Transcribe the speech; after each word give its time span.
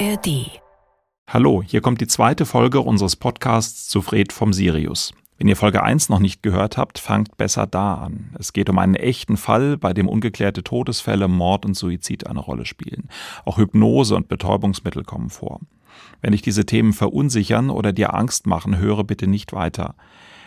ARD. 0.00 0.60
Hallo, 1.28 1.62
hier 1.64 1.80
kommt 1.80 2.00
die 2.00 2.08
zweite 2.08 2.46
Folge 2.46 2.80
unseres 2.80 3.14
Podcasts 3.14 3.86
zu 3.88 4.02
Fred 4.02 4.32
vom 4.32 4.52
Sirius. 4.52 5.12
Wenn 5.38 5.46
ihr 5.46 5.56
Folge 5.56 5.84
1 5.84 6.08
noch 6.08 6.18
nicht 6.18 6.42
gehört 6.42 6.76
habt, 6.76 6.98
fangt 6.98 7.36
besser 7.36 7.68
da 7.68 7.94
an. 7.94 8.34
Es 8.38 8.52
geht 8.52 8.68
um 8.68 8.78
einen 8.78 8.96
echten 8.96 9.36
Fall, 9.36 9.76
bei 9.76 9.92
dem 9.92 10.08
ungeklärte 10.08 10.64
Todesfälle, 10.64 11.28
Mord 11.28 11.64
und 11.64 11.74
Suizid 11.74 12.26
eine 12.26 12.40
Rolle 12.40 12.66
spielen. 12.66 13.08
Auch 13.44 13.58
Hypnose 13.58 14.16
und 14.16 14.26
Betäubungsmittel 14.26 15.04
kommen 15.04 15.30
vor. 15.30 15.60
Wenn 16.20 16.32
dich 16.32 16.42
diese 16.42 16.66
Themen 16.66 16.92
verunsichern 16.92 17.70
oder 17.70 17.92
dir 17.92 18.14
Angst 18.14 18.48
machen, 18.48 18.78
höre 18.78 19.04
bitte 19.04 19.28
nicht 19.28 19.52
weiter. 19.52 19.94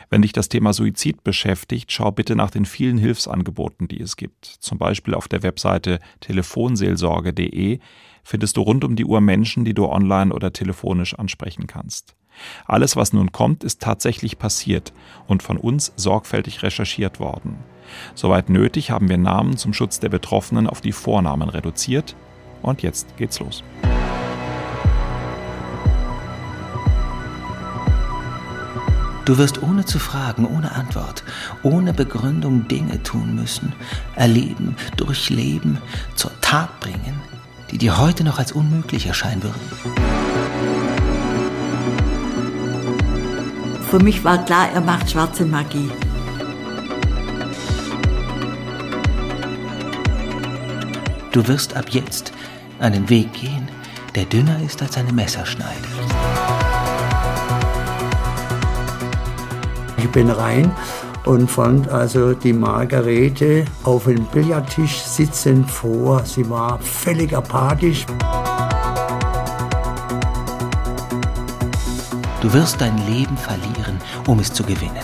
Wenn 0.09 0.21
dich 0.21 0.31
das 0.31 0.49
Thema 0.49 0.73
Suizid 0.73 1.23
beschäftigt, 1.23 1.91
schau 1.91 2.11
bitte 2.11 2.35
nach 2.35 2.49
den 2.49 2.65
vielen 2.65 2.97
Hilfsangeboten, 2.97 3.87
die 3.87 4.01
es 4.01 4.15
gibt. 4.15 4.45
Zum 4.45 4.77
Beispiel 4.77 5.13
auf 5.13 5.27
der 5.27 5.43
Webseite 5.43 5.99
telefonseelsorge.de 6.21 7.79
findest 8.27 8.57
du 8.57 8.61
rund 8.61 8.83
um 8.83 8.97
die 8.97 9.05
Uhr 9.05 9.21
Menschen, 9.21 9.63
die 9.63 9.73
du 9.73 9.85
online 9.85 10.33
oder 10.33 10.51
telefonisch 10.51 11.17
ansprechen 11.17 11.65
kannst. 11.65 12.13
Alles, 12.65 12.97
was 12.97 13.13
nun 13.13 13.31
kommt, 13.31 13.63
ist 13.63 13.81
tatsächlich 13.81 14.37
passiert 14.37 14.91
und 15.27 15.43
von 15.43 15.55
uns 15.55 15.93
sorgfältig 15.95 16.61
recherchiert 16.61 17.21
worden. 17.21 17.55
Soweit 18.15 18.49
nötig 18.49 18.91
haben 18.91 19.07
wir 19.07 19.17
Namen 19.17 19.55
zum 19.55 19.73
Schutz 19.73 20.01
der 20.01 20.09
Betroffenen 20.09 20.67
auf 20.67 20.81
die 20.81 20.91
Vornamen 20.91 21.47
reduziert. 21.47 22.17
Und 22.61 22.81
jetzt 22.81 23.15
geht's 23.15 23.39
los. 23.39 23.63
Du 29.23 29.37
wirst 29.37 29.61
ohne 29.63 29.85
zu 29.85 29.99
fragen, 29.99 30.45
ohne 30.45 30.73
Antwort, 30.73 31.23
ohne 31.63 31.93
Begründung 31.93 32.67
Dinge 32.67 33.03
tun 33.03 33.35
müssen, 33.35 33.73
erleben, 34.15 34.75
durchleben, 34.95 35.79
zur 36.15 36.31
Tat 36.41 36.79
bringen, 36.79 37.21
die 37.71 37.77
dir 37.77 37.97
heute 37.97 38.23
noch 38.23 38.39
als 38.39 38.51
unmöglich 38.51 39.05
erscheinen 39.07 39.43
würden. 39.43 39.61
Für 43.89 43.99
mich 43.99 44.23
war 44.23 44.43
klar, 44.43 44.69
er 44.73 44.81
macht 44.81 45.11
schwarze 45.11 45.45
Magie. 45.45 45.89
Du 51.31 51.47
wirst 51.47 51.75
ab 51.75 51.85
jetzt 51.89 52.33
einen 52.79 53.07
Weg 53.09 53.31
gehen, 53.33 53.69
der 54.15 54.25
dünner 54.25 54.59
ist 54.61 54.81
als 54.81 54.97
eine 54.97 55.13
Messerschneide. 55.13 55.87
Ich 59.97 60.09
bin 60.09 60.29
rein 60.29 60.71
und 61.27 61.51
fand 61.51 61.89
also 61.89 62.33
die 62.33 62.53
Margarete 62.53 63.65
auf 63.83 64.05
dem 64.05 64.23
Billardtisch 64.27 65.01
sitzend 65.01 65.69
vor. 65.69 66.23
Sie 66.25 66.49
war 66.49 66.79
völlig 66.79 67.35
apathisch. 67.35 68.05
Du 72.41 72.53
wirst 72.53 72.79
dein 72.79 72.97
Leben 73.09 73.35
verlieren, 73.35 73.99
um 74.25 74.39
es 74.39 74.53
zu 74.53 74.63
gewinnen. 74.63 75.03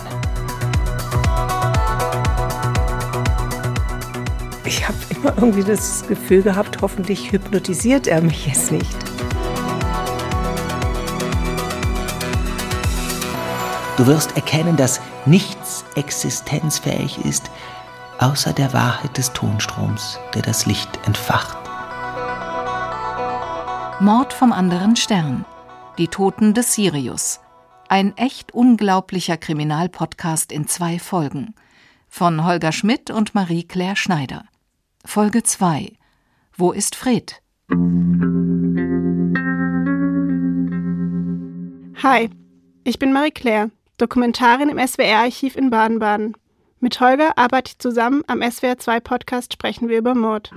Ich 4.64 4.88
habe 4.88 4.96
immer 5.10 5.34
irgendwie 5.36 5.64
das 5.64 6.06
Gefühl 6.08 6.40
gehabt, 6.40 6.78
hoffentlich 6.80 7.32
hypnotisiert 7.32 8.06
er 8.06 8.22
mich 8.22 8.46
jetzt 8.46 8.72
nicht. 8.72 8.96
Du 13.98 14.06
wirst 14.06 14.34
erkennen, 14.36 14.76
dass 14.76 15.00
nichts 15.26 15.63
existenzfähig 15.96 17.18
ist, 17.24 17.50
außer 18.18 18.52
der 18.52 18.72
Wahrheit 18.72 19.16
des 19.16 19.32
Tonstroms, 19.32 20.18
der 20.34 20.42
das 20.42 20.66
Licht 20.66 20.88
entfacht. 21.06 21.58
Mord 24.00 24.32
vom 24.32 24.52
anderen 24.52 24.96
Stern. 24.96 25.44
Die 25.98 26.08
Toten 26.08 26.54
des 26.54 26.74
Sirius. 26.74 27.40
Ein 27.88 28.16
echt 28.16 28.52
unglaublicher 28.52 29.36
Kriminalpodcast 29.36 30.50
in 30.50 30.66
zwei 30.66 30.98
Folgen. 30.98 31.54
Von 32.08 32.44
Holger 32.44 32.72
Schmidt 32.72 33.10
und 33.10 33.34
Marie-Claire 33.34 33.96
Schneider. 33.96 34.44
Folge 35.04 35.42
2. 35.42 35.92
Wo 36.56 36.72
ist 36.72 36.96
Fred? 36.96 37.40
Hi, 42.02 42.28
ich 42.84 42.98
bin 42.98 43.12
Marie-Claire, 43.12 43.70
Dokumentarin 43.96 44.70
im 44.70 44.78
SWR-Archiv 44.84 45.54
in 45.54 45.70
Baden-Baden. 45.70 46.34
Mit 46.80 47.00
Holger 47.00 47.38
arbeite 47.38 47.70
ich 47.70 47.78
zusammen 47.78 48.22
am 48.26 48.40
SWR2-Podcast 48.40 49.52
Sprechen 49.52 49.88
wir 49.88 49.98
über 49.98 50.16
Mord. 50.16 50.50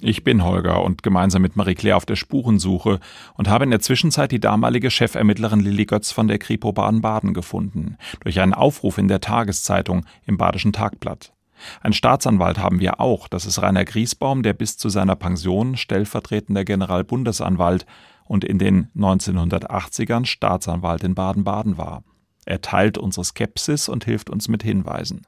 Ich 0.00 0.24
bin 0.24 0.42
Holger 0.42 0.82
und 0.82 1.02
gemeinsam 1.02 1.42
mit 1.42 1.56
Marie-Claire 1.56 1.98
auf 1.98 2.06
der 2.06 2.16
Spurensuche 2.16 3.00
und 3.34 3.48
habe 3.48 3.64
in 3.64 3.70
der 3.70 3.80
Zwischenzeit 3.80 4.32
die 4.32 4.40
damalige 4.40 4.90
Chefermittlerin 4.90 5.60
Lilly 5.60 5.84
Götz 5.84 6.10
von 6.10 6.26
der 6.26 6.38
Kripo 6.38 6.72
Baden-Baden 6.72 7.34
gefunden, 7.34 7.98
durch 8.20 8.40
einen 8.40 8.54
Aufruf 8.54 8.96
in 8.96 9.08
der 9.08 9.20
Tageszeitung 9.20 10.06
im 10.24 10.38
Badischen 10.38 10.72
Tagblatt. 10.72 11.34
Ein 11.82 11.92
Staatsanwalt 11.92 12.56
haben 12.56 12.80
wir 12.80 12.98
auch, 12.98 13.28
das 13.28 13.44
ist 13.44 13.60
Rainer 13.60 13.84
Griesbaum, 13.84 14.42
der 14.42 14.54
bis 14.54 14.78
zu 14.78 14.88
seiner 14.88 15.16
Pension 15.16 15.76
stellvertretender 15.76 16.64
Generalbundesanwalt 16.64 17.84
und 18.30 18.44
in 18.44 18.60
den 18.60 18.86
1980ern 18.96 20.24
Staatsanwalt 20.24 21.02
in 21.02 21.16
Baden-Baden 21.16 21.78
war. 21.78 22.04
Er 22.46 22.60
teilt 22.60 22.96
unsere 22.96 23.24
Skepsis 23.24 23.88
und 23.88 24.04
hilft 24.04 24.30
uns 24.30 24.46
mit 24.46 24.62
Hinweisen. 24.62 25.26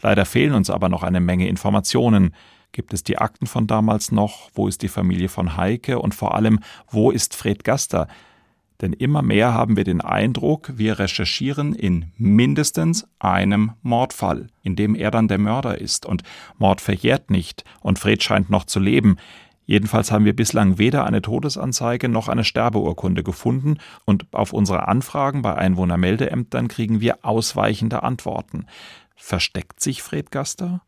Leider 0.00 0.24
fehlen 0.24 0.54
uns 0.54 0.70
aber 0.70 0.88
noch 0.88 1.02
eine 1.02 1.20
Menge 1.20 1.46
Informationen, 1.46 2.34
Gibt 2.74 2.94
es 2.94 3.02
die 3.02 3.18
Akten 3.18 3.46
von 3.46 3.66
damals 3.66 4.12
noch? 4.12 4.48
Wo 4.54 4.66
ist 4.66 4.80
die 4.80 4.88
Familie 4.88 5.28
von 5.28 5.58
Heike? 5.58 5.98
Und 5.98 6.14
vor 6.14 6.34
allem, 6.34 6.60
wo 6.90 7.10
ist 7.10 7.36
Fred 7.36 7.64
Gaster? 7.64 8.08
Denn 8.80 8.94
immer 8.94 9.20
mehr 9.20 9.52
haben 9.52 9.76
wir 9.76 9.84
den 9.84 10.00
Eindruck, 10.00 10.72
wir 10.76 10.98
recherchieren 10.98 11.74
in 11.74 12.12
mindestens 12.16 13.06
einem 13.18 13.72
Mordfall, 13.82 14.46
in 14.62 14.74
dem 14.74 14.94
er 14.94 15.10
dann 15.10 15.28
der 15.28 15.36
Mörder 15.36 15.82
ist. 15.82 16.06
Und 16.06 16.22
Mord 16.56 16.80
verjährt 16.80 17.30
nicht 17.30 17.62
und 17.82 17.98
Fred 17.98 18.22
scheint 18.22 18.48
noch 18.48 18.64
zu 18.64 18.80
leben. 18.80 19.18
Jedenfalls 19.64 20.10
haben 20.10 20.24
wir 20.24 20.34
bislang 20.34 20.78
weder 20.78 21.04
eine 21.04 21.22
Todesanzeige 21.22 22.08
noch 22.08 22.28
eine 22.28 22.44
Sterbeurkunde 22.44 23.22
gefunden 23.22 23.78
und 24.04 24.26
auf 24.32 24.52
unsere 24.52 24.88
Anfragen 24.88 25.42
bei 25.42 25.54
Einwohnermeldeämtern 25.54 26.68
kriegen 26.68 27.00
wir 27.00 27.24
ausweichende 27.24 28.02
Antworten. 28.02 28.66
Versteckt 29.16 29.80
sich 29.80 30.02
Fred 30.02 30.30
Gaster? 30.30 30.82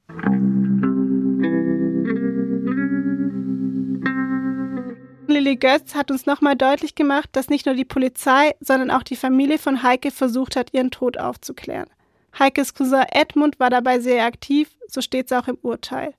Lilly 5.27 5.57
Götz 5.57 5.95
hat 5.95 6.11
uns 6.11 6.27
nochmal 6.27 6.57
deutlich 6.57 6.95
gemacht, 6.95 7.31
dass 7.33 7.49
nicht 7.49 7.67
nur 7.67 7.75
die 7.75 7.85
Polizei, 7.85 8.55
sondern 8.61 8.91
auch 8.91 9.03
die 9.03 9.17
Familie 9.17 9.59
von 9.59 9.83
Heike 9.83 10.11
versucht 10.11 10.57
hat, 10.57 10.73
ihren 10.73 10.91
Tod 10.91 11.19
aufzuklären. 11.19 11.89
Heikes 12.39 12.75
Cousin 12.75 13.05
Edmund 13.11 13.61
war 13.61 13.71
dabei 13.71 14.01
sehr 14.01 14.25
aktiv, 14.25 14.71
so 14.89 15.01
steht 15.01 15.27
es 15.27 15.33
auch 15.33 15.49
im 15.49 15.59
Urteil. 15.63 16.15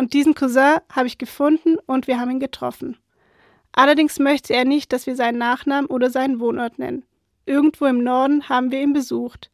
Und 0.00 0.14
diesen 0.14 0.32
Cousin 0.32 0.78
habe 0.90 1.08
ich 1.08 1.18
gefunden 1.18 1.76
und 1.84 2.06
wir 2.06 2.18
haben 2.18 2.30
ihn 2.30 2.40
getroffen. 2.40 2.96
Allerdings 3.70 4.18
möchte 4.18 4.54
er 4.54 4.64
nicht, 4.64 4.94
dass 4.94 5.06
wir 5.06 5.14
seinen 5.14 5.36
Nachnamen 5.36 5.90
oder 5.90 6.08
seinen 6.08 6.40
Wohnort 6.40 6.78
nennen. 6.78 7.04
Irgendwo 7.44 7.84
im 7.84 8.02
Norden 8.02 8.48
haben 8.48 8.70
wir 8.70 8.80
ihn 8.80 8.94
besucht. 8.94 9.50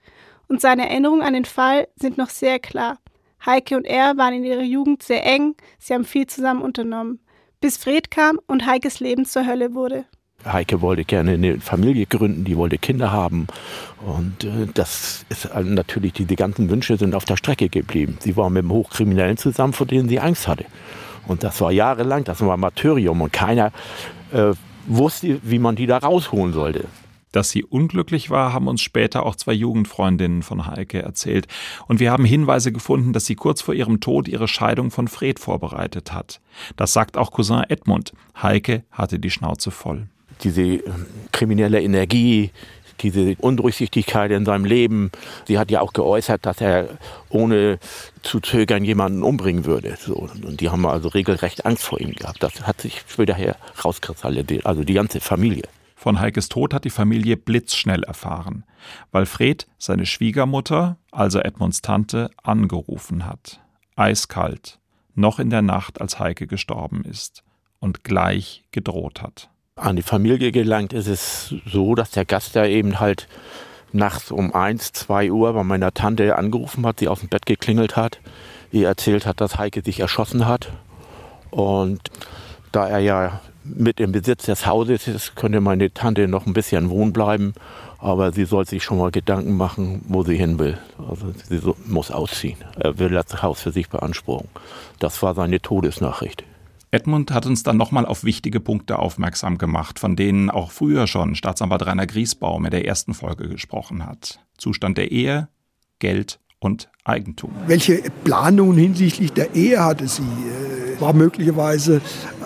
Und 0.47 0.61
seine 0.61 0.89
Erinnerungen 0.89 1.27
an 1.27 1.35
den 1.35 1.47
Fall 1.47 1.89
sind 1.97 2.17
noch 2.17 2.31
sehr 2.31 2.61
klar. 2.61 2.99
Heike 3.45 3.77
und 3.77 3.87
er 3.87 4.17
waren 4.19 4.35
in 4.35 4.45
ihrer 4.45 4.63
Jugend 4.63 5.03
sehr 5.03 5.27
eng, 5.27 5.57
sie 5.81 5.95
haben 5.95 6.05
viel 6.05 6.29
zusammen 6.29 6.63
unternommen 6.63 7.19
bis 7.61 7.77
Fred 7.79 8.13
kam 8.13 8.39
und 8.47 8.65
Heikes 8.65 9.01
Leben 9.01 9.25
zur 9.25 9.45
Hölle 9.45 9.75
wurde. 9.75 10.05
Heike 10.47 10.81
wollte 10.81 11.05
gerne 11.05 11.33
eine 11.33 11.61
Familie 11.61 12.07
gründen, 12.07 12.45
die 12.45 12.57
wollte 12.57 12.79
Kinder 12.79 13.13
haben. 13.13 13.47
Und 14.05 14.45
äh, 14.45 14.67
das 14.73 15.25
ist 15.29 15.47
äh, 15.47 15.63
natürlich, 15.63 16.13
diese 16.13 16.37
ganzen 16.37 16.71
Wünsche 16.71 16.97
sind 16.97 17.15
auf 17.15 17.25
der 17.25 17.37
Strecke 17.37 17.69
geblieben. 17.69 18.19
Sie 18.21 18.37
war 18.37 18.51
mit 18.51 18.61
einem 18.61 18.73
Hochkriminellen 18.73 19.37
zusammen, 19.37 19.73
vor 19.73 19.87
dem 19.87 20.09
sie 20.09 20.21
Angst 20.21 20.49
hatte. 20.49 20.65
Und 21.27 21.43
das 21.43 21.61
war 21.61 21.73
jahrelang, 21.73 22.25
das 22.25 22.41
war 22.41 22.57
Martyrium 22.57 23.21
und 23.21 23.33
keiner 23.33 23.73
äh, 24.33 24.53
wusste, 24.87 25.41
wie 25.43 25.59
man 25.59 25.77
die 25.77 25.87
da 25.87 25.99
rausholen 25.99 26.53
sollte. 26.53 26.87
Dass 27.33 27.51
sie 27.51 27.65
unglücklich 27.65 28.31
war, 28.31 28.53
haben 28.53 28.69
uns 28.69 28.81
später 28.81 29.27
auch 29.27 29.37
zwei 29.37 29.53
Jugendfreundinnen 29.53 30.43
von 30.43 30.67
Heike 30.67 31.03
erzählt. 31.03 31.49
Und 31.87 32.01
wir 32.01 32.11
haben 32.11 32.25
Hinweise 32.25 32.73
gefunden, 32.73 33.13
dass 33.13 33.27
sie 33.27 33.35
kurz 33.35 33.61
vor 33.61 33.75
ihrem 33.75 34.01
Tod 34.01 34.29
ihre 34.29 34.49
Scheidung 34.49 34.91
von 34.91 35.09
Fred 35.09 35.39
vorbereitet 35.39 36.13
hat. 36.13 36.41
Das 36.77 36.93
sagt 36.93 37.19
auch 37.19 37.33
Cousin 37.33 37.65
Edmund. 37.69 38.15
Heike 38.41 38.85
hatte 38.91 39.19
die 39.19 39.31
Schnauze 39.31 39.71
voll. 39.71 40.09
Diese 40.43 40.63
ähm, 40.63 41.07
kriminelle 41.33 41.81
Energie, 41.83 42.51
diese 43.01 43.37
Undurchsichtigkeit 43.39 44.31
in 44.31 44.45
seinem 44.45 44.65
Leben. 44.65 45.11
Sie 45.47 45.59
hat 45.59 45.71
ja 45.71 45.81
auch 45.81 45.93
geäußert, 45.93 46.47
dass 46.47 46.61
er 46.61 46.89
ohne 47.29 47.79
zu 48.23 48.41
zögern 48.41 48.85
jemanden 48.85 49.23
umbringen 49.23 49.65
würde. 49.65 49.97
So, 49.99 50.15
und 50.17 50.61
die 50.61 50.71
haben 50.71 50.87
also 50.87 51.09
regelrecht 51.09 51.67
Angst 51.67 51.85
vor 51.85 52.01
ihm 52.01 52.13
gehabt. 52.13 52.43
Das 52.43 52.67
hat 52.67 52.81
sich 52.81 53.03
später 53.07 53.35
herauskristallisiert, 53.35 54.67
also 54.67 54.85
die 54.85 54.95
ganze 54.95 55.21
Familie. 55.21 55.65
Von 55.95 56.21
Heikes 56.21 56.49
Tod 56.49 56.73
hat 56.73 56.85
die 56.85 56.91
Familie 56.91 57.37
blitzschnell 57.37 58.03
erfahren, 58.05 58.65
weil 59.11 59.27
Fred 59.27 59.67
seine 59.79 60.07
Schwiegermutter, 60.07 60.99
also 61.11 61.41
Edmunds 61.41 61.83
Tante, 61.83 62.31
angerufen 62.43 63.27
hat. 63.27 63.61
Eiskalt. 63.97 64.79
noch 65.19 65.39
in 65.39 65.49
der 65.49 65.63
Nacht, 65.63 66.03
als 66.03 66.19
Heike 66.19 66.47
gestorben 66.47 67.03
ist 67.03 67.43
und 67.81 68.05
gleich 68.05 68.65
gedroht 68.71 69.23
hat. 69.23 69.49
An 69.79 69.97
die 69.97 70.03
Familie 70.03 70.53
gelangt 70.53 70.95
ist 70.95 71.07
es 71.07 71.55
so, 71.67 71.95
dass 71.95 72.11
der 72.11 72.25
Gast 72.25 72.57
da 72.57 72.65
eben 72.65 72.99
halt 72.99 73.29
nachts 73.93 74.31
um 74.31 74.55
eins, 74.55 74.93
zwei 74.93 75.31
Uhr 75.31 75.53
bei 75.53 75.65
meiner 75.65 75.93
Tante 75.93 76.37
angerufen 76.37 76.87
hat, 76.87 76.99
sie 76.99 77.09
aus 77.09 77.21
dem 77.21 77.29
Bett 77.29 77.45
geklingelt 77.45 77.95
hat, 77.95 78.19
ihr 78.73 78.89
erzählt 78.89 79.27
hat, 79.27 79.43
dass 79.43 79.59
Heike 79.59 79.83
sich 79.83 80.01
erschossen 80.01 80.47
hat. 80.47 80.73
Und 81.51 82.11
da 82.73 82.89
er 82.89 83.01
ja 83.01 83.41
mit 83.65 84.01
im 84.01 84.13
Besitz 84.13 84.47
des 84.47 84.67
Hauses 84.67 85.09
ist, 85.09 85.37
könnte 85.37 85.61
meine 85.61 85.93
Tante 85.93 86.27
noch 86.27 86.47
ein 86.47 86.55
bisschen 86.55 86.89
wohnen 86.89 87.13
bleiben. 87.13 87.53
Aber 87.99 88.33
sie 88.33 88.47
soll 88.47 88.67
sich 88.67 88.83
schon 88.83 88.97
mal 88.97 89.11
Gedanken 89.11 89.59
machen, 89.59 90.03
wo 90.09 90.23
sie 90.23 90.39
hin 90.39 90.59
will. 90.59 90.79
Also 91.07 91.35
sie 91.51 91.61
muss 91.85 92.11
ausziehen. 92.11 92.57
Er 92.79 92.99
will 92.99 93.11
das 93.11 93.43
Haus 93.43 93.61
für 93.61 93.73
sich 93.73 93.91
beanspruchen. 93.91 94.49
Das 95.01 95.23
war 95.23 95.35
seine 95.35 95.61
Todesnachricht. 95.61 96.45
Edmund 96.97 97.31
hat 97.31 97.45
uns 97.45 97.63
dann 97.63 97.77
nochmal 97.77 98.07
auf 98.07 98.25
wichtige 98.25 98.59
Punkte 98.59 98.99
aufmerksam 98.99 99.59
gemacht, 99.59 99.99
von 99.99 100.17
denen 100.17 100.49
auch 100.49 100.71
früher 100.71 101.07
schon 101.07 101.35
Staatsanwalt 101.35 101.85
Rainer 101.85 102.07
Griesbaum 102.07 102.65
in 102.65 102.71
der 102.71 102.87
ersten 102.87 103.13
Folge 103.13 103.51
gesprochen 103.51 104.07
hat. 104.07 104.41
Zustand 104.57 104.97
der 104.97 105.13
Ehe, 105.13 105.49
Geld 105.99 106.41
und 106.59 106.89
Eigentum. 107.05 107.51
Welche 107.67 108.03
Planungen 108.25 108.79
hinsichtlich 108.79 109.35
der 109.35 109.55
Ehe 109.55 109.85
hatte 109.85 110.09
sie? 110.09 110.23
Äh, 110.23 110.99
war 110.99 111.13
möglicherweise 111.13 112.01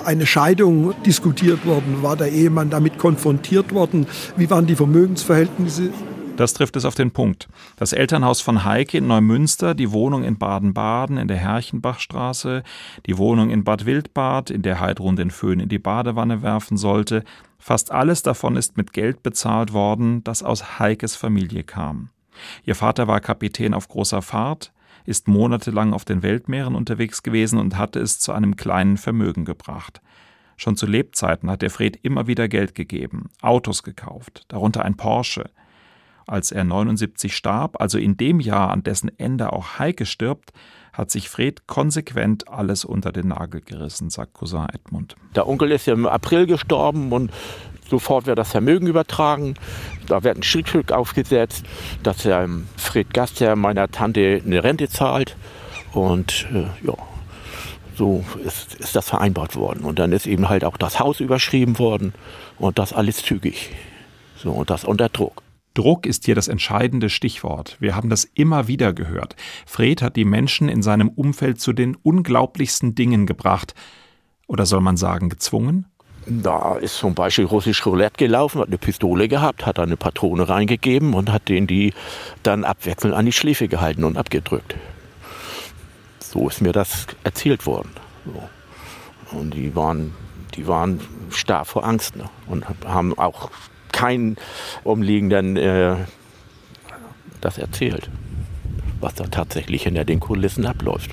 eine 0.04 0.26
Scheidung 0.26 0.94
diskutiert 1.06 1.64
worden? 1.64 2.02
War 2.02 2.16
der 2.16 2.32
Ehemann 2.32 2.70
damit 2.70 2.98
konfrontiert 2.98 3.72
worden? 3.72 4.08
Wie 4.36 4.50
waren 4.50 4.66
die 4.66 4.74
Vermögensverhältnisse? 4.74 5.90
Das 6.36 6.54
trifft 6.54 6.76
es 6.76 6.84
auf 6.84 6.94
den 6.94 7.10
Punkt. 7.10 7.48
Das 7.76 7.92
Elternhaus 7.92 8.40
von 8.40 8.64
Heike 8.64 8.98
in 8.98 9.06
Neumünster, 9.06 9.74
die 9.74 9.92
Wohnung 9.92 10.24
in 10.24 10.38
Baden-Baden 10.38 11.18
in 11.18 11.28
der 11.28 11.36
Herrchenbachstraße, 11.36 12.62
die 13.06 13.18
Wohnung 13.18 13.50
in 13.50 13.64
Bad 13.64 13.84
Wildbad, 13.84 14.50
in 14.50 14.62
der 14.62 14.80
Heidrun 14.80 15.16
den 15.16 15.30
Föhn 15.30 15.60
in 15.60 15.68
die 15.68 15.78
Badewanne 15.78 16.42
werfen 16.42 16.76
sollte, 16.76 17.24
fast 17.58 17.92
alles 17.92 18.22
davon 18.22 18.56
ist 18.56 18.76
mit 18.76 18.92
Geld 18.92 19.22
bezahlt 19.22 19.72
worden, 19.72 20.24
das 20.24 20.42
aus 20.42 20.78
Heikes 20.78 21.14
Familie 21.14 21.62
kam. 21.62 22.08
Ihr 22.64 22.74
Vater 22.74 23.06
war 23.06 23.20
Kapitän 23.20 23.74
auf 23.74 23.88
großer 23.88 24.22
Fahrt, 24.22 24.72
ist 25.04 25.28
monatelang 25.28 25.92
auf 25.92 26.04
den 26.04 26.22
Weltmeeren 26.22 26.74
unterwegs 26.74 27.22
gewesen 27.22 27.58
und 27.58 27.76
hatte 27.76 28.00
es 28.00 28.18
zu 28.18 28.32
einem 28.32 28.56
kleinen 28.56 28.96
Vermögen 28.96 29.44
gebracht. 29.44 30.00
Schon 30.56 30.76
zu 30.76 30.86
Lebzeiten 30.86 31.50
hat 31.50 31.62
der 31.62 31.70
Fred 31.70 31.98
immer 32.02 32.26
wieder 32.26 32.48
Geld 32.48 32.74
gegeben, 32.74 33.30
Autos 33.40 33.82
gekauft, 33.82 34.44
darunter 34.48 34.84
ein 34.84 34.96
Porsche 34.96 35.50
als 36.30 36.52
er 36.52 36.64
79 36.64 37.36
starb, 37.36 37.80
also 37.80 37.98
in 37.98 38.16
dem 38.16 38.40
Jahr, 38.40 38.70
an 38.70 38.82
dessen 38.82 39.10
Ende 39.18 39.52
auch 39.52 39.78
Heike 39.78 40.06
stirbt, 40.06 40.52
hat 40.92 41.10
sich 41.10 41.28
Fred 41.28 41.66
konsequent 41.66 42.48
alles 42.48 42.84
unter 42.84 43.10
den 43.12 43.28
Nagel 43.28 43.60
gerissen, 43.60 44.10
sagt 44.10 44.34
Cousin 44.34 44.68
Edmund. 44.72 45.16
Der 45.34 45.48
Onkel 45.48 45.72
ist 45.72 45.86
ja 45.86 45.94
im 45.94 46.06
April 46.06 46.46
gestorben 46.46 47.12
und 47.12 47.32
sofort 47.88 48.26
wird 48.26 48.38
das 48.38 48.50
Vermögen 48.50 48.86
übertragen. 48.86 49.54
Da 50.06 50.22
wird 50.22 50.36
ein 50.36 50.42
Schrittstück 50.42 50.92
aufgesetzt, 50.92 51.64
dass 52.02 52.24
er 52.24 52.48
Fred 52.76 53.12
Gaster 53.12 53.56
meiner 53.56 53.90
Tante 53.90 54.40
eine 54.44 54.62
Rente 54.62 54.88
zahlt. 54.88 55.36
Und 55.92 56.46
äh, 56.52 56.66
ja, 56.86 56.94
so 57.96 58.24
ist, 58.44 58.74
ist 58.74 58.94
das 58.94 59.08
vereinbart 59.08 59.56
worden. 59.56 59.84
Und 59.84 59.98
dann 59.98 60.12
ist 60.12 60.26
eben 60.26 60.48
halt 60.48 60.64
auch 60.64 60.76
das 60.76 61.00
Haus 61.00 61.18
überschrieben 61.18 61.78
worden 61.78 62.14
und 62.58 62.78
das 62.78 62.92
alles 62.92 63.24
zügig. 63.24 63.70
So, 64.36 64.52
und 64.52 64.70
das 64.70 64.84
unter 64.84 65.08
Druck. 65.08 65.42
Druck 65.74 66.06
ist 66.06 66.24
hier 66.24 66.34
das 66.34 66.48
entscheidende 66.48 67.08
Stichwort. 67.08 67.76
Wir 67.78 67.94
haben 67.94 68.10
das 68.10 68.24
immer 68.24 68.66
wieder 68.66 68.92
gehört. 68.92 69.36
Fred 69.66 70.02
hat 70.02 70.16
die 70.16 70.24
Menschen 70.24 70.68
in 70.68 70.82
seinem 70.82 71.08
Umfeld 71.08 71.60
zu 71.60 71.72
den 71.72 71.94
unglaublichsten 71.96 72.94
Dingen 72.94 73.26
gebracht. 73.26 73.74
Oder 74.46 74.66
soll 74.66 74.80
man 74.80 74.96
sagen, 74.96 75.28
gezwungen? 75.28 75.86
Da 76.26 76.76
ist 76.76 76.96
zum 76.98 77.14
Beispiel 77.14 77.46
russisch 77.46 77.86
Roulette 77.86 78.18
gelaufen, 78.18 78.60
hat 78.60 78.68
eine 78.68 78.78
Pistole 78.78 79.26
gehabt, 79.28 79.64
hat 79.64 79.78
eine 79.78 79.96
Patrone 79.96 80.48
reingegeben 80.48 81.14
und 81.14 81.32
hat 81.32 81.48
denen 81.48 81.66
die 81.66 81.94
dann 82.42 82.64
abwechselnd 82.64 83.14
an 83.14 83.24
die 83.24 83.32
Schläfe 83.32 83.68
gehalten 83.68 84.04
und 84.04 84.18
abgedrückt. 84.18 84.76
So 86.18 86.48
ist 86.48 86.60
mir 86.60 86.72
das 86.72 87.06
erzählt 87.24 87.64
worden. 87.64 87.90
Und 89.32 89.54
die 89.54 89.74
waren, 89.74 90.14
die 90.54 90.66
waren 90.66 91.00
starr 91.30 91.64
vor 91.64 91.84
Angst 91.84 92.16
ne? 92.16 92.28
und 92.46 92.64
haben 92.84 93.16
auch 93.18 93.50
keinen 93.92 94.36
Umliegenden 94.84 95.56
äh, 95.56 95.96
das 97.40 97.58
erzählt, 97.58 98.10
was 99.00 99.14
da 99.14 99.24
tatsächlich 99.24 99.84
hinter 99.84 100.04
den 100.04 100.20
Kulissen 100.20 100.66
abläuft. 100.66 101.10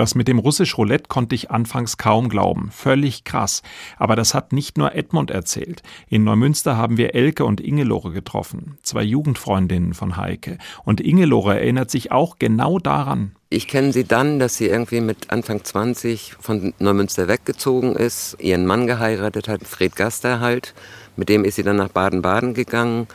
Das 0.00 0.14
mit 0.14 0.28
dem 0.28 0.38
russisch 0.38 0.78
Roulette 0.78 1.08
konnte 1.08 1.34
ich 1.34 1.50
anfangs 1.50 1.98
kaum 1.98 2.30
glauben. 2.30 2.70
Völlig 2.72 3.24
krass. 3.24 3.62
Aber 3.98 4.16
das 4.16 4.32
hat 4.32 4.50
nicht 4.50 4.78
nur 4.78 4.94
Edmund 4.94 5.30
erzählt. 5.30 5.82
In 6.08 6.24
Neumünster 6.24 6.78
haben 6.78 6.96
wir 6.96 7.14
Elke 7.14 7.44
und 7.44 7.60
Ingelore 7.60 8.10
getroffen, 8.10 8.78
zwei 8.82 9.02
Jugendfreundinnen 9.02 9.92
von 9.92 10.16
Heike. 10.16 10.56
Und 10.84 11.02
Ingelore 11.02 11.58
erinnert 11.58 11.90
sich 11.90 12.12
auch 12.12 12.38
genau 12.38 12.78
daran. 12.78 13.32
Ich 13.50 13.68
kenne 13.68 13.92
sie 13.92 14.04
dann, 14.04 14.38
dass 14.38 14.56
sie 14.56 14.68
irgendwie 14.68 15.02
mit 15.02 15.28
Anfang 15.30 15.64
20 15.64 16.36
von 16.40 16.72
Neumünster 16.78 17.28
weggezogen 17.28 17.94
ist, 17.94 18.38
ihren 18.40 18.64
Mann 18.64 18.86
geheiratet 18.86 19.48
hat, 19.48 19.64
Fred 19.64 19.96
Gaster 19.96 20.40
halt. 20.40 20.72
Mit 21.20 21.28
dem 21.28 21.44
ist 21.44 21.56
sie 21.56 21.62
dann 21.62 21.76
nach 21.76 21.90
Baden-Baden 21.90 22.54
gegangen 22.54 23.06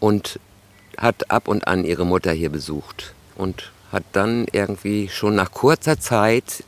und 0.00 0.40
hat 0.96 1.30
ab 1.30 1.48
und 1.48 1.66
an 1.68 1.84
ihre 1.84 2.06
Mutter 2.06 2.32
hier 2.32 2.48
besucht. 2.48 3.12
Und 3.36 3.70
hat 3.92 4.04
dann 4.12 4.46
irgendwie 4.52 5.10
schon 5.10 5.34
nach 5.34 5.52
kurzer 5.52 6.00
Zeit 6.00 6.64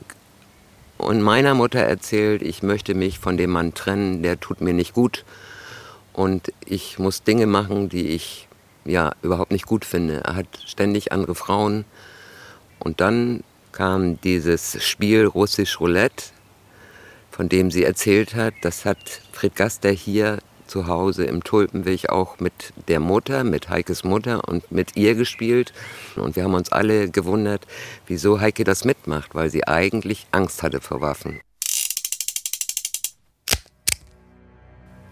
und 0.99 1.23
meiner 1.23 1.55
Mutter 1.55 1.79
erzählt, 1.79 2.43
ich 2.43 2.61
möchte 2.61 2.93
mich 2.93 3.17
von 3.17 3.35
dem 3.35 3.49
Mann 3.49 3.73
trennen, 3.73 4.21
der 4.21 4.39
tut 4.39 4.61
mir 4.61 4.75
nicht 4.75 4.93
gut 4.93 5.25
und 6.13 6.53
ich 6.63 6.99
muss 6.99 7.23
Dinge 7.23 7.47
machen, 7.47 7.89
die 7.89 8.09
ich 8.09 8.47
ja 8.85 9.13
überhaupt 9.23 9.49
nicht 9.49 9.65
gut 9.65 9.85
finde. 9.85 10.21
Er 10.23 10.35
hat 10.35 10.45
ständig 10.67 11.11
andere 11.11 11.33
Frauen 11.33 11.85
und 12.77 13.01
dann 13.01 13.43
kam 13.71 14.21
dieses 14.21 14.85
Spiel 14.85 15.25
Russisch 15.25 15.79
Roulette, 15.79 16.25
von 17.31 17.49
dem 17.49 17.71
sie 17.71 17.83
erzählt 17.83 18.35
hat. 18.35 18.53
Das 18.61 18.85
hat 18.85 18.99
Fred 19.31 19.55
Gaster 19.55 19.89
hier 19.89 20.37
zu 20.67 20.87
Hause 20.87 21.25
im 21.25 21.43
Tulpenweg 21.43 22.09
auch 22.09 22.39
mit 22.39 22.73
der 22.87 22.99
Mutter, 22.99 23.43
mit 23.43 23.69
Heikes 23.69 24.03
Mutter 24.03 24.47
und 24.47 24.71
mit 24.71 24.95
ihr 24.95 25.15
gespielt. 25.15 25.73
Und 26.15 26.35
wir 26.35 26.43
haben 26.43 26.53
uns 26.53 26.71
alle 26.71 27.09
gewundert, 27.09 27.65
wieso 28.07 28.39
Heike 28.39 28.63
das 28.63 28.85
mitmacht, 28.85 29.35
weil 29.35 29.49
sie 29.49 29.67
eigentlich 29.67 30.27
Angst 30.31 30.63
hatte 30.63 30.81
vor 30.81 31.01
Waffen. 31.01 31.39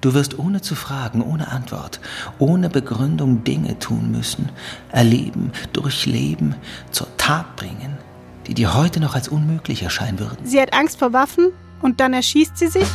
Du 0.04 0.14
wirst 0.14 0.38
ohne 0.38 0.62
zu 0.62 0.76
fragen, 0.76 1.22
ohne 1.22 1.48
Antwort, 1.48 2.02
ohne 2.38 2.70
Begründung 2.70 3.46
Dinge 3.46 3.80
tun 3.80 4.12
müssen, 4.12 4.50
erleben, 4.92 5.54
durchleben, 5.72 6.56
zur 6.92 7.08
Tat 7.16 7.56
bringen, 7.56 7.98
die 8.46 8.54
dir 8.54 8.74
heute 8.74 9.00
noch 9.00 9.16
als 9.16 9.30
unmöglich 9.30 9.82
erscheinen 9.82 10.20
würden. 10.20 10.46
Sie 10.46 10.60
hat 10.60 10.74
Angst 10.74 11.00
vor 11.00 11.14
Waffen 11.14 11.54
und 11.82 12.02
dann 12.02 12.14
erschießt 12.14 12.58
sie 12.58 12.68
sich? 12.68 12.88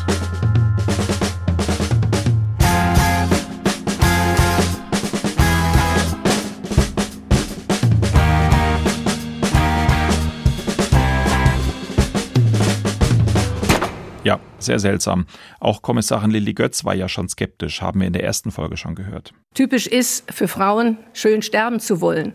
Ja, 14.29 14.41
sehr 14.59 14.79
seltsam. 14.79 15.25
Auch 15.59 15.81
Kommissarin 15.81 16.31
Lilly 16.31 16.53
Götz 16.53 16.85
war 16.85 16.95
ja 16.95 17.09
schon 17.09 17.31
skeptisch, 17.31 17.81
haben 17.81 18.01
wir 18.01 18.07
in 18.09 18.13
der 18.13 18.25
ersten 18.25 18.51
Folge 18.51 18.77
schon 18.77 18.95
gehört. 18.95 19.33
Typisch 19.55 19.87
ist 19.87 20.31
für 20.31 20.49
Frauen, 20.49 20.99
schön 21.15 21.41
sterben 21.41 21.81
zu 21.81 22.03
wollen. 22.03 22.35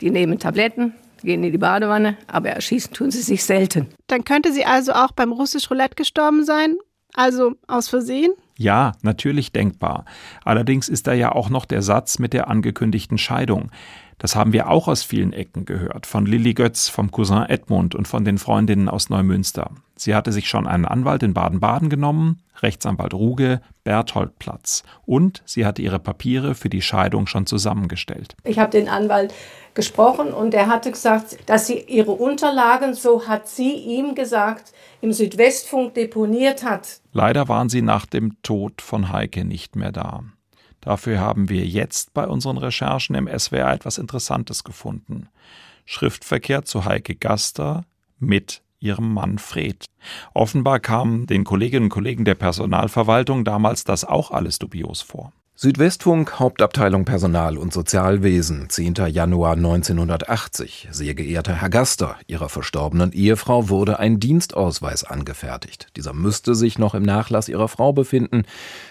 Die 0.00 0.08
nehmen 0.08 0.38
Tabletten, 0.38 0.94
gehen 1.22 1.44
in 1.44 1.52
die 1.52 1.58
Badewanne, 1.58 2.16
aber 2.26 2.48
erschießen 2.48 2.94
tun 2.94 3.10
sie 3.10 3.20
sich 3.20 3.44
selten. 3.44 3.88
Dann 4.06 4.24
könnte 4.24 4.50
sie 4.50 4.64
also 4.64 4.92
auch 4.92 5.12
beim 5.12 5.30
russisch 5.30 5.70
Roulette 5.70 5.94
gestorben 5.94 6.42
sein? 6.42 6.76
Also 7.12 7.52
aus 7.66 7.90
Versehen? 7.90 8.32
Ja, 8.56 8.92
natürlich 9.02 9.52
denkbar. 9.52 10.06
Allerdings 10.42 10.88
ist 10.88 11.06
da 11.06 11.12
ja 11.12 11.32
auch 11.32 11.50
noch 11.50 11.66
der 11.66 11.82
Satz 11.82 12.18
mit 12.18 12.32
der 12.32 12.48
angekündigten 12.48 13.18
Scheidung. 13.18 13.70
Das 14.16 14.36
haben 14.36 14.54
wir 14.54 14.70
auch 14.70 14.88
aus 14.88 15.02
vielen 15.02 15.34
Ecken 15.34 15.66
gehört, 15.66 16.06
von 16.06 16.24
Lilly 16.24 16.54
Götz, 16.54 16.88
vom 16.88 17.10
Cousin 17.10 17.42
Edmund 17.42 17.94
und 17.94 18.08
von 18.08 18.24
den 18.24 18.38
Freundinnen 18.38 18.88
aus 18.88 19.10
Neumünster. 19.10 19.72
Sie 19.96 20.14
hatte 20.14 20.30
sich 20.30 20.48
schon 20.48 20.66
einen 20.66 20.84
Anwalt 20.84 21.22
in 21.22 21.32
Baden-Baden 21.32 21.88
genommen, 21.88 22.42
Rechtsanwalt 22.62 23.14
Ruge, 23.14 23.62
Berthold 23.82 24.38
Platz. 24.38 24.82
Und 25.06 25.42
sie 25.46 25.64
hatte 25.64 25.80
ihre 25.80 25.98
Papiere 25.98 26.54
für 26.54 26.68
die 26.68 26.82
Scheidung 26.82 27.26
schon 27.26 27.46
zusammengestellt. 27.46 28.36
Ich 28.44 28.58
habe 28.58 28.70
den 28.70 28.88
Anwalt 28.88 29.32
gesprochen 29.74 30.32
und 30.32 30.52
er 30.54 30.66
hatte 30.68 30.90
gesagt, 30.90 31.38
dass 31.46 31.66
sie 31.66 31.80
ihre 31.80 32.12
Unterlagen, 32.12 32.94
so 32.94 33.26
hat 33.26 33.48
sie 33.48 33.72
ihm 33.72 34.14
gesagt, 34.14 34.72
im 35.00 35.12
Südwestfunk 35.12 35.94
deponiert 35.94 36.62
hat. 36.62 37.00
Leider 37.12 37.48
waren 37.48 37.68
sie 37.68 37.82
nach 37.82 38.06
dem 38.06 38.40
Tod 38.42 38.82
von 38.82 39.12
Heike 39.12 39.44
nicht 39.44 39.76
mehr 39.76 39.92
da. 39.92 40.24
Dafür 40.80 41.20
haben 41.20 41.48
wir 41.48 41.64
jetzt 41.64 42.14
bei 42.14 42.26
unseren 42.26 42.58
Recherchen 42.58 43.16
im 43.16 43.28
SWR 43.28 43.72
etwas 43.72 43.98
Interessantes 43.98 44.62
gefunden. 44.62 45.28
Schriftverkehr 45.84 46.64
zu 46.64 46.84
Heike 46.84 47.14
Gaster 47.14 47.84
mit 48.18 48.62
ihrem 48.80 49.12
Mann 49.12 49.38
Fred. 49.38 49.84
Offenbar 50.34 50.80
kam 50.80 51.26
den 51.26 51.44
Kolleginnen 51.44 51.84
und 51.84 51.90
Kollegen 51.90 52.24
der 52.24 52.34
Personalverwaltung 52.34 53.44
damals 53.44 53.84
das 53.84 54.04
auch 54.04 54.30
alles 54.30 54.58
dubios 54.58 55.02
vor. 55.02 55.32
Südwestfunk 55.58 56.38
Hauptabteilung 56.38 57.06
Personal 57.06 57.56
und 57.56 57.72
Sozialwesen, 57.72 58.68
10. 58.68 58.96
Januar 59.08 59.54
1980. 59.54 60.88
Sehr 60.90 61.14
geehrter 61.14 61.54
Herr 61.54 61.70
Gaster, 61.70 62.16
Ihrer 62.26 62.50
verstorbenen 62.50 63.12
Ehefrau 63.12 63.70
wurde 63.70 63.98
ein 63.98 64.20
Dienstausweis 64.20 65.04
angefertigt. 65.04 65.86
Dieser 65.96 66.12
müsste 66.12 66.54
sich 66.54 66.78
noch 66.78 66.94
im 66.94 67.04
Nachlass 67.04 67.48
Ihrer 67.48 67.68
Frau 67.68 67.94
befinden. 67.94 68.42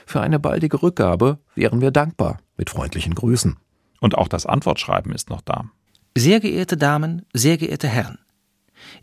Für 0.08 0.22
eine 0.22 0.39
baldige 0.39 0.82
Rückgabe 0.82 1.38
wären 1.54 1.82
wir 1.82 1.92
dankbar. 1.92 2.39
Mit 2.58 2.72
freundlichen 2.72 3.13
Grüßen. 3.13 3.58
Und 4.00 4.18
auch 4.18 4.27
das 4.27 4.48
Antwortschreiben 4.48 5.12
ist 5.13 5.30
noch 5.30 5.42
da. 5.42 5.65
Sehr 6.18 6.39
geehrte 6.39 6.77
Damen, 6.77 7.27
sehr 7.32 7.58
geehrte 7.58 7.88
Herren. 7.88 8.18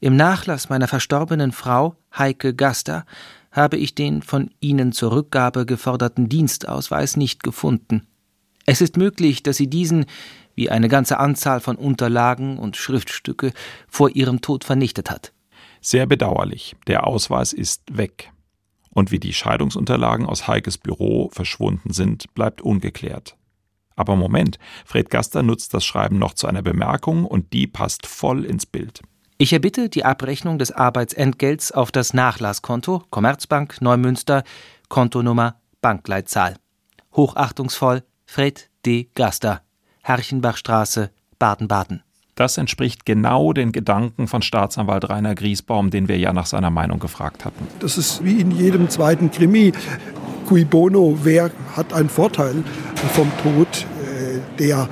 Im 0.01 0.17
Nachlass 0.17 0.69
meiner 0.69 0.89
verstorbenen 0.89 1.53
Frau, 1.53 1.97
Heike 2.17 2.55
Gaster, 2.55 3.05
habe 3.51 3.77
ich 3.77 3.95
den 3.95 4.23
von 4.23 4.51
Ihnen 4.61 4.93
zur 4.93 5.13
Rückgabe 5.13 5.67
geforderten 5.67 6.29
Dienstausweis 6.29 7.17
nicht 7.17 7.43
gefunden. 7.43 8.07
Es 8.65 8.81
ist 8.81 8.97
möglich, 8.97 9.43
dass 9.43 9.57
sie 9.57 9.69
diesen, 9.69 10.07
wie 10.55 10.71
eine 10.71 10.89
ganze 10.89 11.19
Anzahl 11.19 11.61
von 11.61 11.77
Unterlagen 11.77 12.59
und 12.59 12.77
Schriftstücke, 12.77 13.53
vor 13.89 14.11
ihrem 14.11 14.41
Tod 14.41 14.65
vernichtet 14.65 15.11
hat. 15.11 15.33
Sehr 15.81 16.07
bedauerlich, 16.07 16.77
der 16.87 17.07
Ausweis 17.07 17.53
ist 17.53 17.83
weg. 17.97 18.31
Und 18.91 19.11
wie 19.11 19.19
die 19.19 19.33
Scheidungsunterlagen 19.33 20.27
aus 20.27 20.47
Heikes 20.47 20.79
Büro 20.79 21.31
verschwunden 21.33 21.93
sind, 21.93 22.33
bleibt 22.35 22.61
ungeklärt. 22.61 23.37
Aber 23.97 24.17
Moment, 24.17 24.59
Fred 24.85 25.11
Gaster 25.11 25.43
nutzt 25.43 25.75
das 25.75 25.85
Schreiben 25.85 26.19
noch 26.19 26.35
zu 26.35 26.47
einer 26.47 26.63
Bemerkung 26.63 27.25
und 27.25 27.53
die 27.53 27.67
passt 27.67 28.07
voll 28.07 28.45
ins 28.45 28.67
Bild. 28.67 29.03
Ich 29.39 29.53
erbitte 29.53 29.89
die 29.89 30.05
Abrechnung 30.05 30.59
des 30.59 30.71
Arbeitsentgelts 30.71 31.73
auf 31.73 31.91
das 31.91 32.15
Nachlasskonto 32.15 33.03
Commerzbank 33.11 33.81
Neumünster, 33.81 34.45
Kontonummer 34.89 35.57
Bankleitzahl. 35.81 36.57
Hochachtungsvoll 37.17 38.03
Fred 38.25 38.71
D. 38.87 39.09
Gaster, 39.15 39.63
Herchenbachstraße, 40.03 41.11
Baden-Baden. 41.39 42.03
Das 42.35 42.57
entspricht 42.57 43.05
genau 43.05 43.53
den 43.53 43.73
Gedanken 43.73 44.27
von 44.27 44.41
Staatsanwalt 44.41 45.09
Rainer 45.11 45.35
Griesbaum, 45.35 45.91
den 45.91 46.09
wir 46.09 46.19
ja 46.19 46.33
nach 46.33 46.47
seiner 46.47 46.71
Meinung 46.71 46.99
gefragt 46.99 47.45
hatten. 47.45 47.69
Das 47.81 47.99
ist 47.99 48.25
wie 48.25 48.41
in 48.41 48.51
jedem 48.51 48.89
zweiten 48.89 49.31
Krimi. 49.31 49.73
Cui 50.47 50.65
bono, 50.65 51.19
wer 51.23 51.51
hat 51.77 51.93
einen 51.93 52.09
Vorteil 52.09 52.65
vom 53.13 53.31
Tod 53.43 53.87
äh, 54.03 54.41
der 54.59 54.89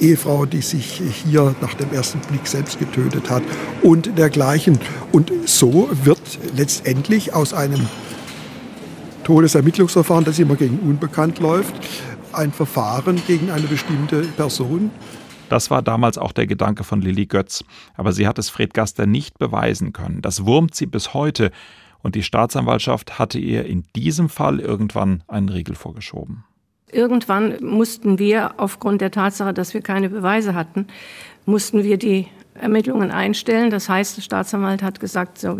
Ehefrau, 0.00 0.46
die 0.46 0.62
sich 0.62 1.02
hier 1.24 1.54
nach 1.60 1.74
dem 1.74 1.92
ersten 1.92 2.20
Blick 2.20 2.46
selbst 2.46 2.78
getötet 2.78 3.30
hat 3.30 3.42
und 3.82 4.18
dergleichen. 4.18 4.78
Und 5.12 5.32
so 5.46 5.88
wird 6.04 6.20
letztendlich 6.56 7.34
aus 7.34 7.54
einem 7.54 7.86
Todesermittlungsverfahren, 9.24 10.24
das 10.24 10.38
immer 10.38 10.56
gegen 10.56 10.78
Unbekannt 10.78 11.38
läuft, 11.38 11.74
ein 12.32 12.52
Verfahren 12.52 13.20
gegen 13.26 13.50
eine 13.50 13.66
bestimmte 13.66 14.22
Person. 14.22 14.90
Das 15.48 15.70
war 15.70 15.82
damals 15.82 16.18
auch 16.18 16.32
der 16.32 16.46
Gedanke 16.46 16.84
von 16.84 17.00
Lilly 17.00 17.26
Götz. 17.26 17.64
Aber 17.96 18.12
sie 18.12 18.26
hat 18.26 18.38
es 18.38 18.50
Fred 18.50 18.74
Gaster 18.74 19.06
nicht 19.06 19.38
beweisen 19.38 19.92
können. 19.92 20.22
Das 20.22 20.44
wurmt 20.44 20.74
sie 20.74 20.86
bis 20.86 21.14
heute. 21.14 21.50
Und 22.00 22.14
die 22.14 22.22
Staatsanwaltschaft 22.22 23.18
hatte 23.18 23.38
ihr 23.38 23.64
in 23.64 23.84
diesem 23.96 24.28
Fall 24.28 24.60
irgendwann 24.60 25.24
einen 25.26 25.48
Riegel 25.48 25.74
vorgeschoben. 25.74 26.44
Irgendwann 26.90 27.56
mussten 27.60 28.18
wir, 28.18 28.54
aufgrund 28.58 29.00
der 29.00 29.10
Tatsache, 29.10 29.52
dass 29.52 29.74
wir 29.74 29.82
keine 29.82 30.08
Beweise 30.08 30.54
hatten, 30.54 30.86
mussten 31.46 31.82
wir 31.82 31.96
die 31.98 32.28
Ermittlungen 32.54 33.10
einstellen. 33.10 33.70
Das 33.70 33.88
heißt, 33.88 34.16
der 34.16 34.22
Staatsanwalt 34.22 34.82
hat 34.82 35.00
gesagt, 35.00 35.38
so, 35.38 35.58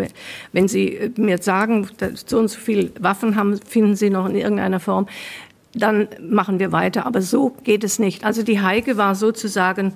wenn 0.52 0.68
Sie 0.68 1.12
mir 1.16 1.30
jetzt 1.30 1.44
sagen, 1.44 1.88
so 2.26 2.38
und 2.38 2.49
so 2.49 2.58
viele 2.58 2.90
Waffen 3.00 3.37
haben, 3.37 3.58
finden 3.58 3.97
Sie 3.97 4.11
noch 4.11 4.26
in 4.28 4.37
irgendeiner 4.37 4.80
Form, 4.80 5.06
dann 5.75 6.08
machen 6.20 6.58
wir 6.58 6.73
weiter. 6.73 7.06
Aber 7.06 7.23
so 7.23 7.50
geht 7.64 7.85
es 7.85 7.99
nicht. 7.99 8.25
Also 8.25 8.42
die 8.42 8.61
Heike 8.61 8.97
war 8.97 9.14
sozusagen 9.14 9.94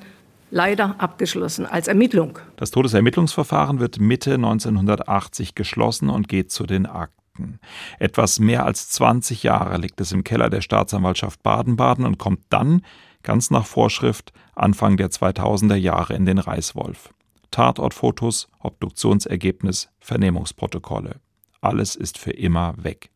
leider 0.51 0.97
abgeschlossen 0.99 1.67
als 1.67 1.89
Ermittlung. 1.89 2.39
Das 2.57 2.71
Todesermittlungsverfahren 2.71 3.81
wird 3.81 3.99
Mitte 3.99 4.35
1980 4.35 5.55
geschlossen 5.55 6.11
und 6.11 6.29
geht 6.29 6.53
zu 6.53 6.67
den 6.67 6.87
Akten. 6.87 7.22
Akten. 7.33 7.59
Etwas 7.99 8.39
mehr 8.39 8.65
als 8.65 8.91
20 8.91 9.43
Jahre 9.43 9.79
liegt 9.79 10.01
es 10.01 10.13
im 10.13 10.25
Keller 10.25 10.51
der 10.51 10.61
Staatsanwaltschaft 10.61 11.43
Baden-Baden 11.43 12.05
und 12.05 12.19
kommt 12.19 12.41
dann, 12.51 12.83
ganz 13.23 13.51
nach 13.51 13.67
Vorschrift, 13.67 14.33
Anfang 14.55 14.97
der 14.97 15.09
2000er 15.11 15.77
Jahre 15.77 16.15
in 16.15 16.27
den 16.27 16.39
Reißwolf. 16.39 17.15
Tatortfotos, 17.51 18.49
Obduktionsergebnis, 18.59 19.89
Vernehmungsprotokolle. 20.01 21.17
Alles 21.61 21.97
ist 21.97 22.19
für 22.19 22.33
immer 22.33 22.75
weg. 22.77 23.11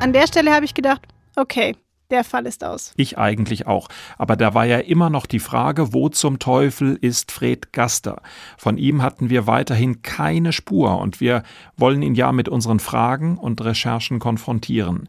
An 0.00 0.12
der 0.12 0.26
Stelle 0.26 0.54
habe 0.54 0.64
ich 0.64 0.74
gedacht, 0.74 1.02
okay, 1.36 1.74
der 2.10 2.24
Fall 2.24 2.46
ist 2.46 2.64
aus. 2.64 2.92
Ich 2.96 3.18
eigentlich 3.18 3.66
auch. 3.66 3.88
Aber 4.18 4.36
da 4.36 4.54
war 4.54 4.64
ja 4.64 4.78
immer 4.78 5.10
noch 5.10 5.26
die 5.26 5.38
Frage, 5.38 5.92
wo 5.92 6.08
zum 6.08 6.38
Teufel 6.38 6.96
ist 7.00 7.32
Fred 7.32 7.72
Gaster? 7.72 8.22
Von 8.56 8.78
ihm 8.78 9.02
hatten 9.02 9.30
wir 9.30 9.46
weiterhin 9.46 10.02
keine 10.02 10.52
Spur 10.52 10.98
und 10.98 11.20
wir 11.20 11.42
wollen 11.76 12.02
ihn 12.02 12.14
ja 12.14 12.32
mit 12.32 12.48
unseren 12.48 12.80
Fragen 12.80 13.38
und 13.38 13.64
Recherchen 13.64 14.18
konfrontieren. 14.18 15.08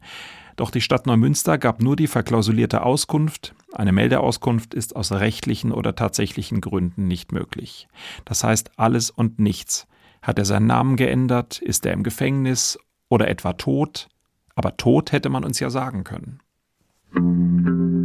Doch 0.57 0.71
die 0.71 0.81
Stadt 0.81 1.05
Neumünster 1.05 1.59
gab 1.59 1.81
nur 1.81 1.95
die 1.95 2.07
verklausulierte 2.07 2.81
Auskunft. 2.81 3.53
Eine 3.73 3.91
Meldeauskunft 3.91 4.73
ist 4.73 4.95
aus 4.95 5.11
rechtlichen 5.11 5.71
oder 5.71 5.95
tatsächlichen 5.95 6.61
Gründen 6.61 7.07
nicht 7.07 7.31
möglich. 7.31 7.87
Das 8.25 8.43
heißt 8.43 8.71
alles 8.77 9.11
und 9.11 9.37
nichts. 9.37 9.87
Hat 10.23 10.39
er 10.39 10.45
seinen 10.45 10.65
Namen 10.65 10.95
geändert? 10.95 11.59
Ist 11.59 11.85
er 11.85 11.93
im 11.93 12.01
Gefängnis? 12.01 12.79
Oder 13.07 13.27
etwa 13.27 13.53
tot? 13.53 14.09
Aber 14.55 14.75
tot 14.75 15.11
hätte 15.11 15.29
man 15.29 15.45
uns 15.45 15.59
ja 15.59 15.69
sagen 15.69 16.03
können. 16.03 16.39
Thank 17.13 17.67
you. 17.67 17.96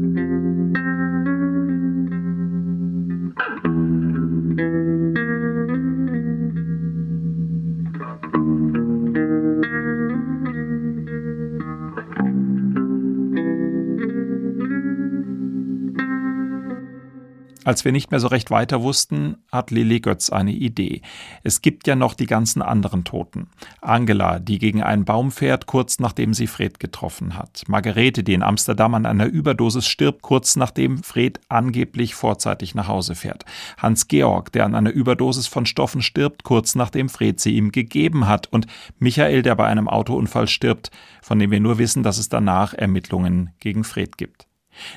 Als 17.65 17.85
wir 17.85 17.93
nicht 17.93 18.11
mehr 18.11 18.19
so 18.19 18.27
recht 18.27 18.51
weiter 18.51 18.83
wussten, 18.83 19.37
hat 19.53 19.71
Lilly 19.71 20.01
Götz 20.01 20.31
eine 20.31 20.53
Idee. 20.53 21.03
Es 21.45 21.63
gibt 21.63 21.87
ja 21.87 21.95
noch 21.95 22.15
die 22.15 22.27
ganzen 22.27 22.61
anderen 22.61 23.05
Toten. 23.05 23.51
Angela, 23.81 24.41
die 24.41 24.59
gegen 24.59 24.83
einen 24.83 25.05
Baum 25.05 25.31
fährt, 25.31 25.67
kurz 25.67 26.01
nachdem 26.01 26.35
sie 26.35 26.49
Fred 26.49 26.81
getroffen 26.81 27.37
hat. 27.39 27.63
Margarete, 27.69 28.25
die 28.25 28.35
in 28.35 28.43
Amsterdam 28.43 28.95
an 28.95 29.07
einer 29.07 29.27
Überdosis 29.27 29.87
stirbt, 29.87 30.23
kurz 30.23 30.57
nachdem 30.57 31.03
Fred 31.05 31.41
angeblich 31.49 32.17
vorzeitig 32.17 32.75
nach 32.75 32.89
Hause 32.89 33.15
fährt. 33.15 33.45
Hans 33.79 34.09
Georg, 34.09 34.51
der 34.53 34.65
an 34.65 34.75
einer 34.75 34.91
Überdosis 34.91 35.47
von 35.47 35.65
Stoffen 35.65 36.03
stirbt, 36.03 36.43
kurz 36.43 36.75
nachdem 36.75 37.09
Fred 37.09 37.39
sie 37.39 37.57
ihm 37.57 37.71
gegeben 37.71 38.27
hat. 38.27 38.49
Und 38.53 38.67
Michael, 38.99 39.43
der 39.43 39.55
bei 39.55 39.67
einem 39.67 39.89
Autounfall 39.89 40.49
stirbt, 40.49 40.91
von 41.23 41.39
dem 41.39 41.53
wir 41.53 41.61
nur 41.61 41.79
wissen, 41.79 42.03
dass 42.03 42.19
es 42.19 42.29
danach 42.29 42.75
Ermittlungen 42.75 43.51
gegen 43.61 43.85
Fred 43.85 44.19
gibt. 44.19 44.49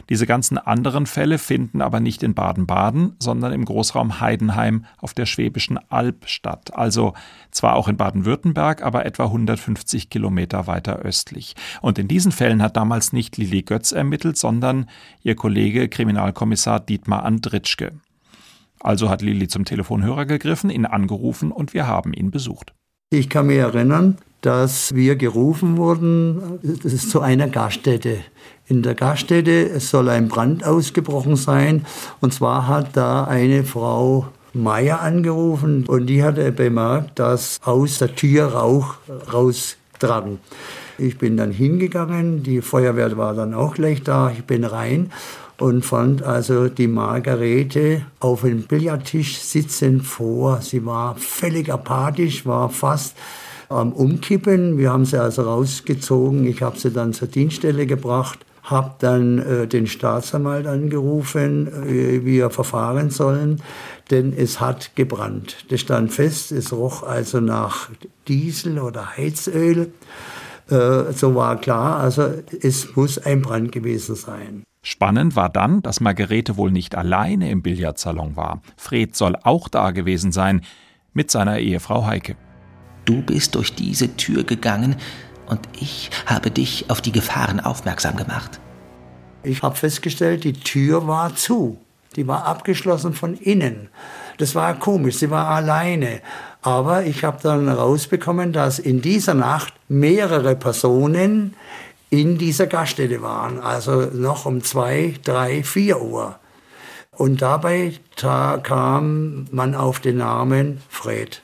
Diese 0.09 0.25
ganzen 0.25 0.57
anderen 0.57 1.05
Fälle 1.05 1.37
finden 1.37 1.81
aber 1.81 1.99
nicht 1.99 2.23
in 2.23 2.33
Baden-Baden, 2.33 3.15
sondern 3.19 3.53
im 3.53 3.65
Großraum 3.65 4.19
Heidenheim 4.19 4.85
auf 4.97 5.13
der 5.13 5.25
Schwäbischen 5.25 5.79
Alb 5.89 6.27
statt. 6.27 6.75
Also 6.75 7.13
zwar 7.51 7.75
auch 7.75 7.87
in 7.87 7.97
Baden-Württemberg, 7.97 8.83
aber 8.83 9.05
etwa 9.05 9.25
150 9.25 10.09
Kilometer 10.09 10.67
weiter 10.67 10.97
östlich. 10.97 11.55
Und 11.81 11.99
in 11.99 12.07
diesen 12.07 12.31
Fällen 12.31 12.61
hat 12.61 12.77
damals 12.77 13.13
nicht 13.13 13.37
Lili 13.37 13.61
Götz 13.63 13.91
ermittelt, 13.91 14.37
sondern 14.37 14.89
ihr 15.23 15.35
Kollege 15.35 15.89
Kriminalkommissar 15.89 16.79
Dietmar 16.79 17.23
Andritschke. 17.23 17.93
Also 18.79 19.09
hat 19.09 19.21
Lili 19.21 19.47
zum 19.47 19.65
Telefonhörer 19.65 20.25
gegriffen, 20.25 20.69
ihn 20.69 20.85
angerufen 20.85 21.51
und 21.51 21.73
wir 21.73 21.87
haben 21.87 22.13
ihn 22.13 22.29
besucht. 22.29 22.73
Ich 23.09 23.29
kann 23.29 23.47
mich 23.47 23.57
erinnern, 23.57 24.17
dass 24.45 24.93
wir 24.93 25.15
gerufen 25.15 25.77
wurden 25.77 26.59
zu 27.09 27.21
einer 27.21 27.47
Gaststätte 27.47 28.17
in 28.67 28.81
der 28.81 28.95
Gaststätte. 28.95 29.79
soll 29.79 30.09
ein 30.09 30.27
Brand 30.27 30.63
ausgebrochen 30.63 31.35
sein. 31.35 31.85
Und 32.21 32.33
zwar 32.33 32.67
hat 32.67 32.95
da 32.97 33.25
eine 33.25 33.63
Frau 33.63 34.27
Meier 34.53 35.01
angerufen 35.01 35.85
und 35.85 36.07
die 36.07 36.23
hatte 36.23 36.51
bemerkt, 36.51 37.19
dass 37.19 37.59
aus 37.65 37.99
der 37.99 38.15
Tür 38.15 38.53
Rauch 38.53 38.95
rausdrang. 39.31 40.39
Ich 40.97 41.17
bin 41.17 41.35
dann 41.35 41.51
hingegangen, 41.51 42.41
die 42.41 42.61
Feuerwehr 42.61 43.17
war 43.17 43.33
dann 43.33 43.53
auch 43.53 43.73
gleich 43.73 44.01
da, 44.03 44.31
ich 44.31 44.45
bin 44.45 44.63
rein 44.63 45.11
und 45.57 45.85
fand 45.85 46.23
also 46.23 46.69
die 46.69 46.87
Margarete 46.87 48.05
auf 48.19 48.45
einem 48.45 48.63
Billardtisch 48.63 49.39
sitzen 49.39 50.01
vor. 50.01 50.61
Sie 50.61 50.85
war 50.85 51.15
völlig 51.17 51.71
apathisch, 51.71 52.45
war 52.45 52.69
fast 52.69 53.15
am 53.69 53.93
Umkippen. 53.93 54.77
Wir 54.77 54.91
haben 54.91 55.05
sie 55.05 55.21
also 55.21 55.43
rausgezogen. 55.43 56.45
Ich 56.45 56.61
habe 56.61 56.77
sie 56.77 56.91
dann 56.91 57.13
zur 57.13 57.27
Dienststelle 57.27 57.85
gebracht 57.85 58.39
habe 58.65 58.95
dann 58.99 59.39
äh, 59.39 59.67
den 59.67 59.87
Staatsanwalt 59.87 60.67
angerufen, 60.67 61.67
äh, 61.67 62.25
wie 62.25 62.25
wir 62.25 62.49
verfahren 62.49 63.11
sollen, 63.11 63.61
denn 64.11 64.33
es 64.35 64.59
hat 64.59 64.95
gebrannt. 64.95 65.65
Das 65.69 65.81
stand 65.81 66.11
fest, 66.11 66.51
es 66.51 66.73
roch 66.73 67.03
also 67.03 67.39
nach 67.39 67.89
Diesel 68.27 68.79
oder 68.79 69.17
Heizöl. 69.17 69.93
Äh, 70.69 71.13
so 71.13 71.35
war 71.35 71.61
klar, 71.61 71.97
also 71.97 72.33
es 72.61 72.95
muss 72.95 73.19
ein 73.19 73.41
Brand 73.43 73.71
gewesen 73.71 74.15
sein. 74.15 74.63
Spannend 74.81 75.35
war 75.35 75.49
dann, 75.49 75.81
dass 75.81 75.99
Margarete 75.99 76.57
wohl 76.57 76.71
nicht 76.71 76.95
alleine 76.95 77.49
im 77.49 77.61
Billardsalon 77.61 78.35
war. 78.35 78.61
Fred 78.77 79.15
soll 79.15 79.35
auch 79.43 79.67
da 79.67 79.91
gewesen 79.91 80.31
sein, 80.31 80.61
mit 81.13 81.31
seiner 81.31 81.59
Ehefrau 81.59 82.05
Heike. 82.05 82.35
Du 83.05 83.21
bist 83.21 83.55
durch 83.55 83.73
diese 83.73 84.15
Tür 84.17 84.43
gegangen 84.43 84.95
und 85.47 85.59
ich 85.79 86.09
habe 86.25 86.51
dich 86.51 86.89
auf 86.89 87.01
die 87.01 87.11
Gefahren 87.11 87.59
aufmerksam 87.59 88.15
gemacht. 88.17 88.59
Ich 89.43 89.61
habe 89.61 89.75
festgestellt, 89.75 90.43
die 90.43 90.53
Tür 90.53 91.07
war 91.07 91.35
zu. 91.35 91.79
Die 92.15 92.27
war 92.27 92.45
abgeschlossen 92.45 93.13
von 93.13 93.35
innen. 93.35 93.89
Das 94.37 94.55
war 94.55 94.73
komisch, 94.79 95.17
sie 95.17 95.29
war 95.29 95.49
alleine. 95.49 96.21
Aber 96.61 97.05
ich 97.05 97.23
habe 97.23 97.37
dann 97.43 97.69
rausbekommen, 97.69 98.53
dass 98.53 98.79
in 98.79 99.01
dieser 99.01 99.33
Nacht 99.33 99.73
mehrere 99.87 100.55
Personen 100.55 101.53
in 102.09 102.37
dieser 102.37 102.67
Gaststätte 102.67 103.21
waren. 103.21 103.59
Also 103.59 104.09
noch 104.13 104.45
um 104.45 104.63
zwei, 104.63 105.13
drei, 105.23 105.63
vier 105.63 106.01
Uhr. 106.01 106.39
Und 107.11 107.41
dabei 107.41 107.93
kam 108.15 109.47
man 109.51 109.75
auf 109.75 109.99
den 109.99 110.17
Namen 110.17 110.81
Fred. 110.89 111.41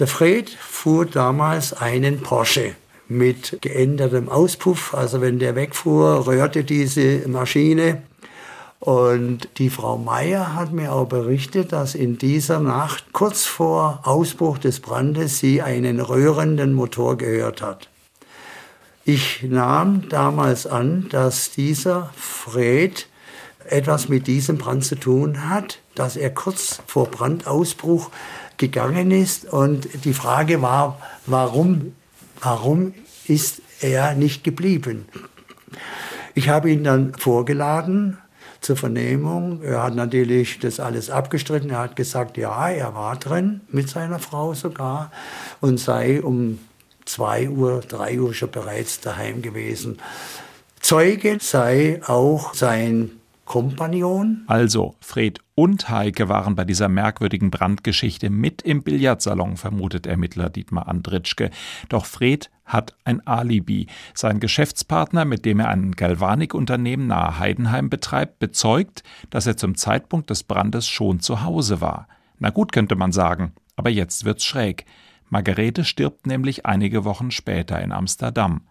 Der 0.00 0.06
Fred 0.06 0.48
fuhr 0.48 1.04
damals 1.04 1.74
einen 1.74 2.22
Porsche 2.22 2.74
mit 3.06 3.58
geändertem 3.60 4.30
Auspuff. 4.30 4.94
Also 4.94 5.20
wenn 5.20 5.38
der 5.38 5.56
wegfuhr, 5.56 6.26
rührte 6.26 6.64
diese 6.64 7.28
Maschine. 7.28 8.00
Und 8.78 9.50
die 9.58 9.68
Frau 9.68 9.98
Meier 9.98 10.54
hat 10.54 10.72
mir 10.72 10.94
auch 10.94 11.04
berichtet, 11.04 11.72
dass 11.72 11.94
in 11.94 12.16
dieser 12.16 12.60
Nacht, 12.60 13.12
kurz 13.12 13.44
vor 13.44 14.00
Ausbruch 14.04 14.56
des 14.56 14.80
Brandes, 14.80 15.38
sie 15.38 15.60
einen 15.60 16.00
rührenden 16.00 16.72
Motor 16.72 17.18
gehört 17.18 17.60
hat. 17.60 17.90
Ich 19.04 19.42
nahm 19.42 20.08
damals 20.08 20.66
an, 20.66 21.10
dass 21.10 21.50
dieser 21.50 22.08
Fred 22.16 23.06
etwas 23.66 24.08
mit 24.08 24.26
diesem 24.26 24.56
Brand 24.56 24.82
zu 24.82 24.94
tun 24.94 25.50
hat, 25.50 25.80
dass 25.94 26.16
er 26.16 26.30
kurz 26.30 26.80
vor 26.86 27.06
Brandausbruch 27.06 28.10
gegangen 28.60 29.10
ist. 29.10 29.46
Und 29.46 30.04
die 30.04 30.12
Frage 30.12 30.62
war, 30.62 31.00
warum, 31.26 31.96
warum 32.40 32.94
ist 33.26 33.62
er 33.80 34.14
nicht 34.14 34.44
geblieben? 34.44 35.08
Ich 36.34 36.48
habe 36.48 36.70
ihn 36.70 36.84
dann 36.84 37.14
vorgeladen 37.14 38.18
zur 38.60 38.76
Vernehmung. 38.76 39.62
Er 39.62 39.82
hat 39.82 39.96
natürlich 39.96 40.60
das 40.60 40.78
alles 40.78 41.10
abgestritten. 41.10 41.70
Er 41.70 41.78
hat 41.78 41.96
gesagt, 41.96 42.36
ja, 42.36 42.68
er 42.68 42.94
war 42.94 43.16
drin, 43.16 43.62
mit 43.68 43.88
seiner 43.88 44.18
Frau 44.18 44.54
sogar, 44.54 45.10
und 45.60 45.80
sei 45.80 46.22
um 46.22 46.58
zwei 47.06 47.48
Uhr, 47.48 47.80
drei 47.80 48.20
Uhr 48.20 48.34
schon 48.34 48.50
bereits 48.50 49.00
daheim 49.00 49.42
gewesen. 49.42 49.98
Zeuge 50.80 51.38
sei 51.40 52.00
auch 52.06 52.54
sein 52.54 53.10
Kompagnon. 53.44 54.44
Also, 54.46 54.94
Fred 55.00 55.40
und 55.60 55.90
Heike 55.90 56.30
waren 56.30 56.54
bei 56.54 56.64
dieser 56.64 56.88
merkwürdigen 56.88 57.50
Brandgeschichte 57.50 58.30
mit 58.30 58.62
im 58.62 58.82
Billardsalon, 58.82 59.58
vermutet 59.58 60.06
Ermittler 60.06 60.48
Dietmar 60.48 60.88
Andritschke. 60.88 61.50
Doch 61.90 62.06
Fred 62.06 62.50
hat 62.64 62.96
ein 63.04 63.26
Alibi. 63.26 63.86
Sein 64.14 64.40
Geschäftspartner, 64.40 65.26
mit 65.26 65.44
dem 65.44 65.60
er 65.60 65.68
ein 65.68 65.92
Galvanikunternehmen 65.92 67.08
nahe 67.08 67.38
Heidenheim 67.38 67.90
betreibt, 67.90 68.38
bezeugt, 68.38 69.02
dass 69.28 69.46
er 69.46 69.58
zum 69.58 69.74
Zeitpunkt 69.74 70.30
des 70.30 70.44
Brandes 70.44 70.88
schon 70.88 71.20
zu 71.20 71.42
Hause 71.42 71.82
war. 71.82 72.08
Na 72.38 72.48
gut, 72.48 72.72
könnte 72.72 72.96
man 72.96 73.12
sagen, 73.12 73.52
aber 73.76 73.90
jetzt 73.90 74.24
wird's 74.24 74.46
schräg. 74.46 74.86
Margarete 75.28 75.84
stirbt 75.84 76.26
nämlich 76.26 76.64
einige 76.64 77.04
Wochen 77.04 77.30
später 77.30 77.82
in 77.82 77.92
Amsterdam. 77.92 78.62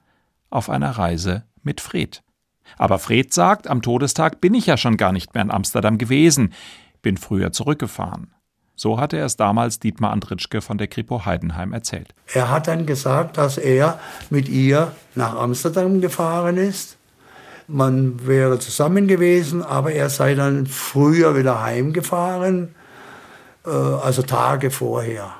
Auf 0.49 0.71
einer 0.71 0.89
Reise 0.89 1.43
mit 1.62 1.82
Fred. 1.82 2.23
Aber 2.77 2.99
Fred 2.99 3.34
sagt, 3.34 3.67
am 3.67 3.82
Todestag 3.82 4.41
bin 4.41 4.53
ich 4.53 4.65
ja 4.65 4.77
schon 4.77 4.97
gar 4.97 5.12
nicht 5.12 5.34
mehr 5.34 5.43
in 5.43 5.51
Amsterdam 5.51 5.97
gewesen, 5.97 6.53
bin 7.01 7.17
früher 7.17 7.51
zurückgefahren. 7.51 8.34
So 8.75 8.97
hatte 8.97 9.17
er 9.17 9.25
es 9.25 9.36
damals 9.36 9.79
Dietmar 9.79 10.12
Andritschke 10.12 10.62
von 10.62 10.77
der 10.77 10.88
Kripo 10.88 11.25
Heidenheim 11.25 11.73
erzählt. 11.73 12.13
Er 12.34 12.49
hat 12.49 12.67
dann 12.67 12.86
gesagt, 12.86 13.38
dass 13.38 13.58
er 13.58 13.99
mit 14.29 14.47
ihr 14.47 14.93
nach 15.15 15.36
Amsterdam 15.36 15.99
gefahren 15.99 16.55
ist. 16.55 16.95
Man 17.67 18.25
wäre 18.25 18.58
zusammen 18.58 19.08
gewesen, 19.08 19.63
aber 19.63 19.91
er 19.91 20.10
sei 20.10 20.34
dann 20.34 20.65
früher 20.65 21.36
wieder 21.36 21.62
heimgefahren, 21.62 22.73
äh, 23.65 23.69
also 23.69 24.21
Tage 24.21 24.71
vorher. 24.71 25.34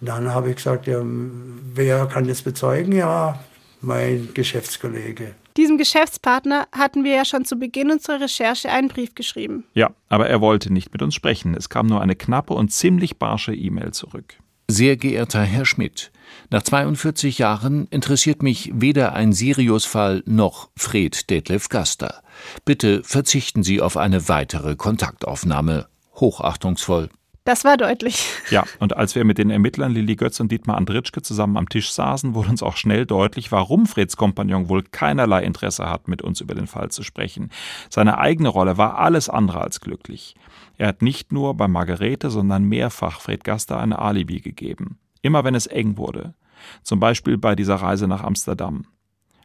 Dann 0.00 0.32
habe 0.32 0.50
ich 0.50 0.56
gesagt, 0.56 0.86
ja, 0.86 1.02
wer 1.02 2.06
kann 2.06 2.28
das 2.28 2.42
bezeugen? 2.42 2.92
Ja, 2.92 3.40
mein 3.80 4.28
Geschäftskollege. 4.34 5.34
Diesem 5.56 5.78
Geschäftspartner 5.78 6.66
hatten 6.72 7.04
wir 7.04 7.14
ja 7.14 7.24
schon 7.24 7.44
zu 7.44 7.56
Beginn 7.56 7.92
unserer 7.92 8.20
Recherche 8.20 8.70
einen 8.70 8.88
Brief 8.88 9.14
geschrieben. 9.14 9.64
Ja, 9.74 9.90
aber 10.08 10.28
er 10.28 10.40
wollte 10.40 10.72
nicht 10.72 10.92
mit 10.92 11.00
uns 11.00 11.14
sprechen. 11.14 11.54
Es 11.54 11.68
kam 11.68 11.86
nur 11.86 12.00
eine 12.00 12.16
knappe 12.16 12.54
und 12.54 12.72
ziemlich 12.72 13.18
barsche 13.18 13.54
E-Mail 13.54 13.92
zurück. 13.92 14.34
Sehr 14.66 14.96
geehrter 14.96 15.42
Herr 15.42 15.66
Schmidt, 15.66 16.10
nach 16.50 16.62
42 16.62 17.38
Jahren 17.38 17.86
interessiert 17.88 18.42
mich 18.42 18.70
weder 18.74 19.12
ein 19.12 19.32
Sirius-Fall 19.32 20.22
noch 20.26 20.70
Fred 20.74 21.28
Detlef 21.30 21.68
Gaster. 21.68 22.22
Bitte 22.64 23.02
verzichten 23.04 23.62
Sie 23.62 23.80
auf 23.80 23.96
eine 23.96 24.28
weitere 24.28 24.74
Kontaktaufnahme. 24.74 25.86
Hochachtungsvoll, 26.16 27.10
das 27.44 27.64
war 27.64 27.76
deutlich. 27.76 28.26
Ja, 28.50 28.64
und 28.78 28.96
als 28.96 29.14
wir 29.14 29.24
mit 29.24 29.38
den 29.38 29.50
Ermittlern 29.50 29.92
Lilly 29.92 30.16
Götz 30.16 30.40
und 30.40 30.50
Dietmar 30.50 30.76
Andritschke 30.76 31.22
zusammen 31.22 31.56
am 31.56 31.68
Tisch 31.68 31.92
saßen, 31.92 32.34
wurde 32.34 32.50
uns 32.50 32.62
auch 32.62 32.76
schnell 32.76 33.06
deutlich, 33.06 33.52
warum 33.52 33.86
Freds 33.86 34.16
Kompagnon 34.16 34.68
wohl 34.68 34.82
keinerlei 34.82 35.42
Interesse 35.42 35.88
hat, 35.88 36.08
mit 36.08 36.22
uns 36.22 36.40
über 36.40 36.54
den 36.54 36.66
Fall 36.66 36.90
zu 36.90 37.02
sprechen. 37.02 37.50
Seine 37.90 38.18
eigene 38.18 38.48
Rolle 38.48 38.78
war 38.78 38.98
alles 38.98 39.28
andere 39.28 39.60
als 39.60 39.80
glücklich. 39.80 40.34
Er 40.78 40.88
hat 40.88 41.02
nicht 41.02 41.32
nur 41.32 41.54
bei 41.54 41.68
Margarete, 41.68 42.30
sondern 42.30 42.64
mehrfach 42.64 43.20
Fred 43.20 43.44
Gaster 43.44 43.78
eine 43.78 43.98
Alibi 43.98 44.40
gegeben. 44.40 44.98
Immer 45.22 45.44
wenn 45.44 45.54
es 45.54 45.66
eng 45.66 45.96
wurde. 45.96 46.34
Zum 46.82 47.00
Beispiel 47.00 47.38
bei 47.38 47.54
dieser 47.54 47.76
Reise 47.76 48.08
nach 48.08 48.22
Amsterdam. 48.22 48.86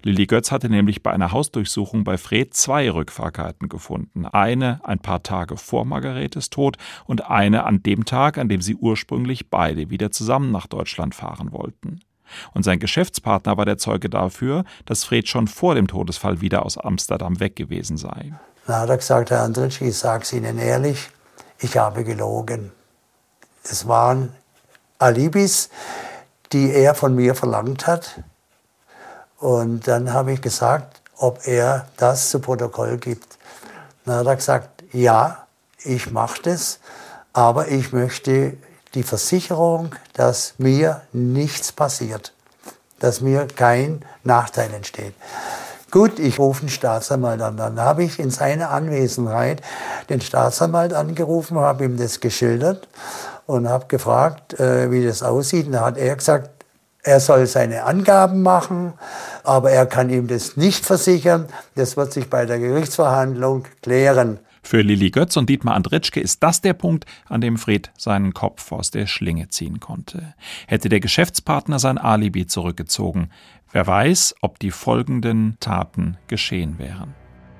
Lilly 0.01 0.27
Götz 0.27 0.51
hatte 0.51 0.69
nämlich 0.69 1.03
bei 1.03 1.11
einer 1.11 1.33
Hausdurchsuchung 1.33 2.05
bei 2.05 2.17
Fred 2.17 2.53
zwei 2.53 2.89
Rückfahrkarten 2.89 3.67
gefunden. 3.67 4.25
Eine 4.25 4.79
ein 4.83 4.99
paar 4.99 5.23
Tage 5.23 5.57
vor 5.57 5.83
Margaretes 5.83 6.49
Tod 6.49 6.77
und 7.05 7.29
eine 7.29 7.65
an 7.65 7.83
dem 7.83 8.05
Tag, 8.05 8.37
an 8.37 8.47
dem 8.47 8.61
sie 8.61 8.75
ursprünglich 8.75 9.49
beide 9.49 9.89
wieder 9.89 10.11
zusammen 10.11 10.51
nach 10.51 10.67
Deutschland 10.67 11.15
fahren 11.15 11.51
wollten. 11.51 11.99
Und 12.53 12.63
sein 12.63 12.79
Geschäftspartner 12.79 13.57
war 13.57 13.65
der 13.65 13.77
Zeuge 13.77 14.09
dafür, 14.09 14.63
dass 14.85 15.03
Fred 15.03 15.27
schon 15.27 15.47
vor 15.47 15.75
dem 15.75 15.87
Todesfall 15.87 16.41
wieder 16.41 16.65
aus 16.65 16.77
Amsterdam 16.77 17.39
weg 17.39 17.55
gewesen 17.55 17.97
sei. 17.97 18.33
Da 18.67 18.81
hat 18.81 18.89
er 18.89 18.97
gesagt, 18.97 19.31
Herr 19.31 19.43
Andritsch, 19.43 19.81
ich 19.81 19.97
sage 19.97 20.23
es 20.23 20.31
Ihnen 20.31 20.59
ehrlich, 20.59 21.09
ich 21.59 21.75
habe 21.75 22.03
gelogen. 22.03 22.71
Es 23.63 23.87
waren 23.87 24.31
Alibis, 24.99 25.69
die 26.53 26.71
er 26.71 26.95
von 26.95 27.15
mir 27.15 27.35
verlangt 27.35 27.87
hat. 27.87 28.21
Und 29.39 29.87
dann 29.87 30.13
habe 30.13 30.33
ich 30.33 30.41
gesagt, 30.41 31.01
ob 31.17 31.47
er 31.47 31.87
das 31.97 32.29
zu 32.29 32.39
Protokoll 32.39 32.97
gibt. 32.97 33.37
Dann 34.05 34.15
hat 34.15 34.27
er 34.27 34.35
gesagt, 34.35 34.83
ja, 34.91 35.45
ich 35.83 36.11
mache 36.11 36.41
das, 36.43 36.79
aber 37.33 37.67
ich 37.69 37.93
möchte 37.93 38.57
die 38.93 39.03
Versicherung, 39.03 39.95
dass 40.13 40.55
mir 40.57 41.01
nichts 41.13 41.71
passiert, 41.71 42.33
dass 42.99 43.21
mir 43.21 43.47
kein 43.47 44.03
Nachteil 44.23 44.73
entsteht. 44.73 45.13
Gut, 45.91 46.19
ich 46.19 46.37
rufe 46.37 46.61
den 46.61 46.69
Staatsanwalt 46.69 47.41
an. 47.41 47.57
Dann 47.57 47.79
habe 47.79 48.03
ich 48.03 48.19
in 48.19 48.29
seiner 48.29 48.69
Anwesenheit 48.69 49.61
den 50.09 50.21
Staatsanwalt 50.21 50.93
angerufen, 50.93 51.57
habe 51.57 51.85
ihm 51.85 51.97
das 51.97 52.19
geschildert 52.19 52.87
und 53.47 53.67
habe 53.67 53.87
gefragt, 53.87 54.59
äh, 54.59 54.91
wie 54.91 55.03
das 55.03 55.23
aussieht. 55.23 55.65
Und 55.65 55.73
da 55.73 55.85
hat 55.85 55.97
er 55.97 56.15
gesagt, 56.15 56.58
er 57.09 57.19
soll 57.19 57.47
seine 57.47 57.85
Angaben 57.85 58.43
machen, 58.43 58.93
aber 59.43 59.71
er 59.71 59.87
kann 59.87 60.11
ihm 60.11 60.27
das 60.27 60.57
nicht 60.57 60.85
versichern. 60.85 61.47
Das 61.73 61.97
wird 61.97 62.13
sich 62.13 62.29
bei 62.29 62.45
der 62.45 62.59
Gerichtsverhandlung 62.59 63.65
klären. 63.81 64.37
Für 64.61 64.81
Lilly 64.81 65.09
Götz 65.09 65.35
und 65.35 65.49
Dietmar 65.49 65.73
Andritschke 65.73 66.19
ist 66.19 66.43
das 66.43 66.61
der 66.61 66.73
Punkt, 66.73 67.05
an 67.27 67.41
dem 67.41 67.57
Fred 67.57 67.89
seinen 67.97 68.35
Kopf 68.35 68.71
aus 68.71 68.91
der 68.91 69.07
Schlinge 69.07 69.49
ziehen 69.49 69.79
konnte. 69.79 70.35
Hätte 70.67 70.87
der 70.87 70.99
Geschäftspartner 70.99 71.79
sein 71.79 71.97
Alibi 71.97 72.45
zurückgezogen, 72.45 73.31
wer 73.71 73.87
weiß, 73.87 74.35
ob 74.41 74.59
die 74.59 74.69
folgenden 74.69 75.57
Taten 75.59 76.17
geschehen 76.27 76.77
wären. 76.77 77.15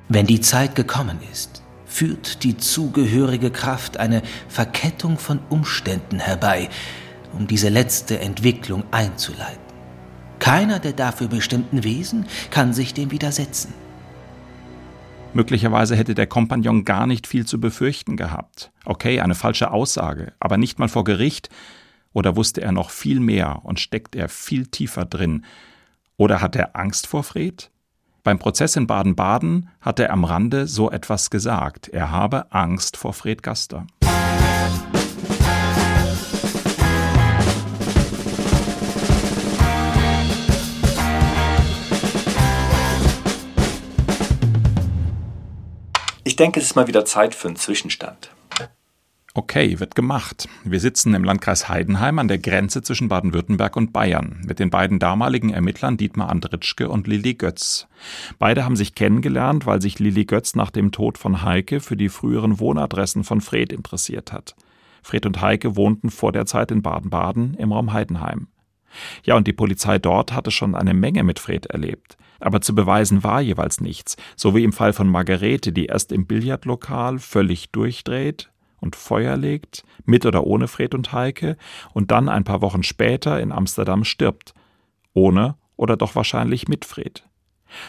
Wenn 0.10 0.28
die 0.28 0.42
Zeit 0.42 0.76
gekommen 0.76 1.18
ist, 1.32 1.64
führt 1.86 2.44
die 2.44 2.56
zugehörige 2.58 3.50
Kraft 3.50 3.98
eine 3.98 4.22
Verkettung 4.48 5.18
von 5.18 5.40
Umständen 5.50 6.20
herbei, 6.20 6.70
um 7.34 7.48
diese 7.48 7.70
letzte 7.70 8.20
Entwicklung 8.20 8.84
einzuleiten. 8.92 9.70
Keiner 10.39 10.80
der 10.80 10.94
dafür 10.94 11.28
bestimmten 11.28 11.84
Wesen 11.84 12.26
kann 12.50 12.74
sich 12.74 12.94
dem 12.94 13.12
widersetzen. 13.12 13.74
Möglicherweise 15.34 15.96
hätte 15.96 16.15
der 16.15 16.28
Kompagnon 16.28 16.86
gar 16.86 17.06
nicht 17.06 17.28
viel 17.28 17.46
zu 17.46 17.60
befürchten 17.60 18.18
gehabt. 18.18 18.72
Okay, 18.86 19.20
eine 19.20 19.36
falsche 19.36 19.72
Aussage, 19.72 20.34
aber 20.39 20.58
nicht 20.58 20.80
mal 20.80 20.89
vor 20.89 21.04
Gericht. 21.04 21.50
Oder 22.13 22.36
wusste 22.36 22.62
er 22.62 22.72
noch 22.72 22.89
viel 22.89 23.20
mehr 23.20 23.60
und 23.63 23.80
steckt 23.80 24.15
er 24.15 24.30
viel 24.30 24.65
tiefer 24.65 25.06
drin? 25.06 25.46
Oder 26.18 26.42
hat 26.42 26.56
er 26.56 26.76
Angst 26.76 27.06
vor 27.06 27.24
Fred? 27.24 27.70
Beim 28.24 28.39
Prozess 28.39 28.76
in 28.76 28.88
Baden-Baden 28.88 29.70
hat 29.80 30.00
er 30.00 30.12
am 30.12 30.24
Rande 30.24 30.68
so 30.68 30.89
etwas 30.89 31.30
gesagt. 31.30 31.88
Er 31.89 32.12
habe 32.12 32.52
Angst 32.52 32.98
vor 32.98 33.13
Fred 33.13 33.44
Gaster. 33.44 33.86
Denke, 46.39 46.60
es 46.60 46.67
ist 46.67 46.75
mal 46.75 46.88
wieder 46.88 47.06
Zeit 47.06 47.36
für 47.36 47.47
einen 47.47 47.58
Zwischenstand. 47.58 48.32
Okay, 49.36 49.80
wird 49.80 49.93
gemacht. 49.93 50.49
Wir 50.63 50.80
sitzen 50.80 51.13
im 51.13 51.23
Landkreis 51.23 51.69
Heidenheim 51.69 52.17
an 52.17 52.28
der 52.28 52.39
Grenze 52.39 52.82
zwischen 52.82 53.10
Baden-Württemberg 53.10 53.75
und 53.78 53.93
Bayern 53.93 54.41
mit 54.45 54.58
den 54.58 54.71
beiden 54.71 54.97
damaligen 54.97 55.52
Ermittlern 55.52 55.97
Dietmar 55.97 56.30
Andritschke 56.30 56.89
und 56.89 57.08
Lilly 57.08 57.36
Götz. 57.36 57.88
Beide 58.39 58.65
haben 58.65 58.75
sich 58.75 58.95
kennengelernt, 58.95 59.67
weil 59.67 59.82
sich 59.82 59.99
Lilly 59.99 60.25
Götz 60.25 60.56
nach 60.56 60.71
dem 60.71 60.91
Tod 60.91 61.19
von 61.19 61.43
Heike 61.43 61.80
für 61.80 61.95
die 61.95 62.10
früheren 62.10 62.60
Wohnadressen 62.60 63.23
von 63.23 63.39
Fred 63.39 63.71
interessiert 63.71 64.34
hat. 64.34 64.56
Fred 65.04 65.28
und 65.28 65.41
Heike 65.41 65.75
wohnten 65.75 66.10
vor 66.10 66.32
der 66.32 66.47
Zeit 66.47 66.71
in 66.71 66.82
Baden-Baden 66.82 67.54
im 67.54 67.71
Raum 67.71 67.93
Heidenheim. 67.93 68.47
Ja, 69.23 69.36
und 69.36 69.47
die 69.47 69.54
Polizei 69.54 69.99
dort 69.99 70.34
hatte 70.34 70.52
schon 70.52 70.75
eine 70.75 70.93
Menge 70.93 71.23
mit 71.23 71.39
Fred 71.39 71.67
erlebt. 71.67 72.17
Aber 72.39 72.62
zu 72.62 72.73
beweisen 72.73 73.23
war 73.23 73.41
jeweils 73.41 73.82
nichts, 73.82 74.15
so 74.36 74.56
wie 74.56 74.63
im 74.63 74.73
Fall 74.73 74.93
von 74.93 75.10
Margarete, 75.10 75.73
die 75.73 75.88
erst 75.88 76.12
im 76.12 76.25
Billardlokal 76.25 77.19
völlig 77.19 77.71
durchdreht 77.71 78.49
und 78.80 78.95
Feuer 78.95 79.36
legt, 79.36 79.84
mit 80.06 80.25
oder 80.25 80.45
ohne 80.45 80.67
Fred 80.67 80.95
und 80.95 81.12
Heike, 81.12 81.58
und 81.93 82.12
dann 82.12 82.30
ein 82.30 82.45
paar 82.45 82.62
Wochen 82.62 82.84
später 82.84 83.39
in 83.39 83.52
Amsterdam 83.52 84.06
stirbt, 84.06 84.54
ohne 85.13 85.56
oder 85.75 85.97
doch 85.97 86.15
wahrscheinlich 86.15 86.67
mit 86.67 86.86
Fred. 86.86 87.25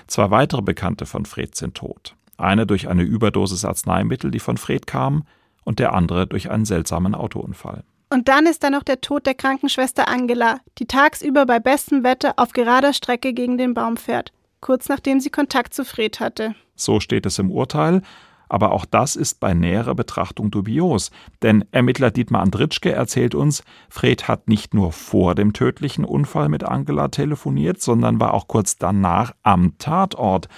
Zwei 0.06 0.30
weitere 0.30 0.62
Bekannte 0.62 1.06
von 1.06 1.24
Fred 1.26 1.54
sind 1.54 1.76
tot. 1.76 2.16
Eine 2.36 2.66
durch 2.66 2.88
eine 2.88 3.02
Überdosis 3.02 3.64
Arzneimittel, 3.64 4.30
die 4.30 4.40
von 4.40 4.56
Fred 4.56 4.86
kam, 4.86 5.24
und 5.62 5.78
der 5.78 5.92
andere 5.92 6.26
durch 6.26 6.50
einen 6.50 6.64
seltsamen 6.64 7.14
Autounfall. 7.14 7.84
Und 8.12 8.28
dann 8.28 8.46
ist 8.46 8.64
da 8.64 8.70
noch 8.70 8.82
der 8.82 9.00
Tod 9.00 9.24
der 9.24 9.34
Krankenschwester 9.34 10.08
Angela, 10.08 10.58
die 10.78 10.86
tagsüber 10.86 11.46
bei 11.46 11.60
bestem 11.60 12.02
Wetter 12.02 12.34
auf 12.36 12.52
gerader 12.52 12.92
Strecke 12.92 13.32
gegen 13.32 13.56
den 13.56 13.72
Baum 13.72 13.96
fährt 13.96 14.32
kurz 14.60 14.88
nachdem 14.88 15.20
sie 15.20 15.30
Kontakt 15.30 15.74
zu 15.74 15.84
Fred 15.84 16.20
hatte. 16.20 16.54
So 16.76 17.00
steht 17.00 17.26
es 17.26 17.38
im 17.38 17.50
Urteil. 17.50 18.02
Aber 18.48 18.72
auch 18.72 18.84
das 18.84 19.14
ist 19.14 19.38
bei 19.38 19.54
näherer 19.54 19.94
Betrachtung 19.94 20.50
dubios. 20.50 21.12
Denn 21.40 21.64
Ermittler 21.70 22.10
Dietmar 22.10 22.42
Andritschke 22.42 22.90
erzählt 22.90 23.36
uns, 23.36 23.62
Fred 23.88 24.26
hat 24.26 24.48
nicht 24.48 24.74
nur 24.74 24.90
vor 24.90 25.36
dem 25.36 25.52
tödlichen 25.52 26.04
Unfall 26.04 26.48
mit 26.48 26.64
Angela 26.64 27.08
telefoniert, 27.08 27.80
sondern 27.80 28.18
war 28.18 28.34
auch 28.34 28.48
kurz 28.48 28.76
danach 28.76 29.34
am 29.44 29.78
Tatort, 29.78 30.48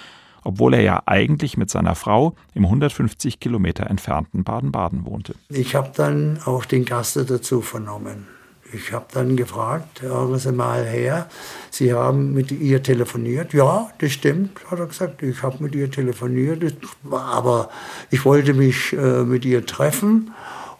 obwohl 0.43 0.73
er 0.73 0.81
ja 0.81 1.03
eigentlich 1.05 1.57
mit 1.57 1.69
seiner 1.69 1.95
Frau 1.95 2.35
im 2.53 2.65
150 2.65 3.39
Kilometer 3.39 3.89
entfernten 3.89 4.43
Baden-Baden 4.43 5.05
wohnte. 5.05 5.35
Ich 5.49 5.75
habe 5.75 5.91
dann 5.95 6.39
auch 6.45 6.65
den 6.65 6.85
Gast 6.85 7.17
dazu 7.17 7.61
vernommen. 7.61 8.27
Ich 8.73 8.91
habe 8.91 9.05
dann 9.13 9.35
gefragt, 9.35 10.01
hören 10.01 10.39
Sie 10.39 10.51
mal 10.51 10.83
her, 10.83 11.27
Sie 11.69 11.93
haben 11.93 12.33
mit 12.33 12.51
ihr 12.51 12.81
telefoniert. 12.81 13.53
Ja, 13.53 13.91
das 13.99 14.13
stimmt, 14.13 14.59
hat 14.71 14.79
er 14.79 14.87
gesagt. 14.87 15.21
Ich 15.21 15.43
habe 15.43 15.61
mit 15.61 15.75
ihr 15.75 15.91
telefoniert, 15.91 16.75
aber 17.11 17.69
ich 18.09 18.25
wollte 18.25 18.55
mich 18.55 18.93
äh, 18.93 19.23
mit 19.23 19.45
ihr 19.45 19.65
treffen 19.67 20.31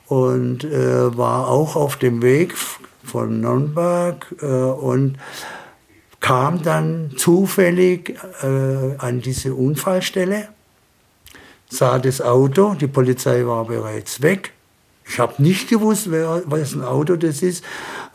und 0.08 0.63
äh, 0.63 1.15
war 1.15 1.47
auch 1.49 1.76
auf 1.76 1.97
dem 1.97 2.23
Weg 2.23 2.56
von 3.04 3.41
Nürnberg 3.41 4.26
äh, 4.41 4.45
und 4.45 5.17
kam 6.24 6.64
dann 6.64 7.12
zufällig 7.18 8.18
äh, 8.42 8.98
an 8.98 9.22
diese 9.22 9.54
Unfallstelle, 9.54 10.48
sah 11.70 12.00
das 12.00 12.20
Auto, 12.22 12.74
die 12.74 12.88
Polizei 12.88 13.46
war 13.46 13.66
bereits 13.66 14.24
weg 14.24 14.54
ich 15.06 15.20
habe 15.20 15.42
nicht 15.42 15.70
gewusst, 15.70 16.10
wer, 16.12 16.44
was 16.46 16.74
ein 16.74 16.84
Auto 16.84 17.16
das 17.16 17.42
ist, 17.42 17.64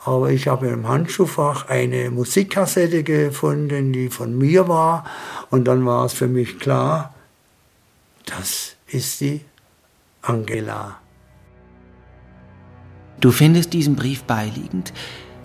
aber 0.03 0.31
ich 0.31 0.47
habe 0.47 0.67
im 0.67 0.87
Handschuhfach 0.87 1.69
eine 1.69 2.09
Musikkassette 2.09 3.03
gefunden, 3.03 3.93
die 3.93 4.09
von 4.09 4.37
mir 4.37 4.67
war. 4.67 5.05
Und 5.49 5.65
dann 5.65 5.85
war 5.85 6.05
es 6.05 6.13
für 6.13 6.27
mich 6.27 6.59
klar, 6.59 7.13
das 8.25 8.75
ist 8.87 9.21
die 9.21 9.41
Angela. 10.21 10.99
Du 13.19 13.31
findest 13.31 13.73
diesen 13.73 13.95
Brief 13.95 14.23
beiliegend 14.23 14.93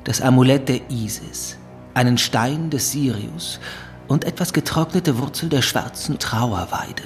das 0.05 0.21
Amulett 0.21 0.69
der 0.69 0.91
Isis, 0.91 1.57
einen 1.95 2.19
Stein 2.19 2.71
des 2.71 2.93
Sirius 2.93 3.61
und 4.09 4.25
etwas 4.25 4.53
getrocknete 4.53 5.19
Wurzel 5.19 5.49
der 5.49 5.63
schwarzen 5.63 6.19
Trauerweide. 6.19 7.05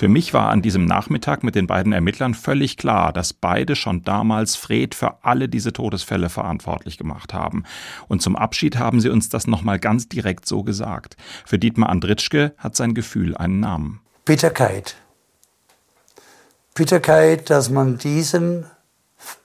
Für 0.00 0.08
mich 0.08 0.32
war 0.32 0.48
an 0.48 0.62
diesem 0.62 0.86
Nachmittag 0.86 1.44
mit 1.44 1.54
den 1.54 1.66
beiden 1.66 1.92
Ermittlern 1.92 2.32
völlig 2.32 2.78
klar, 2.78 3.12
dass 3.12 3.34
beide 3.34 3.76
schon 3.76 4.02
damals 4.02 4.56
Fred 4.56 4.94
für 4.94 5.22
alle 5.24 5.46
diese 5.46 5.74
Todesfälle 5.74 6.30
verantwortlich 6.30 6.96
gemacht 6.96 7.34
haben. 7.34 7.64
Und 8.08 8.22
zum 8.22 8.34
Abschied 8.34 8.78
haben 8.78 9.02
sie 9.02 9.10
uns 9.10 9.28
das 9.28 9.46
nochmal 9.46 9.78
ganz 9.78 10.08
direkt 10.08 10.46
so 10.46 10.62
gesagt. 10.62 11.18
Für 11.44 11.58
Dietmar 11.58 11.90
Andritschke 11.90 12.54
hat 12.56 12.76
sein 12.76 12.94
Gefühl 12.94 13.36
einen 13.36 13.60
Namen. 13.60 14.00
Bitterkeit. 14.24 14.96
Bitterkeit, 16.74 17.50
dass 17.50 17.68
man 17.68 17.98
diesem 17.98 18.64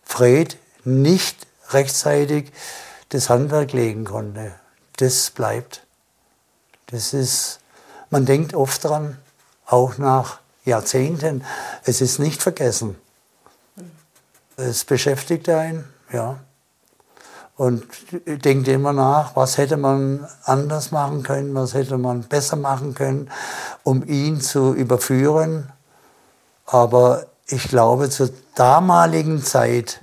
Fred 0.04 0.58
nicht 0.86 1.48
rechtzeitig 1.72 2.54
das 3.10 3.30
Handwerk 3.30 3.74
legen 3.74 4.06
konnte. 4.06 4.54
Das 4.98 5.30
bleibt. 5.30 5.86
Das 6.88 7.14
ist, 7.14 7.60
man 8.10 8.26
denkt 8.26 8.54
oft 8.54 8.84
dran, 8.84 9.18
auch 9.66 9.98
nach 9.98 10.40
Jahrzehnten. 10.64 11.44
Es 11.84 12.02
ist 12.02 12.20
nicht 12.20 12.42
vergessen. 12.42 12.96
Es 14.58 14.86
beschäftigt 14.86 15.50
einen, 15.50 15.86
ja. 16.12 16.40
Und 17.58 17.86
denkt 18.26 18.68
immer 18.68 18.92
nach, 18.92 19.36
was 19.36 19.58
hätte 19.58 19.78
man 19.78 20.28
anders 20.44 20.92
machen 20.92 21.24
können, 21.24 21.56
was 21.56 21.74
hätte 21.74 21.98
man 21.98 22.24
besser 22.24 22.58
machen 22.58 22.94
können, 22.96 23.32
um 23.84 24.04
ihn 24.04 24.42
zu 24.42 24.74
überführen. 24.74 25.72
Aber 26.66 27.28
ich 27.48 27.70
glaube, 27.70 28.10
zur 28.10 28.30
damaligen 28.56 29.42
Zeit 29.42 30.02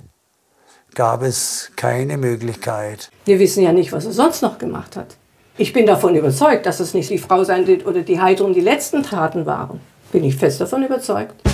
gab 0.95 1.23
es 1.23 1.71
keine 1.75 2.17
Möglichkeit. 2.17 3.09
Wir 3.25 3.39
wissen 3.39 3.63
ja 3.63 3.71
nicht, 3.71 3.91
was 3.91 4.05
er 4.05 4.11
sonst 4.11 4.41
noch 4.41 4.57
gemacht 4.57 4.95
hat. 4.95 5.15
Ich 5.57 5.71
bin 5.71 5.85
davon 5.85 6.15
überzeugt, 6.15 6.65
dass 6.65 6.79
es 6.79 6.93
nicht 6.93 7.09
die 7.09 7.19
Frau 7.19 7.43
sein 7.43 7.67
wird 7.67 7.85
oder 7.85 8.01
die 8.01 8.19
Heidrun 8.19 8.53
die 8.53 8.61
letzten 8.61 9.03
Taten 9.03 9.45
waren. 9.45 9.81
Bin 10.11 10.23
ich 10.23 10.35
fest 10.35 10.61
davon 10.61 10.83
überzeugt. 10.83 11.52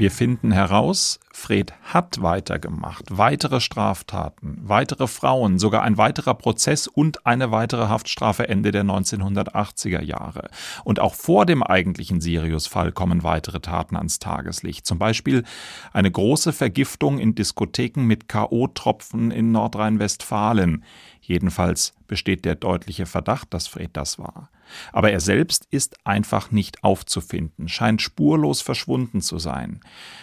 Wir 0.00 0.10
finden 0.10 0.50
heraus, 0.50 1.20
Fred 1.30 1.74
hat 1.82 2.22
weitergemacht, 2.22 3.04
weitere 3.10 3.60
Straftaten, 3.60 4.56
weitere 4.62 5.06
Frauen, 5.06 5.58
sogar 5.58 5.82
ein 5.82 5.98
weiterer 5.98 6.32
Prozess 6.32 6.86
und 6.86 7.26
eine 7.26 7.50
weitere 7.50 7.86
Haftstrafe 7.88 8.48
Ende 8.48 8.70
der 8.70 8.84
1980er 8.84 10.00
Jahre. 10.00 10.48
Und 10.84 11.00
auch 11.00 11.14
vor 11.14 11.44
dem 11.44 11.62
eigentlichen 11.62 12.22
Sirius-Fall 12.22 12.92
kommen 12.92 13.24
weitere 13.24 13.60
Taten 13.60 13.94
ans 13.94 14.18
Tageslicht. 14.18 14.86
Zum 14.86 14.98
Beispiel 14.98 15.44
eine 15.92 16.10
große 16.10 16.54
Vergiftung 16.54 17.18
in 17.18 17.34
Diskotheken 17.34 18.00
mit 18.06 18.26
K.O.-Tropfen 18.26 19.30
in 19.30 19.52
Nordrhein-Westfalen. 19.52 20.82
Jedenfalls 21.20 21.92
besteht 22.06 22.46
der 22.46 22.54
deutliche 22.54 23.04
Verdacht, 23.04 23.52
dass 23.52 23.66
Fred 23.66 23.90
das 23.92 24.18
war. 24.18 24.48
Aber 24.92 25.10
er 25.10 25.20
selbst 25.20 25.66
ist 25.70 25.96
einfach 26.04 26.50
nicht 26.50 26.84
aufzufinden, 26.84 27.68
scheint 27.68 28.02
spurlos 28.02 28.60
verschwunden 28.60 29.20
zu 29.20 29.38
sein. 29.38 29.80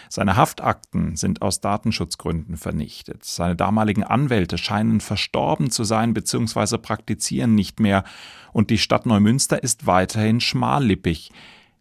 Seine 0.08 0.36
Haftakten 0.36 1.16
sind 1.16 1.42
aus 1.42 1.60
Datenschutzgründen 1.60 2.56
vernichtet. 2.56 3.24
Seine 3.24 3.56
damaligen 3.56 4.04
Anwälte 4.04 4.58
scheinen 4.58 5.00
verstorben 5.00 5.70
zu 5.70 5.84
sein 5.84 6.14
bzw. 6.14 6.78
praktizieren 6.78 7.54
nicht 7.54 7.80
mehr. 7.80 8.04
Und 8.52 8.70
die 8.70 8.78
Stadt 8.78 9.06
Neumünster 9.06 9.62
ist 9.62 9.86
weiterhin 9.86 10.40
schmallippig. 10.40 11.30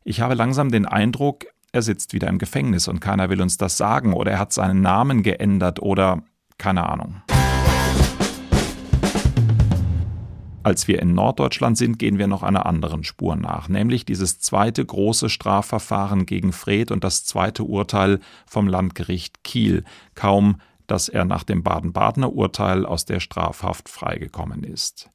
Ich 0.03 0.21
habe 0.21 0.35
langsam 0.35 0.71
den 0.71 0.85
Eindruck, 0.85 1.45
er 1.71 1.81
sitzt 1.81 2.13
wieder 2.13 2.27
im 2.27 2.37
Gefängnis 2.37 2.87
und 2.87 3.01
keiner 3.01 3.29
will 3.29 3.41
uns 3.41 3.57
das 3.57 3.77
sagen 3.77 4.13
oder 4.13 4.31
er 4.31 4.39
hat 4.39 4.53
seinen 4.53 4.81
Namen 4.81 5.21
geändert 5.21 5.81
oder 5.81 6.23
keine 6.57 6.87
Ahnung. 6.87 7.21
Als 10.67 10.89
wir 10.89 11.01
in 11.01 11.13
Norddeutschland 11.13 11.77
sind, 11.77 11.97
gehen 11.97 12.17
wir 12.17 12.27
noch 12.27 12.43
einer 12.43 12.65
anderen 12.65 13.05
Spur 13.05 13.37
nach, 13.37 13.69
nämlich 13.69 14.03
dieses 14.03 14.39
zweite 14.39 14.83
große 14.83 15.29
Strafverfahren 15.29 16.25
gegen 16.25 16.51
Fred 16.51 16.91
und 16.91 17.05
das 17.05 17.23
zweite 17.23 17.63
Urteil 17.63 18.19
vom 18.45 18.67
Landgericht 18.67 19.45
Kiel, 19.45 19.85
kaum 20.13 20.59
dass 20.87 21.09
er 21.09 21.25
nach 21.25 21.43
dem 21.43 21.63
Baden-Badener 21.63 22.33
Urteil 22.33 22.85
aus 22.85 23.05
der 23.05 23.19
Strafhaft 23.19 23.89
freigekommen 23.89 24.63
ist. 24.63 25.09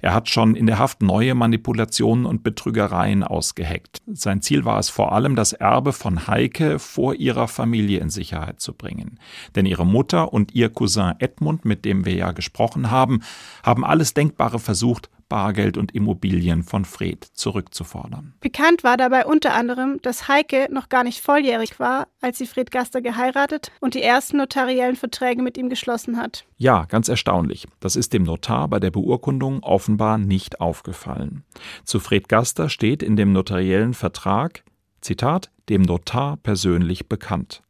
Er 0.00 0.14
hat 0.14 0.28
schon 0.28 0.56
in 0.56 0.66
der 0.66 0.78
Haft 0.78 1.02
neue 1.02 1.34
Manipulationen 1.34 2.26
und 2.26 2.42
Betrügereien 2.42 3.22
ausgeheckt. 3.22 4.02
Sein 4.06 4.42
Ziel 4.42 4.64
war 4.64 4.78
es 4.78 4.88
vor 4.88 5.12
allem, 5.12 5.36
das 5.36 5.52
Erbe 5.52 5.92
von 5.92 6.26
Heike 6.26 6.78
vor 6.78 7.14
ihrer 7.14 7.46
Familie 7.48 8.00
in 8.00 8.10
Sicherheit 8.10 8.60
zu 8.60 8.72
bringen. 8.72 9.20
Denn 9.54 9.66
ihre 9.66 9.86
Mutter 9.86 10.32
und 10.32 10.54
ihr 10.54 10.70
Cousin 10.70 11.14
Edmund, 11.18 11.64
mit 11.64 11.84
dem 11.84 12.04
wir 12.04 12.14
ja 12.14 12.32
gesprochen 12.32 12.90
haben, 12.90 13.20
haben 13.62 13.84
alles 13.84 14.14
Denkbare 14.14 14.58
versucht, 14.58 15.10
Bargeld 15.28 15.76
und 15.76 15.94
Immobilien 15.94 16.62
von 16.62 16.84
Fred 16.84 17.24
zurückzufordern. 17.24 18.34
Bekannt 18.40 18.84
war 18.84 18.96
dabei 18.96 19.26
unter 19.26 19.54
anderem, 19.54 20.00
dass 20.02 20.28
Heike 20.28 20.68
noch 20.70 20.88
gar 20.88 21.04
nicht 21.04 21.20
volljährig 21.20 21.78
war, 21.78 22.08
als 22.20 22.38
sie 22.38 22.46
Fred 22.46 22.70
Gaster 22.70 23.00
geheiratet 23.00 23.70
und 23.80 23.94
die 23.94 24.02
ersten 24.02 24.38
notariellen 24.38 24.96
Verträge 24.96 25.42
mit 25.42 25.58
ihm 25.58 25.68
geschlossen 25.68 26.16
hat. 26.16 26.44
Ja, 26.56 26.84
ganz 26.86 27.08
erstaunlich. 27.08 27.66
Das 27.80 27.96
ist 27.96 28.12
dem 28.12 28.22
Notar 28.22 28.68
bei 28.68 28.80
der 28.80 28.90
Beurkundung 28.90 29.62
offenbar 29.62 30.18
nicht 30.18 30.60
aufgefallen. 30.60 31.44
Zu 31.84 32.00
Fred 32.00 32.28
Gaster 32.28 32.68
steht 32.68 33.02
in 33.02 33.16
dem 33.16 33.32
notariellen 33.32 33.94
Vertrag, 33.94 34.64
Zitat, 35.00 35.50
dem 35.68 35.82
Notar 35.82 36.36
persönlich 36.38 37.08
bekannt. 37.08 37.62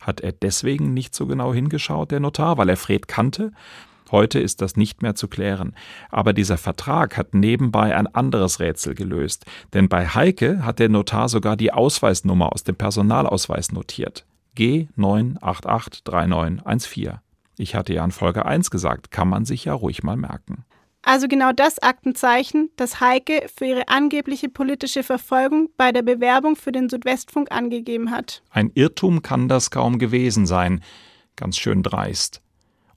Hat 0.00 0.20
er 0.20 0.32
deswegen 0.32 0.94
nicht 0.94 1.14
so 1.14 1.26
genau 1.26 1.52
hingeschaut, 1.52 2.10
der 2.10 2.20
Notar, 2.20 2.58
weil 2.58 2.68
er 2.68 2.76
Fred 2.76 3.08
kannte? 3.08 3.52
Heute 4.10 4.38
ist 4.38 4.62
das 4.62 4.76
nicht 4.76 5.02
mehr 5.02 5.14
zu 5.14 5.28
klären. 5.28 5.74
Aber 6.10 6.32
dieser 6.32 6.56
Vertrag 6.58 7.16
hat 7.16 7.34
nebenbei 7.34 7.96
ein 7.96 8.06
anderes 8.06 8.60
Rätsel 8.60 8.94
gelöst. 8.94 9.46
Denn 9.74 9.88
bei 9.88 10.06
Heike 10.06 10.64
hat 10.64 10.78
der 10.78 10.88
Notar 10.88 11.28
sogar 11.28 11.56
die 11.56 11.72
Ausweisnummer 11.72 12.52
aus 12.52 12.62
dem 12.64 12.76
Personalausweis 12.76 13.72
notiert. 13.72 14.24
G9883914. 14.56 17.18
Ich 17.56 17.74
hatte 17.74 17.92
ja 17.92 18.04
in 18.04 18.12
Folge 18.12 18.46
1 18.46 18.70
gesagt, 18.70 19.10
kann 19.10 19.28
man 19.28 19.44
sich 19.44 19.64
ja 19.64 19.74
ruhig 19.74 20.02
mal 20.02 20.16
merken. 20.16 20.64
Also 21.02 21.28
genau 21.28 21.52
das 21.52 21.78
Aktenzeichen, 21.78 22.70
das 22.76 23.00
Heike 23.00 23.46
für 23.54 23.64
ihre 23.64 23.88
angebliche 23.88 24.48
politische 24.48 25.02
Verfolgung 25.02 25.70
bei 25.76 25.92
der 25.92 26.02
Bewerbung 26.02 26.56
für 26.56 26.72
den 26.72 26.88
Südwestfunk 26.88 27.50
angegeben 27.50 28.10
hat. 28.10 28.42
Ein 28.50 28.70
Irrtum 28.74 29.22
kann 29.22 29.48
das 29.48 29.70
kaum 29.70 29.98
gewesen 29.98 30.46
sein. 30.46 30.82
Ganz 31.36 31.56
schön 31.56 31.82
dreist. 31.82 32.42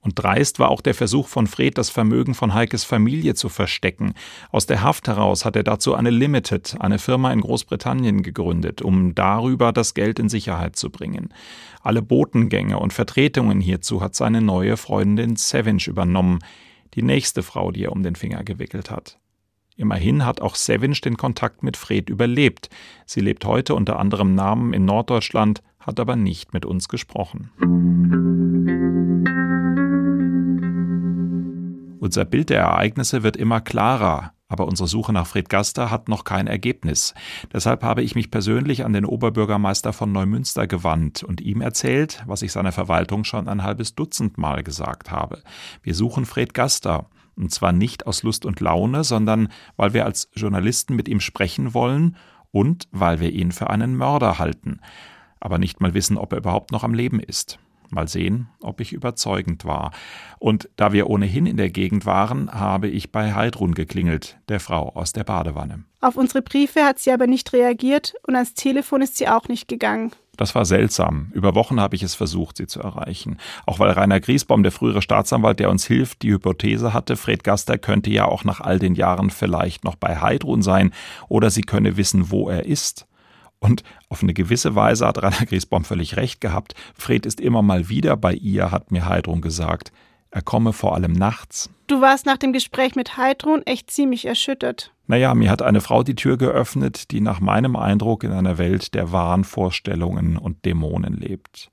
Und 0.02 0.14
dreist 0.16 0.58
war 0.58 0.70
auch 0.70 0.80
der 0.80 0.94
Versuch 0.94 1.28
von 1.28 1.46
Fred, 1.46 1.78
das 1.78 1.88
Vermögen 1.88 2.34
von 2.34 2.54
Heikes 2.54 2.82
Familie 2.82 3.34
zu 3.34 3.48
verstecken. 3.48 4.14
Aus 4.50 4.66
der 4.66 4.82
Haft 4.82 5.06
heraus 5.06 5.44
hat 5.44 5.54
er 5.54 5.62
dazu 5.62 5.94
eine 5.94 6.10
Limited, 6.10 6.76
eine 6.80 6.98
Firma 6.98 7.32
in 7.32 7.40
Großbritannien 7.40 8.24
gegründet, 8.24 8.82
um 8.82 9.14
darüber 9.14 9.72
das 9.72 9.94
Geld 9.94 10.18
in 10.18 10.28
Sicherheit 10.28 10.74
zu 10.74 10.90
bringen. 10.90 11.32
Alle 11.82 12.02
Botengänge 12.02 12.80
und 12.80 12.92
Vertretungen 12.92 13.60
hierzu 13.60 14.00
hat 14.00 14.16
seine 14.16 14.42
neue 14.42 14.76
Freundin 14.76 15.36
Savage 15.36 15.88
übernommen, 15.88 16.40
die 16.94 17.02
nächste 17.02 17.44
Frau, 17.44 17.70
die 17.70 17.84
er 17.84 17.92
um 17.92 18.02
den 18.02 18.16
Finger 18.16 18.42
gewickelt 18.42 18.90
hat. 18.90 19.18
Immerhin 19.76 20.26
hat 20.26 20.40
auch 20.40 20.56
Savage 20.56 21.00
den 21.00 21.16
Kontakt 21.16 21.62
mit 21.62 21.76
Fred 21.76 22.10
überlebt. 22.10 22.70
Sie 23.06 23.20
lebt 23.20 23.44
heute 23.44 23.74
unter 23.76 24.00
anderem 24.00 24.34
Namen 24.34 24.74
in 24.74 24.84
Norddeutschland, 24.84 25.62
hat 25.78 26.00
aber 26.00 26.16
nicht 26.16 26.52
mit 26.52 26.66
uns 26.66 26.88
gesprochen. 26.88 27.50
Unser 32.02 32.24
Bild 32.24 32.50
der 32.50 32.58
Ereignisse 32.58 33.22
wird 33.22 33.36
immer 33.36 33.60
klarer, 33.60 34.32
aber 34.48 34.66
unsere 34.66 34.88
Suche 34.88 35.12
nach 35.12 35.28
Fred 35.28 35.48
Gaster 35.48 35.88
hat 35.88 36.08
noch 36.08 36.24
kein 36.24 36.48
Ergebnis. 36.48 37.14
Deshalb 37.52 37.84
habe 37.84 38.02
ich 38.02 38.16
mich 38.16 38.32
persönlich 38.32 38.84
an 38.84 38.92
den 38.92 39.04
Oberbürgermeister 39.04 39.92
von 39.92 40.10
Neumünster 40.10 40.66
gewandt 40.66 41.22
und 41.22 41.40
ihm 41.40 41.60
erzählt, 41.60 42.24
was 42.26 42.42
ich 42.42 42.50
seiner 42.50 42.72
Verwaltung 42.72 43.22
schon 43.22 43.46
ein 43.46 43.62
halbes 43.62 43.94
Dutzend 43.94 44.36
Mal 44.36 44.64
gesagt 44.64 45.12
habe. 45.12 45.44
Wir 45.84 45.94
suchen 45.94 46.26
Fred 46.26 46.54
Gaster. 46.54 47.06
Und 47.36 47.52
zwar 47.52 47.70
nicht 47.70 48.04
aus 48.08 48.24
Lust 48.24 48.46
und 48.46 48.58
Laune, 48.58 49.04
sondern 49.04 49.46
weil 49.76 49.94
wir 49.94 50.04
als 50.04 50.28
Journalisten 50.34 50.96
mit 50.96 51.08
ihm 51.08 51.20
sprechen 51.20 51.72
wollen 51.72 52.16
und 52.50 52.88
weil 52.90 53.20
wir 53.20 53.30
ihn 53.30 53.52
für 53.52 53.70
einen 53.70 53.94
Mörder 53.96 54.40
halten, 54.40 54.80
aber 55.38 55.58
nicht 55.58 55.80
mal 55.80 55.94
wissen, 55.94 56.18
ob 56.18 56.32
er 56.32 56.38
überhaupt 56.38 56.72
noch 56.72 56.82
am 56.82 56.94
Leben 56.94 57.20
ist. 57.20 57.60
Mal 57.92 58.08
sehen, 58.08 58.48
ob 58.60 58.80
ich 58.80 58.92
überzeugend 58.92 59.64
war. 59.64 59.92
Und 60.38 60.68
da 60.76 60.92
wir 60.92 61.08
ohnehin 61.08 61.46
in 61.46 61.56
der 61.56 61.70
Gegend 61.70 62.06
waren, 62.06 62.50
habe 62.52 62.88
ich 62.88 63.12
bei 63.12 63.34
Heidrun 63.34 63.74
geklingelt, 63.74 64.38
der 64.48 64.60
Frau 64.60 64.88
aus 64.94 65.12
der 65.12 65.24
Badewanne. 65.24 65.84
Auf 66.00 66.16
unsere 66.16 66.42
Briefe 66.42 66.84
hat 66.84 66.98
sie 66.98 67.12
aber 67.12 67.26
nicht 67.26 67.52
reagiert 67.52 68.14
und 68.26 68.34
ans 68.34 68.54
Telefon 68.54 69.02
ist 69.02 69.16
sie 69.16 69.28
auch 69.28 69.46
nicht 69.48 69.68
gegangen. 69.68 70.10
Das 70.36 70.54
war 70.54 70.64
seltsam. 70.64 71.30
Über 71.34 71.54
Wochen 71.54 71.78
habe 71.78 71.94
ich 71.94 72.02
es 72.02 72.14
versucht, 72.14 72.56
sie 72.56 72.66
zu 72.66 72.80
erreichen. 72.80 73.36
Auch 73.66 73.78
weil 73.78 73.90
Rainer 73.90 74.18
Griesbaum, 74.18 74.62
der 74.62 74.72
frühere 74.72 75.02
Staatsanwalt, 75.02 75.60
der 75.60 75.70
uns 75.70 75.86
hilft, 75.86 76.22
die 76.22 76.32
Hypothese 76.32 76.94
hatte, 76.94 77.16
Fred 77.16 77.44
Gaster 77.44 77.76
könnte 77.76 78.10
ja 78.10 78.24
auch 78.24 78.42
nach 78.42 78.60
all 78.60 78.78
den 78.78 78.94
Jahren 78.94 79.30
vielleicht 79.30 79.84
noch 79.84 79.94
bei 79.94 80.20
Heidrun 80.20 80.62
sein 80.62 80.92
oder 81.28 81.50
sie 81.50 81.62
könne 81.62 81.98
wissen, 81.98 82.30
wo 82.30 82.48
er 82.48 82.64
ist. 82.64 83.06
Und 83.62 83.84
auf 84.08 84.24
eine 84.24 84.34
gewisse 84.34 84.74
Weise 84.74 85.06
hat 85.06 85.22
Rainer 85.22 85.46
Griesbaum 85.46 85.84
völlig 85.84 86.16
recht 86.16 86.40
gehabt. 86.40 86.74
Fred 86.96 87.26
ist 87.26 87.40
immer 87.40 87.62
mal 87.62 87.88
wieder 87.88 88.16
bei 88.16 88.34
ihr, 88.34 88.72
hat 88.72 88.90
mir 88.90 89.06
Heidrun 89.06 89.40
gesagt. 89.40 89.92
Er 90.32 90.42
komme 90.42 90.72
vor 90.72 90.94
allem 90.94 91.12
nachts. 91.12 91.70
Du 91.86 92.00
warst 92.00 92.26
nach 92.26 92.38
dem 92.38 92.52
Gespräch 92.52 92.96
mit 92.96 93.16
Heidrun 93.16 93.62
echt 93.64 93.90
ziemlich 93.90 94.26
erschüttert. 94.26 94.92
Naja, 95.06 95.32
mir 95.34 95.48
hat 95.48 95.62
eine 95.62 95.80
Frau 95.80 96.02
die 96.02 96.16
Tür 96.16 96.38
geöffnet, 96.38 97.12
die 97.12 97.20
nach 97.20 97.38
meinem 97.38 97.76
Eindruck 97.76 98.24
in 98.24 98.32
einer 98.32 98.58
Welt 98.58 98.94
der 98.94 99.12
Wahnvorstellungen 99.12 100.38
und 100.38 100.64
Dämonen 100.64 101.14
lebt. 101.14 101.70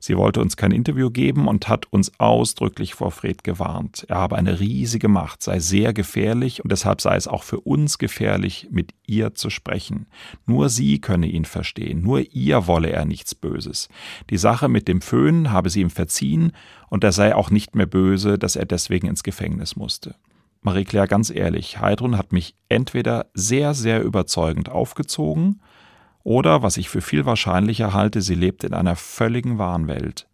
Sie 0.00 0.16
wollte 0.16 0.40
uns 0.40 0.56
kein 0.56 0.70
Interview 0.70 1.10
geben 1.10 1.48
und 1.48 1.68
hat 1.68 1.86
uns 1.92 2.12
ausdrücklich 2.20 2.94
vor 2.94 3.10
Fred 3.10 3.42
gewarnt. 3.42 4.04
Er 4.08 4.16
habe 4.16 4.36
eine 4.36 4.60
riesige 4.60 5.08
Macht, 5.08 5.42
sei 5.42 5.58
sehr 5.58 5.92
gefährlich 5.92 6.62
und 6.62 6.70
deshalb 6.70 7.00
sei 7.00 7.16
es 7.16 7.26
auch 7.26 7.42
für 7.42 7.60
uns 7.60 7.98
gefährlich, 7.98 8.68
mit 8.70 8.94
ihr 9.06 9.34
zu 9.34 9.50
sprechen. 9.50 10.06
Nur 10.46 10.68
sie 10.68 11.00
könne 11.00 11.26
ihn 11.26 11.44
verstehen, 11.44 12.02
nur 12.02 12.20
ihr 12.32 12.68
wolle 12.68 12.90
er 12.90 13.04
nichts 13.04 13.34
Böses. 13.34 13.88
Die 14.30 14.38
Sache 14.38 14.68
mit 14.68 14.86
dem 14.86 15.00
Föhn 15.00 15.50
habe 15.50 15.68
sie 15.68 15.80
ihm 15.80 15.90
verziehen 15.90 16.52
und 16.88 17.02
er 17.02 17.12
sei 17.12 17.34
auch 17.34 17.50
nicht 17.50 17.74
mehr 17.74 17.86
böse, 17.86 18.38
dass 18.38 18.54
er 18.54 18.66
deswegen 18.66 19.08
ins 19.08 19.24
Gefängnis 19.24 19.74
musste. 19.74 20.14
Marie-Claire, 20.62 21.08
ganz 21.08 21.30
ehrlich, 21.30 21.80
Heidrun 21.80 22.16
hat 22.16 22.32
mich 22.32 22.54
entweder 22.68 23.26
sehr, 23.34 23.74
sehr 23.74 24.02
überzeugend 24.02 24.68
aufgezogen 24.68 25.60
oder, 26.28 26.62
was 26.62 26.76
ich 26.76 26.90
für 26.90 27.00
viel 27.00 27.24
wahrscheinlicher 27.24 27.94
halte, 27.94 28.20
sie 28.20 28.34
lebt 28.34 28.62
in 28.62 28.74
einer 28.74 28.96
völligen 28.96 29.56
Wahnwelt. 29.56 30.26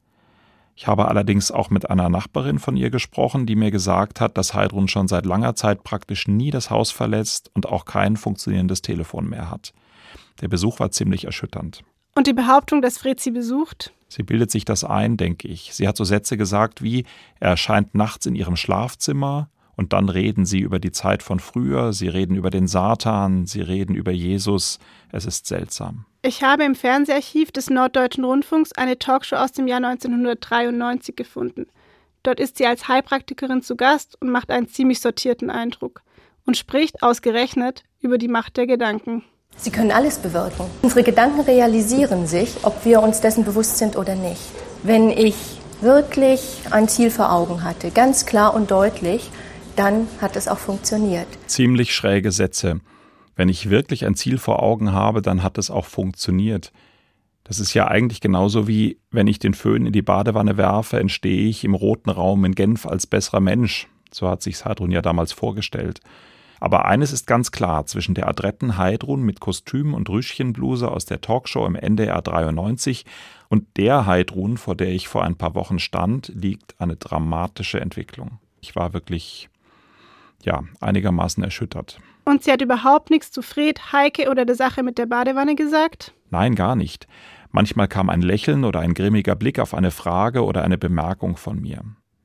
Ich 0.75 0.89
habe 0.89 1.07
allerdings 1.07 1.53
auch 1.53 1.71
mit 1.71 1.89
einer 1.89 2.09
Nachbarin 2.09 2.59
von 2.59 2.77
ihr 2.77 2.91
gesprochen, 2.91 3.47
die 3.47 3.55
mir 3.55 3.71
gesagt 3.71 4.21
hat, 4.21 4.37
dass 4.37 4.55
Heidrun 4.55 4.89
schon 4.89 5.07
seit 5.07 5.25
langer 5.25 5.55
Zeit 5.55 5.85
praktisch 5.85 6.27
nie 6.27 6.51
das 6.51 6.69
Haus 6.69 6.91
verlässt 6.91 7.49
und 7.55 7.67
auch 7.67 7.85
kein 7.85 8.17
funktionierendes 8.17 8.83
Telefon 8.83 9.29
mehr 9.29 9.53
hat. 9.53 9.73
Der 10.41 10.49
Besuch 10.49 10.81
war 10.81 10.91
ziemlich 10.91 11.27
erschütternd. 11.27 11.85
Und 12.17 12.27
die 12.27 12.33
Behauptung, 12.33 12.83
dass 12.83 12.99
Fred 12.99 13.21
sie 13.21 13.31
besucht? 13.31 13.93
Sie 14.09 14.25
bildet 14.25 14.51
sich 14.51 14.65
das 14.65 14.83
ein, 14.83 15.17
denke 15.17 15.47
ich. 15.47 15.75
Sie 15.75 15.87
hat 15.87 15.97
so 15.97 16.03
Sätze 16.03 16.37
gesagt 16.37 16.83
wie, 16.83 17.05
er 17.39 17.51
erscheint 17.51 17.95
nachts 17.95 18.27
in 18.27 18.35
ihrem 18.35 18.57
Schlafzimmer, 18.57 19.49
und 19.77 19.93
dann 19.93 20.09
reden 20.09 20.47
sie 20.47 20.61
über 20.61 20.79
die 20.79 20.93
Zeit 20.93 21.23
von 21.23 21.41
früher, 21.41 21.93
sie 21.93 22.09
reden 22.09 22.37
über 22.37 22.51
den 22.51 22.67
Satan, 22.67 23.47
sie 23.47 23.61
reden 23.61 23.95
über 23.95 24.13
Jesus. 24.13 24.79
Es 25.13 25.27
ist 25.27 25.47
seltsam. 25.47 26.07
Ich 26.23 26.43
habe 26.43 26.65
im 26.65 26.75
Fernseharchiv 26.75 27.53
des 27.53 27.71
Norddeutschen 27.71 28.25
Rundfunks 28.25 28.73
eine 28.73 28.99
Talkshow 28.99 29.37
aus 29.37 29.53
dem 29.53 29.67
Jahr 29.67 29.85
1993 29.85 31.17
gefunden. 31.17 31.67
Dort 32.23 32.41
ist 32.41 32.57
sie 32.57 32.67
als 32.67 32.89
Heilpraktikerin 32.89 33.63
zu 33.63 33.77
Gast 33.77 34.17
und 34.21 34.31
macht 34.31 34.51
einen 34.51 34.69
ziemlich 34.69 35.01
sortierten 35.01 35.51
Eindruck 35.51 36.03
und 36.47 36.57
spricht 36.57 37.03
ausgerechnet 37.03 37.83
über 38.01 38.17
die 38.17 38.29
Macht 38.29 38.57
der 38.57 38.67
Gedanken. 38.67 39.23
Sie 39.57 39.71
können 39.71 39.91
alles 39.91 40.19
bewirken. 40.19 40.67
Unsere 40.83 41.03
Gedanken 41.05 41.41
realisieren 41.41 42.27
sich, 42.27 42.57
ob 42.63 42.85
wir 42.85 43.03
uns 43.03 43.21
dessen 43.21 43.45
bewusst 43.45 43.79
sind 43.79 43.97
oder 43.97 44.15
nicht. 44.15 44.41
Wenn 44.83 45.11
ich 45.11 45.37
wirklich 45.81 46.63
ein 46.71 46.89
Ziel 46.89 47.11
vor 47.11 47.31
Augen 47.31 47.63
hatte, 47.63 47.91
ganz 47.91 48.27
klar 48.27 48.55
und 48.55 48.71
deutlich, 48.71 49.31
dann 49.77 50.09
hat 50.21 50.37
es 50.37 50.49
auch 50.49 50.59
funktioniert. 50.59 51.27
Ziemlich 51.47 51.95
schräge 51.95 52.33
Sätze. 52.33 52.81
Wenn 53.37 53.49
ich 53.49 53.71
wirklich 53.71 54.05
ein 54.05 54.15
Ziel 54.15 54.39
vor 54.39 54.63
Augen 54.63 54.93
habe, 54.93 55.23
dann 55.23 55.43
hat 55.43 55.59
es 55.59 55.71
auch 55.71 55.87
funktioniert. 55.87 56.73
Das 57.43 57.61
ist 57.61 57.75
ja 57.75 57.89
eigentlich 57.89 58.21
genauso 58.21 58.67
wie, 58.67 58.99
wenn 59.11 59.27
ich 59.27 59.39
den 59.39 59.55
Föhn 59.55 59.87
in 59.87 59.93
die 59.93 60.03
Badewanne 60.03 60.57
werfe, 60.57 60.99
entstehe 60.99 61.47
ich 61.49 61.65
im 61.65 61.75
roten 61.75 62.11
Raum 62.11 62.45
in 62.45 62.55
Genf 62.55 62.87
als 62.87 63.07
besserer 63.07 63.41
Mensch. 63.41 63.89
So 64.11 64.29
hat 64.29 64.43
sich 64.43 64.65
Heidrun 64.65 64.91
ja 64.91 65.03
damals 65.03 65.33
vorgestellt. 65.33 66.01
Aber 66.61 66.87
eines 66.87 67.13
ist 67.13 67.27
ganz 67.27 67.51
klar, 67.51 67.85
zwischen 67.85 68.15
der 68.15 68.29
adretten 68.29 68.79
Heidrun 68.79 69.23
mit 69.23 69.41
Kostüm 69.41 69.93
und 69.93 70.09
Rüschchenbluse 70.09 70.91
aus 70.91 71.05
der 71.05 71.21
Talkshow 71.21 71.67
im 71.67 71.75
NDR 71.75 72.23
93 72.23 73.05
und 73.51 73.77
der 73.77 74.07
Heidrun, 74.07 74.57
vor 74.57 74.75
der 74.75 74.89
ich 74.89 75.09
vor 75.09 75.25
ein 75.25 75.37
paar 75.37 75.55
Wochen 75.55 75.79
stand, 75.79 76.33
liegt 76.35 76.81
eine 76.81 76.97
dramatische 76.97 77.81
Entwicklung. 77.81 78.39
Ich 78.63 78.75
war 78.75 78.95
wirklich 78.95 79.51
ja, 80.45 80.65
einigermaßen 80.81 81.43
erschüttert. 81.43 81.99
Und 82.25 82.43
sie 82.43 82.53
hat 82.53 82.63
überhaupt 82.63 83.11
nichts 83.11 83.31
zu 83.31 83.43
Fred, 83.43 83.93
Heike 83.93 84.31
oder 84.31 84.45
der 84.45 84.55
Sache 84.55 84.83
mit 84.83 84.99
der 84.99 85.07
Badewanne 85.07 85.55
gesagt? 85.55 86.15
Nein, 86.31 86.55
gar 86.55 86.77
nicht. 86.77 87.07
Manchmal 87.51 87.87
kam 87.87 88.11
ein 88.11 88.23
Lächeln 88.23 88.65
oder 88.65 88.81
ein 88.81 88.95
grimmiger 88.95 89.37
Blick 89.37 89.59
auf 89.59 89.75
eine 89.75 89.91
Frage 89.91 90.45
oder 90.45 90.65
eine 90.65 90.79
Bemerkung 90.79 91.37
von 91.37 91.61
mir. 91.61 91.83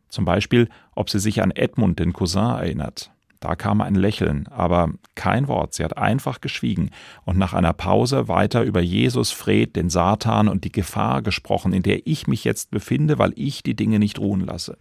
Zum 0.08 0.26
Beispiel, 0.26 0.70
ob 0.96 1.10
sie 1.10 1.20
sich 1.20 1.42
an 1.44 1.52
Edmund, 1.52 2.00
den 2.00 2.14
Cousin, 2.14 2.56
erinnert. 2.56 3.12
Da 3.40 3.56
kam 3.56 3.80
ein 3.80 3.96
Lächeln, 3.96 4.48
aber 4.48 4.90
kein 5.16 5.48
Wort. 5.48 5.74
Sie 5.74 5.84
hat 5.84 5.98
einfach 5.98 6.42
geschwiegen 6.42 6.90
und 7.24 7.38
nach 7.38 7.54
einer 7.54 7.72
Pause 7.74 8.28
weiter 8.28 8.64
über 8.64 8.82
Jesus, 8.82 9.32
Fred, 9.32 9.76
den 9.76 9.90
Satan 9.90 10.50
und 10.50 10.66
die 10.66 10.72
Gefahr 10.72 11.22
gesprochen, 11.22 11.72
in 11.72 11.84
der 11.84 12.06
ich 12.06 12.28
mich 12.28 12.44
jetzt 12.44 12.72
befinde, 12.72 13.18
weil 13.18 13.32
ich 13.36 13.64
die 13.64 13.76
Dinge 13.76 14.00
nicht 14.00 14.20
ruhen 14.20 14.42
lasse. 14.42 14.78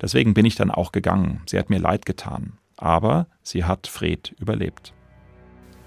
Deswegen 0.00 0.34
bin 0.34 0.46
ich 0.46 0.54
dann 0.54 0.70
auch 0.70 0.92
gegangen. 0.92 1.42
Sie 1.46 1.58
hat 1.58 1.70
mir 1.70 1.78
leid 1.78 2.06
getan. 2.06 2.54
Aber 2.76 3.26
sie 3.42 3.64
hat 3.64 3.86
Fred 3.86 4.34
überlebt. 4.40 4.92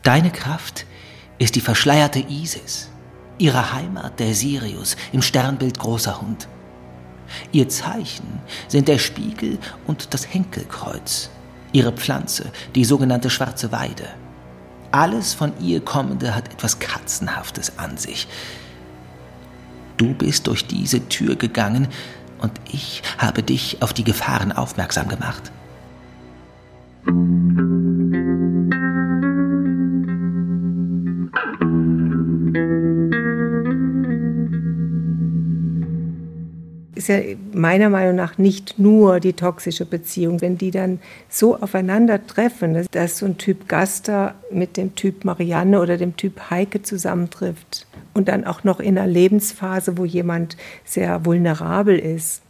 Deine 0.04 0.32
Kraft 0.32 0.86
ist 1.40 1.56
die 1.56 1.62
verschleierte 1.62 2.20
Isis, 2.20 2.90
ihre 3.38 3.74
Heimat 3.74 4.20
der 4.20 4.34
Sirius 4.34 4.96
im 5.12 5.22
Sternbild 5.22 5.80
großer 5.80 6.22
Hund. 6.22 6.48
Ihr 7.52 7.68
Zeichen 7.70 8.40
sind 8.68 8.88
der 8.88 9.00
Spiegel 9.00 9.58
und 9.88 10.14
das 10.14 10.34
Henkelkreuz, 10.34 11.30
ihre 11.74 11.92
Pflanze, 11.92 12.52
die 12.76 12.86
sogenannte 12.86 13.30
schwarze 13.30 13.72
Weide. 13.72 14.08
Alles 14.92 15.34
von 15.34 15.52
ihr 15.60 15.82
Kommende 15.82 16.36
hat 16.36 16.54
etwas 16.54 16.80
Katzenhaftes 16.80 17.78
an 17.78 17.98
sich. 17.98 18.28
Du 19.98 20.14
bist 20.14 20.48
durch 20.48 20.66
diese 20.68 21.08
Tür 21.10 21.36
gegangen 21.36 21.88
und 22.40 22.52
ich 22.72 23.02
habe 23.18 23.44
dich 23.44 23.82
auf 23.82 23.94
die 23.94 24.04
Gefahren 24.04 24.52
aufmerksam 24.52 25.08
gemacht. 25.08 25.52
Ist 36.96 37.10
ja 37.10 37.20
meiner 37.54 37.90
Meinung 37.90 38.16
nach 38.16 38.38
nicht 38.38 38.80
nur 38.80 39.20
die 39.20 39.34
toxische 39.34 39.86
Beziehung. 39.86 40.42
Wenn 40.42 40.58
die 40.58 40.72
dann 40.72 41.00
so 41.30 41.58
aufeinandertreffen, 41.58 42.88
dass 42.92 43.20
so 43.20 43.26
ein 43.26 43.38
Typ 43.38 43.68
Gaster 43.68 44.36
mit 44.52 44.78
dem 44.78 44.96
Typ 44.96 45.26
Marianne 45.26 45.80
oder 45.82 45.98
dem 45.98 46.18
Typ 46.18 46.50
Heike 46.50 46.82
zusammentrifft 46.82 47.86
und 48.14 48.28
dann 48.28 48.46
auch 48.46 48.64
noch 48.64 48.80
in 48.80 48.98
einer 48.98 49.08
Lebensphase, 49.08 49.98
wo 49.98 50.06
jemand 50.06 50.58
sehr 50.84 51.26
vulnerabel 51.26 52.00
ist. 52.00 52.42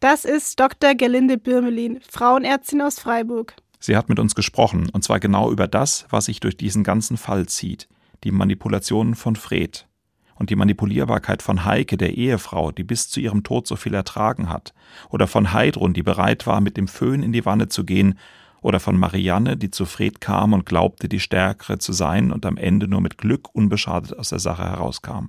Das 0.00 0.24
ist 0.24 0.60
Dr. 0.60 0.94
Gelinde 0.94 1.38
Birmelin, 1.38 1.98
Frauenärztin 2.08 2.82
aus 2.82 2.98
Freiburg. 2.98 3.54
Sie 3.80 3.96
hat 3.96 4.08
mit 4.08 4.18
uns 4.18 4.34
gesprochen, 4.34 4.88
und 4.92 5.02
zwar 5.02 5.20
genau 5.20 5.50
über 5.50 5.66
das, 5.66 6.06
was 6.10 6.26
sich 6.26 6.40
durch 6.40 6.56
diesen 6.56 6.84
ganzen 6.84 7.16
Fall 7.16 7.46
zieht, 7.46 7.88
die 8.22 8.30
Manipulationen 8.30 9.14
von 9.14 9.36
Fred 9.36 9.86
und 10.36 10.50
die 10.50 10.56
Manipulierbarkeit 10.56 11.42
von 11.42 11.64
Heike, 11.64 11.96
der 11.96 12.16
Ehefrau, 12.16 12.72
die 12.72 12.84
bis 12.84 13.08
zu 13.08 13.20
ihrem 13.20 13.42
Tod 13.42 13.66
so 13.66 13.76
viel 13.76 13.94
ertragen 13.94 14.48
hat, 14.48 14.74
oder 15.10 15.26
von 15.26 15.52
Heidrun, 15.52 15.92
die 15.92 16.02
bereit 16.02 16.46
war, 16.46 16.60
mit 16.60 16.76
dem 16.76 16.88
Föhn 16.88 17.22
in 17.22 17.32
die 17.32 17.44
Wanne 17.44 17.68
zu 17.68 17.84
gehen, 17.84 18.18
oder 18.64 18.80
von 18.80 18.96
Marianne, 18.96 19.58
die 19.58 19.70
zu 19.70 19.84
Fred 19.84 20.22
kam 20.22 20.54
und 20.54 20.64
glaubte, 20.64 21.06
die 21.06 21.20
Stärkere 21.20 21.78
zu 21.78 21.92
sein 21.92 22.32
und 22.32 22.46
am 22.46 22.56
Ende 22.56 22.88
nur 22.88 23.02
mit 23.02 23.18
Glück 23.18 23.54
unbeschadet 23.54 24.18
aus 24.18 24.30
der 24.30 24.38
Sache 24.38 24.64
herauskam. 24.64 25.26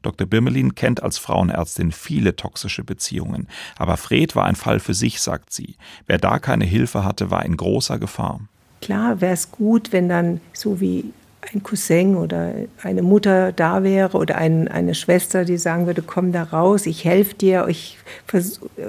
Dr. 0.00 0.26
Birmelin 0.26 0.74
kennt 0.74 1.02
als 1.02 1.18
Frauenärztin 1.18 1.92
viele 1.92 2.34
toxische 2.34 2.82
Beziehungen, 2.82 3.48
aber 3.76 3.96
Fred 3.96 4.36
war 4.36 4.44
ein 4.44 4.56
Fall 4.56 4.80
für 4.80 4.94
sich, 4.94 5.20
sagt 5.20 5.52
sie. 5.52 5.76
Wer 6.06 6.18
da 6.18 6.38
keine 6.38 6.64
Hilfe 6.64 7.04
hatte, 7.04 7.30
war 7.30 7.44
in 7.44 7.56
großer 7.56 7.98
Gefahr. 7.98 8.40
Klar 8.80 9.20
wäre 9.20 9.34
es 9.34 9.50
gut, 9.50 9.92
wenn 9.92 10.08
dann 10.08 10.40
so 10.52 10.80
wie 10.80 11.12
ein 11.52 11.62
Cousin 11.62 12.16
oder 12.16 12.52
eine 12.82 13.02
Mutter 13.02 13.52
da 13.52 13.82
wäre 13.82 14.16
oder 14.16 14.36
ein, 14.36 14.68
eine 14.68 14.94
Schwester, 14.94 15.44
die 15.44 15.58
sagen 15.58 15.86
würde, 15.86 16.02
komm 16.02 16.32
da 16.32 16.42
raus, 16.42 16.86
ich 16.86 17.04
helfe 17.04 17.34
dir. 17.34 17.66
Ich 17.68 17.98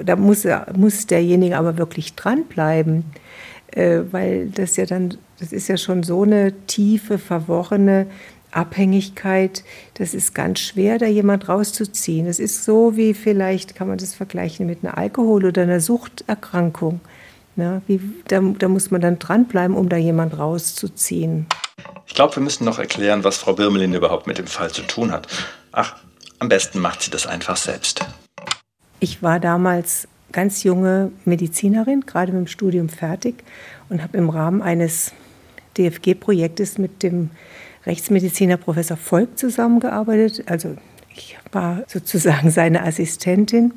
da 0.04 0.16
muss, 0.16 0.46
muss 0.76 1.06
derjenige 1.06 1.56
aber 1.56 1.78
wirklich 1.78 2.14
dranbleiben, 2.14 3.04
äh, 3.72 4.00
weil 4.10 4.48
das 4.48 4.76
ja 4.76 4.86
dann, 4.86 5.16
das 5.38 5.52
ist 5.52 5.68
ja 5.68 5.76
schon 5.76 6.02
so 6.02 6.22
eine 6.22 6.52
tiefe, 6.66 7.18
verworrene 7.18 8.06
Abhängigkeit, 8.50 9.62
das 9.94 10.14
ist 10.14 10.34
ganz 10.34 10.60
schwer, 10.60 10.98
da 10.98 11.06
jemand 11.06 11.48
rauszuziehen. 11.48 12.26
Das 12.26 12.38
ist 12.38 12.64
so 12.64 12.96
wie 12.96 13.14
vielleicht, 13.14 13.74
kann 13.74 13.88
man 13.88 13.98
das 13.98 14.14
vergleichen 14.14 14.66
mit 14.66 14.82
einer 14.82 14.96
Alkohol- 14.96 15.44
oder 15.44 15.62
einer 15.62 15.80
Suchterkrankung. 15.80 17.00
Ja, 17.56 17.82
wie, 17.86 18.00
da, 18.28 18.40
da 18.40 18.68
muss 18.68 18.90
man 18.90 19.00
dann 19.00 19.18
dranbleiben, 19.18 19.76
um 19.76 19.88
da 19.88 19.96
jemand 19.96 20.38
rauszuziehen. 20.38 21.46
Ich 22.06 22.14
glaube, 22.14 22.36
wir 22.36 22.42
müssen 22.42 22.64
noch 22.64 22.78
erklären, 22.78 23.24
was 23.24 23.38
Frau 23.38 23.52
Birmelin 23.52 23.94
überhaupt 23.94 24.26
mit 24.26 24.38
dem 24.38 24.46
Fall 24.46 24.70
zu 24.70 24.82
tun 24.82 25.12
hat. 25.12 25.28
Ach, 25.72 25.96
am 26.38 26.48
besten 26.48 26.80
macht 26.80 27.02
sie 27.02 27.10
das 27.10 27.26
einfach 27.26 27.56
selbst. 27.56 28.04
Ich 29.00 29.22
war 29.22 29.38
damals 29.40 30.08
ganz 30.32 30.62
junge 30.62 31.12
Medizinerin, 31.24 32.02
gerade 32.06 32.32
mit 32.32 32.46
dem 32.46 32.46
Studium 32.48 32.88
fertig 32.88 33.44
und 33.88 34.02
habe 34.02 34.18
im 34.18 34.30
Rahmen 34.30 34.62
eines 34.62 35.12
DFG-Projektes 35.76 36.78
mit 36.78 37.02
dem 37.02 37.30
Rechtsmediziner 37.86 38.56
Professor 38.56 38.96
Volk 38.96 39.38
zusammengearbeitet. 39.38 40.44
Also 40.46 40.76
ich 41.14 41.38
war 41.52 41.84
sozusagen 41.86 42.50
seine 42.50 42.82
Assistentin 42.82 43.72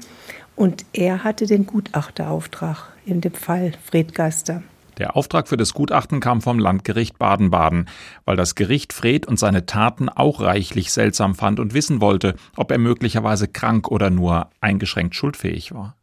und 0.56 0.86
er 0.94 1.24
hatte 1.24 1.46
den 1.46 1.66
Gutachterauftrag 1.66 2.92
in 3.06 3.22
dem 3.22 3.34
Fall 3.34 3.74
Fred 3.84 4.14
Gaster. 4.14 4.64
Der 5.02 5.18
Auftrag 5.18 5.48
für 5.48 5.58
das 5.58 5.74
Gutachten 5.74 6.20
kam 6.20 6.42
vom 6.42 6.60
Landgericht 6.60 7.18
Baden-Baden, 7.18 7.90
weil 8.24 8.36
das 8.36 8.54
Gericht 8.54 8.94
Fred 8.94 9.26
und 9.26 9.40
seine 9.40 9.66
Taten 9.66 10.10
auch 10.10 10.42
reichlich 10.42 10.92
seltsam 10.92 11.34
fand 11.34 11.60
und 11.60 11.74
wissen 11.74 12.02
wollte, 12.02 12.36
ob 12.56 12.70
er 12.70 12.78
möglicherweise 12.78 13.48
krank 13.48 13.88
oder 13.88 14.12
nur 14.12 14.52
eingeschränkt 14.60 15.16
schuldfähig 15.16 15.74
war. 15.74 15.98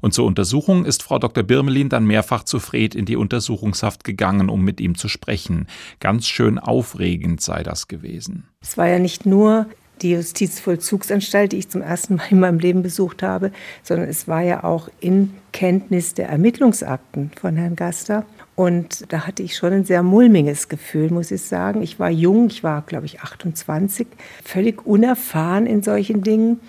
Und 0.00 0.14
zur 0.14 0.24
Untersuchung 0.24 0.84
ist 0.84 1.02
Frau 1.02 1.18
Dr. 1.18 1.42
Birmelin 1.42 1.88
dann 1.88 2.06
mehrfach 2.06 2.44
zu 2.44 2.60
Fred 2.60 2.94
in 2.94 3.06
die 3.06 3.16
Untersuchungshaft 3.16 4.04
gegangen, 4.04 4.50
um 4.50 4.62
mit 4.62 4.80
ihm 4.80 4.96
zu 4.96 5.08
sprechen. 5.08 5.66
Ganz 5.98 6.28
schön 6.28 6.60
aufregend 6.60 7.40
sei 7.40 7.64
das 7.64 7.88
gewesen. 7.88 8.46
Es 8.60 8.78
war 8.78 8.86
ja 8.86 9.00
nicht 9.00 9.26
nur 9.26 9.66
die 10.02 10.12
Justizvollzugsanstalt, 10.12 11.52
die 11.52 11.58
ich 11.58 11.68
zum 11.68 11.82
ersten 11.82 12.16
Mal 12.16 12.26
in 12.30 12.40
meinem 12.40 12.58
Leben 12.58 12.82
besucht 12.82 13.22
habe, 13.22 13.52
sondern 13.82 14.08
es 14.08 14.28
war 14.28 14.42
ja 14.42 14.64
auch 14.64 14.88
in 15.00 15.34
Kenntnis 15.52 16.14
der 16.14 16.28
Ermittlungsakten 16.28 17.30
von 17.38 17.56
Herrn 17.56 17.76
Gaster. 17.76 18.24
Und 18.54 19.12
da 19.12 19.26
hatte 19.26 19.42
ich 19.42 19.56
schon 19.56 19.72
ein 19.72 19.84
sehr 19.84 20.02
mulmiges 20.02 20.68
Gefühl, 20.68 21.10
muss 21.10 21.30
ich 21.30 21.42
sagen. 21.42 21.82
Ich 21.82 22.00
war 22.00 22.10
jung, 22.10 22.48
ich 22.48 22.64
war, 22.64 22.82
glaube 22.82 23.06
ich, 23.06 23.20
28, 23.20 24.06
völlig 24.44 24.86
unerfahren 24.86 25.66
in 25.66 25.82
solchen 25.82 26.22
Dingen. 26.22 26.60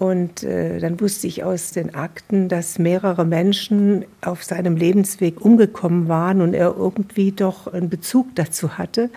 Und 0.00 0.44
äh, 0.44 0.78
dann 0.78 0.98
wusste 0.98 1.26
ich 1.26 1.44
aus 1.44 1.72
den 1.72 1.94
Akten, 1.94 2.48
dass 2.48 2.78
mehrere 2.78 3.26
Menschen 3.26 4.06
auf 4.22 4.42
seinem 4.42 4.76
Lebensweg 4.76 5.44
umgekommen 5.44 6.08
waren 6.08 6.40
und 6.40 6.54
er 6.54 6.74
irgendwie 6.74 7.32
doch 7.32 7.66
einen 7.66 7.90
Bezug 7.90 8.34
dazu 8.34 8.78
hatte. 8.78 9.10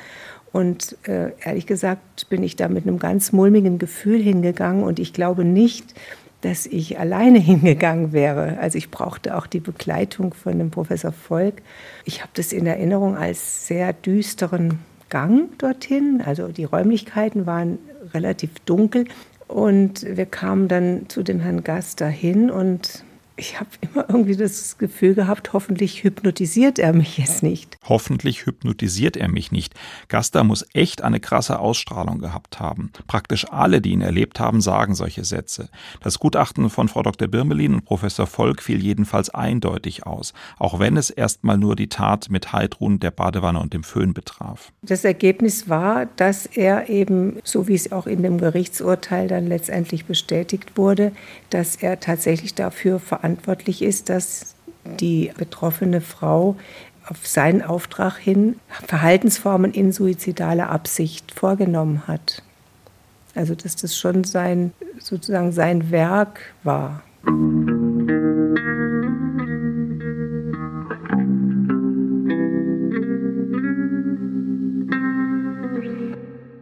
Und 0.53 0.95
äh, 1.07 1.31
ehrlich 1.43 1.65
gesagt 1.65 2.29
bin 2.29 2.43
ich 2.43 2.55
da 2.55 2.69
mit 2.69 2.87
einem 2.87 2.99
ganz 2.99 3.33
mulmigen 3.33 3.79
Gefühl 3.79 4.21
hingegangen 4.21 4.83
und 4.83 4.99
ich 4.99 5.11
glaube 5.11 5.43
nicht, 5.43 5.95
dass 6.41 6.67
ich 6.67 6.99
alleine 6.99 7.39
hingegangen 7.51 8.13
wäre. 8.13 8.59
Also 8.59 8.77
ich 8.77 8.91
brauchte 8.91 9.35
auch 9.35 9.47
die 9.47 9.59
Begleitung 9.59 10.33
von 10.33 10.57
dem 10.59 10.69
Professor 10.69 11.11
Volk. 11.11 11.63
Ich 12.05 12.21
habe 12.21 12.31
das 12.35 12.53
in 12.53 12.67
Erinnerung 12.67 13.17
als 13.17 13.67
sehr 13.67 13.93
düsteren 13.93 14.79
Gang 15.09 15.57
dorthin. 15.57 16.21
Also 16.23 16.49
die 16.49 16.65
Räumlichkeiten 16.65 17.47
waren 17.47 17.79
relativ 18.13 18.59
dunkel 18.65 19.05
und 19.47 20.05
wir 20.05 20.27
kamen 20.27 20.67
dann 20.67 21.09
zu 21.09 21.23
dem 21.23 21.39
Herrn 21.39 21.63
Gast 21.63 21.99
dahin 21.99 22.51
und 22.51 23.03
ich 23.35 23.59
habe 23.59 23.69
immer 23.81 24.05
irgendwie 24.09 24.35
das 24.35 24.77
Gefühl 24.77 25.15
gehabt, 25.15 25.53
hoffentlich 25.53 26.03
hypnotisiert 26.03 26.77
er 26.77 26.93
mich 26.93 27.17
jetzt 27.17 27.41
nicht. 27.41 27.77
Hoffentlich 27.83 28.45
hypnotisiert 28.45 29.17
er 29.17 29.27
mich 29.27 29.51
nicht. 29.51 29.73
Gaster 30.07 30.43
muss 30.43 30.65
echt 30.73 31.01
eine 31.01 31.19
krasse 31.19 31.57
Ausstrahlung 31.57 32.19
gehabt 32.19 32.59
haben. 32.59 32.91
Praktisch 33.07 33.49
alle, 33.51 33.81
die 33.81 33.91
ihn 33.91 34.01
erlebt 34.01 34.39
haben, 34.39 34.61
sagen 34.61 34.93
solche 34.93 35.25
Sätze. 35.25 35.69
Das 36.01 36.19
Gutachten 36.19 36.69
von 36.69 36.89
Frau 36.89 37.01
Dr. 37.01 37.27
Birmelin 37.27 37.73
und 37.73 37.85
Professor 37.85 38.27
Volk 38.27 38.61
fiel 38.61 38.83
jedenfalls 38.83 39.31
eindeutig 39.31 40.05
aus, 40.05 40.33
auch 40.59 40.79
wenn 40.79 40.95
es 40.95 41.09
erstmal 41.09 41.57
nur 41.57 41.75
die 41.75 41.89
Tat 41.89 42.29
mit 42.29 42.53
Heidrun, 42.53 42.99
der 42.99 43.11
Badewanne 43.11 43.59
und 43.59 43.73
dem 43.73 43.83
Föhn 43.83 44.13
betraf. 44.13 44.71
Das 44.83 45.05
Ergebnis 45.05 45.69
war, 45.69 46.05
dass 46.05 46.45
er 46.45 46.87
eben, 46.89 47.37
so 47.43 47.67
wie 47.67 47.75
es 47.75 47.91
auch 47.91 48.05
in 48.05 48.21
dem 48.21 48.37
Gerichtsurteil 48.37 49.27
dann 49.27 49.47
letztendlich 49.47 50.05
bestätigt 50.05 50.77
wurde, 50.77 51.13
dass 51.49 51.77
er 51.77 51.99
tatsächlich 51.99 52.53
dafür 52.53 52.99
verantwortlich 52.99 53.22
verantwortlich 53.23 53.81
ist, 53.81 54.09
dass 54.09 54.53
die 54.99 55.31
betroffene 55.37 56.01
Frau 56.01 56.57
auf 57.07 57.25
seinen 57.25 57.61
Auftrag 57.61 58.17
hin 58.17 58.59
Verhaltensformen 58.85 59.71
in 59.73 59.93
suizidaler 59.93 60.69
Absicht 60.69 61.31
vorgenommen 61.31 62.05
hat. 62.05 62.43
Also 63.33 63.55
dass 63.55 63.77
das 63.77 63.97
schon 63.97 64.25
sein 64.25 64.73
sozusagen 64.99 65.53
sein 65.53 65.89
Werk 65.89 66.41
war. 66.63 67.01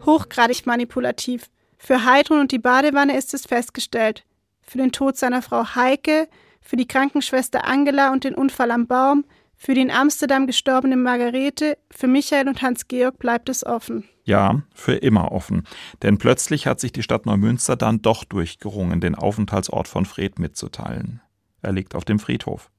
Hochgradig 0.06 0.68
manipulativ. 0.68 1.50
Für 1.80 2.06
Heidrun 2.06 2.42
und 2.42 2.52
die 2.52 2.60
Badewanne 2.60 3.18
ist 3.18 3.34
es 3.34 3.48
festgestellt. 3.48 4.24
Für 4.62 4.78
den 4.78 4.92
Tod 4.92 5.18
seiner 5.18 5.42
Frau 5.42 5.66
Heike 5.74 6.28
für 6.62 6.78
die 6.78 6.88
Krankenschwester 6.88 7.66
Angela 7.66 8.12
und 8.14 8.24
den 8.24 8.36
Unfall 8.36 8.72
am 8.72 8.88
Baum, 8.88 9.26
für 9.58 9.76
die 9.76 9.82
in 9.82 9.92
Amsterdam 9.92 10.48
gestorbene 10.48 10.98
Margarete, 10.98 11.78
für 11.92 12.08
Michael 12.08 12.48
und 12.48 12.62
Hans-Georg 12.62 13.20
bleibt 13.20 13.48
es 13.48 13.64
offen. 13.64 14.06
Ja, 14.24 14.64
für 14.74 14.94
immer 14.94 15.32
offen. 15.32 15.68
Denn 16.02 16.18
plötzlich 16.18 16.66
hat 16.66 16.80
sich 16.80 16.92
die 16.92 17.04
Stadt 17.04 17.26
Neumünster 17.26 17.76
dann 17.76 18.02
doch 18.02 18.24
durchgerungen, 18.24 19.02
den 19.02 19.14
Aufenthaltsort 19.14 19.88
von 19.88 20.06
Fred 20.06 20.40
mitzuteilen. 20.40 21.22
Er 21.62 21.74
liegt 21.74 21.94
auf 21.94 22.06
dem 22.06 22.18
Friedhof. 22.18 22.72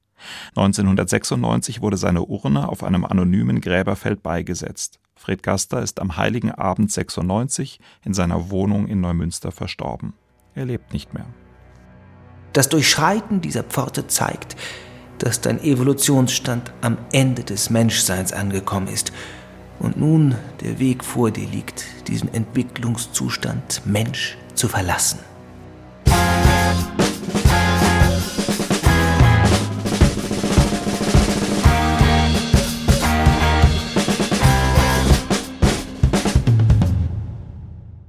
1996 0.56 1.80
wurde 1.82 1.96
seine 1.96 2.22
Urne 2.22 2.68
auf 2.68 2.82
einem 2.82 3.04
anonymen 3.04 3.60
Gräberfeld 3.60 4.22
beigesetzt. 4.22 4.98
Fred 5.14 5.42
Gaster 5.42 5.82
ist 5.82 6.00
am 6.00 6.16
heiligen 6.16 6.50
Abend 6.50 6.90
96 6.90 7.78
in 8.04 8.14
seiner 8.14 8.50
Wohnung 8.50 8.88
in 8.88 9.00
Neumünster 9.00 9.52
verstorben. 9.52 10.14
Er 10.54 10.66
lebt 10.66 10.92
nicht 10.92 11.14
mehr. 11.14 11.26
Das 12.52 12.68
Durchschreiten 12.68 13.40
dieser 13.40 13.62
Pforte 13.62 14.06
zeigt, 14.06 14.56
dass 15.18 15.40
dein 15.40 15.62
Evolutionsstand 15.62 16.72
am 16.80 16.98
Ende 17.12 17.44
des 17.44 17.70
Menschseins 17.70 18.32
angekommen 18.32 18.88
ist 18.88 19.12
und 19.78 19.96
nun 19.96 20.34
der 20.60 20.78
Weg 20.78 21.04
vor 21.04 21.30
dir 21.30 21.46
liegt, 21.46 21.84
diesen 22.08 22.32
Entwicklungszustand 22.34 23.82
Mensch 23.86 24.36
zu 24.54 24.68
verlassen. 24.68 25.31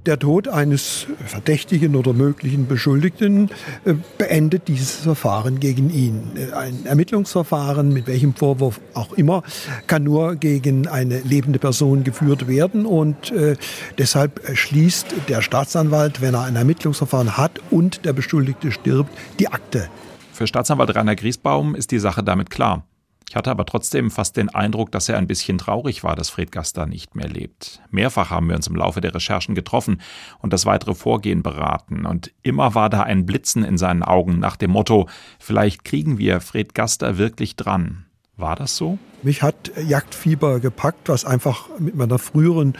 Der 0.06 0.18
Tod 0.18 0.48
eines 0.48 1.06
Verdächtigen 1.24 1.96
oder 1.96 2.12
möglichen 2.12 2.66
Beschuldigten 2.66 3.48
äh, 3.86 3.94
beendet 4.18 4.68
dieses 4.68 4.96
Verfahren 4.96 5.60
gegen 5.60 5.88
ihn. 5.88 6.32
Ein 6.54 6.84
Ermittlungsverfahren, 6.84 7.90
mit 7.90 8.06
welchem 8.06 8.34
Vorwurf 8.34 8.80
auch 8.92 9.14
immer, 9.14 9.42
kann 9.86 10.04
nur 10.04 10.36
gegen 10.36 10.88
eine 10.88 11.20
lebende 11.20 11.58
Person 11.58 12.04
geführt 12.04 12.48
werden 12.48 12.84
und 12.84 13.30
äh, 13.32 13.56
deshalb 13.96 14.42
schließt 14.52 15.14
der 15.28 15.40
Staatsanwalt, 15.40 16.20
wenn 16.20 16.34
er 16.34 16.42
ein 16.42 16.56
Ermittlungsverfahren 16.56 17.38
hat 17.38 17.60
und 17.70 18.04
der 18.04 18.12
Beschuldigte 18.12 18.72
stirbt, 18.72 19.10
die 19.38 19.48
Akte. 19.48 19.88
Für 20.32 20.46
Staatsanwalt 20.46 20.94
Rainer 20.94 21.16
Griesbaum 21.16 21.74
ist 21.74 21.92
die 21.92 21.98
Sache 21.98 22.22
damit 22.22 22.50
klar. 22.50 22.84
Ich 23.34 23.36
hatte 23.36 23.50
aber 23.50 23.66
trotzdem 23.66 24.12
fast 24.12 24.36
den 24.36 24.48
Eindruck, 24.48 24.92
dass 24.92 25.08
er 25.08 25.18
ein 25.18 25.26
bisschen 25.26 25.58
traurig 25.58 26.04
war, 26.04 26.14
dass 26.14 26.30
Fred 26.30 26.52
Gaster 26.52 26.86
nicht 26.86 27.16
mehr 27.16 27.28
lebt. 27.28 27.82
Mehrfach 27.90 28.30
haben 28.30 28.48
wir 28.48 28.54
uns 28.54 28.68
im 28.68 28.76
Laufe 28.76 29.00
der 29.00 29.12
Recherchen 29.12 29.56
getroffen 29.56 30.00
und 30.38 30.52
das 30.52 30.66
weitere 30.66 30.94
Vorgehen 30.94 31.42
beraten. 31.42 32.06
Und 32.06 32.32
immer 32.42 32.76
war 32.76 32.90
da 32.90 33.02
ein 33.02 33.26
Blitzen 33.26 33.64
in 33.64 33.76
seinen 33.76 34.04
Augen 34.04 34.38
nach 34.38 34.54
dem 34.54 34.70
Motto, 34.70 35.08
vielleicht 35.40 35.84
kriegen 35.84 36.16
wir 36.16 36.40
Fred 36.40 36.76
Gaster 36.76 37.18
wirklich 37.18 37.56
dran. 37.56 38.06
War 38.36 38.56
das 38.56 38.76
so? 38.76 38.98
Mich 39.22 39.42
hat 39.42 39.70
Jagdfieber 39.80 40.58
gepackt, 40.58 41.08
was 41.08 41.24
einfach 41.24 41.68
mit 41.78 41.94
meiner 41.94 42.18
früheren 42.18 42.74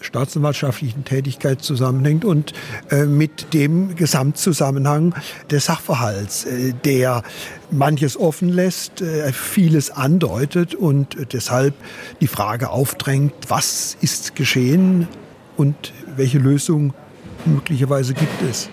staatsanwaltschaftlichen 0.00 1.04
Tätigkeit 1.04 1.62
zusammenhängt 1.62 2.24
und 2.24 2.52
äh, 2.90 3.06
mit 3.06 3.52
dem 3.52 3.96
Gesamtzusammenhang 3.96 5.14
des 5.50 5.64
Sachverhalts, 5.66 6.44
äh, 6.44 6.72
der 6.84 7.24
manches 7.72 8.16
offen 8.16 8.48
lässt, 8.50 9.02
äh, 9.02 9.32
vieles 9.32 9.90
andeutet 9.90 10.76
und 10.76 11.16
deshalb 11.32 11.74
die 12.20 12.28
Frage 12.28 12.70
aufdrängt, 12.70 13.34
was 13.48 13.96
ist 14.00 14.36
geschehen 14.36 15.08
und 15.56 15.92
welche 16.16 16.38
Lösung 16.38 16.94
möglicherweise 17.44 18.14
gibt 18.14 18.42
es. 18.48 18.70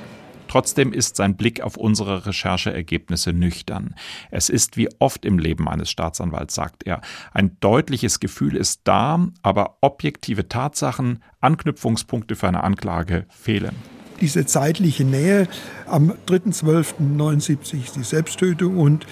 Trotzdem 0.58 0.91
ist 0.91 1.18
sein 1.18 1.38
Blick 1.38 1.62
auf 1.62 1.78
unsere 1.78 2.26
Rechercheergebnisse 2.26 3.32
nüchtern. 3.32 3.93
Es 4.32 4.49
ist 4.49 4.76
wie 4.76 4.89
oft 4.97 5.24
im 5.24 5.38
Leben 5.38 5.70
eines 5.70 5.91
Staatsanwalts, 5.91 6.55
sagt 6.55 6.88
er. 6.88 7.01
Ein 7.32 7.58
deutliches 7.60 8.20
Gefühl 8.20 8.55
ist 8.55 8.82
da, 8.86 9.28
aber 9.43 9.78
objektive 9.82 10.49
Tatsachen, 10.49 11.24
Anknüpfungspunkte 11.41 12.36
für 12.36 12.47
eine 12.47 12.64
Anklage 12.64 13.28
fehlen 13.30 13.76
diese 14.20 14.47
zeitliche 14.47 15.03
Nähe. 15.03 15.47
Am 15.86 16.12
3.12.79 16.28 17.84
ist 17.84 17.95
die 17.95 18.03
Selbsttötung 18.03 18.80
und 18.80 19.05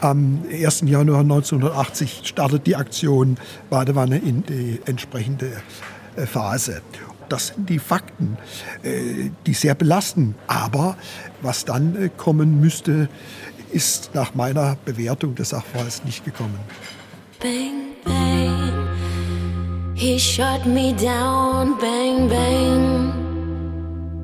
am 0.00 0.44
1. 0.50 0.84
Januar 0.86 1.20
1980 1.20 2.22
startet 2.24 2.66
die 2.66 2.74
Aktion 2.74 3.36
Badewanne 3.68 4.16
in 4.16 4.46
die 4.46 4.80
entsprechende 4.86 5.52
äh, 6.16 6.24
Phase. 6.24 6.80
Das 7.28 7.48
sind 7.48 7.68
die 7.68 7.78
Fakten, 7.78 8.36
äh, 8.82 9.30
die 9.46 9.54
sehr 9.54 9.74
belasten. 9.74 10.34
Aber 10.46 10.96
was 11.42 11.64
dann 11.64 11.96
äh, 11.96 12.10
kommen 12.16 12.60
müsste, 12.60 13.08
ist 13.72 14.14
nach 14.14 14.34
meiner 14.34 14.76
Bewertung 14.84 15.34
des 15.34 15.50
Sachverhalts 15.50 16.04
nicht 16.04 16.24
gekommen. 16.24 16.58
Bang, 17.40 17.94
bang. 18.04 18.88
He 19.94 20.18
shot 20.18 20.66
me 20.66 20.92
down, 20.94 21.78
bang, 21.78 22.28
bang. 22.28 23.12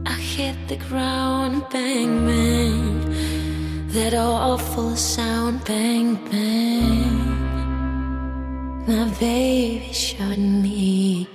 I 0.07 0.21
hit 0.21 0.57
the 0.69 0.77
ground, 0.77 1.69
bang, 1.71 2.27
bang. 2.27 3.01
That 3.95 4.15
awful 4.15 4.97
sound, 4.97 5.65
bang, 5.65 6.19
bang. 6.31 7.23
My 8.87 9.05
baby 9.21 9.93
shot 9.93 10.39
me 10.39 11.29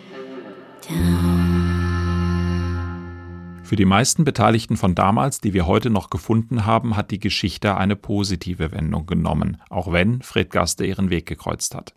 Für 3.67 3.75
die 3.75 3.83
meisten 3.83 4.23
Beteiligten 4.23 4.77
von 4.77 4.95
damals, 4.95 5.41
die 5.41 5.53
wir 5.53 5.67
heute 5.67 5.89
noch 5.89 6.09
gefunden 6.09 6.65
haben, 6.65 6.95
hat 6.95 7.11
die 7.11 7.19
Geschichte 7.19 7.75
eine 7.75 7.97
positive 7.97 8.71
Wendung 8.71 9.05
genommen, 9.07 9.57
auch 9.69 9.91
wenn 9.91 10.21
Fred 10.21 10.51
Gaster 10.51 10.85
ihren 10.85 11.09
Weg 11.09 11.25
gekreuzt 11.25 11.75
hat. 11.75 11.93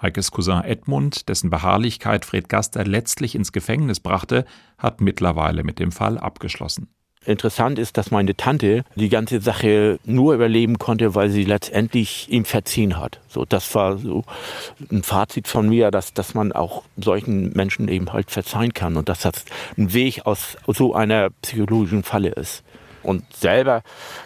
Heikes 0.00 0.30
Cousin 0.30 0.62
Edmund, 0.62 1.28
dessen 1.28 1.50
Beharrlichkeit 1.50 2.24
Fred 2.24 2.48
Gaster 2.48 2.84
letztlich 2.84 3.34
ins 3.34 3.50
Gefängnis 3.50 3.98
brachte, 3.98 4.44
hat 4.78 5.00
mittlerweile 5.00 5.64
mit 5.64 5.80
dem 5.80 5.90
Fall 5.90 6.16
abgeschlossen. 6.16 6.86
Interessant 7.26 7.78
ist, 7.78 7.96
dass 7.96 8.10
meine 8.10 8.36
Tante 8.36 8.84
die 8.96 9.08
ganze 9.08 9.40
Sache 9.40 9.98
nur 10.04 10.34
überleben 10.34 10.78
konnte, 10.78 11.14
weil 11.14 11.30
sie 11.30 11.44
letztendlich 11.44 12.30
ihm 12.30 12.44
verziehen 12.44 12.98
hat. 12.98 13.20
So, 13.28 13.44
das 13.44 13.74
war 13.74 13.98
so 13.98 14.24
ein 14.90 15.02
Fazit 15.02 15.48
von 15.48 15.68
mir, 15.68 15.90
dass, 15.90 16.12
dass 16.12 16.34
man 16.34 16.52
auch 16.52 16.82
solchen 16.96 17.52
Menschen 17.54 17.88
eben 17.88 18.12
halt 18.12 18.30
verzeihen 18.30 18.74
kann 18.74 18.96
und 18.96 19.08
dass 19.08 19.20
das 19.20 19.44
ein 19.78 19.94
Weg 19.94 20.26
aus 20.26 20.56
so 20.66 20.94
einer 20.94 21.30
psychologischen 21.42 22.02
Falle 22.02 22.30
ist. 22.30 22.62
Und 23.02 23.24
selber 23.34 23.82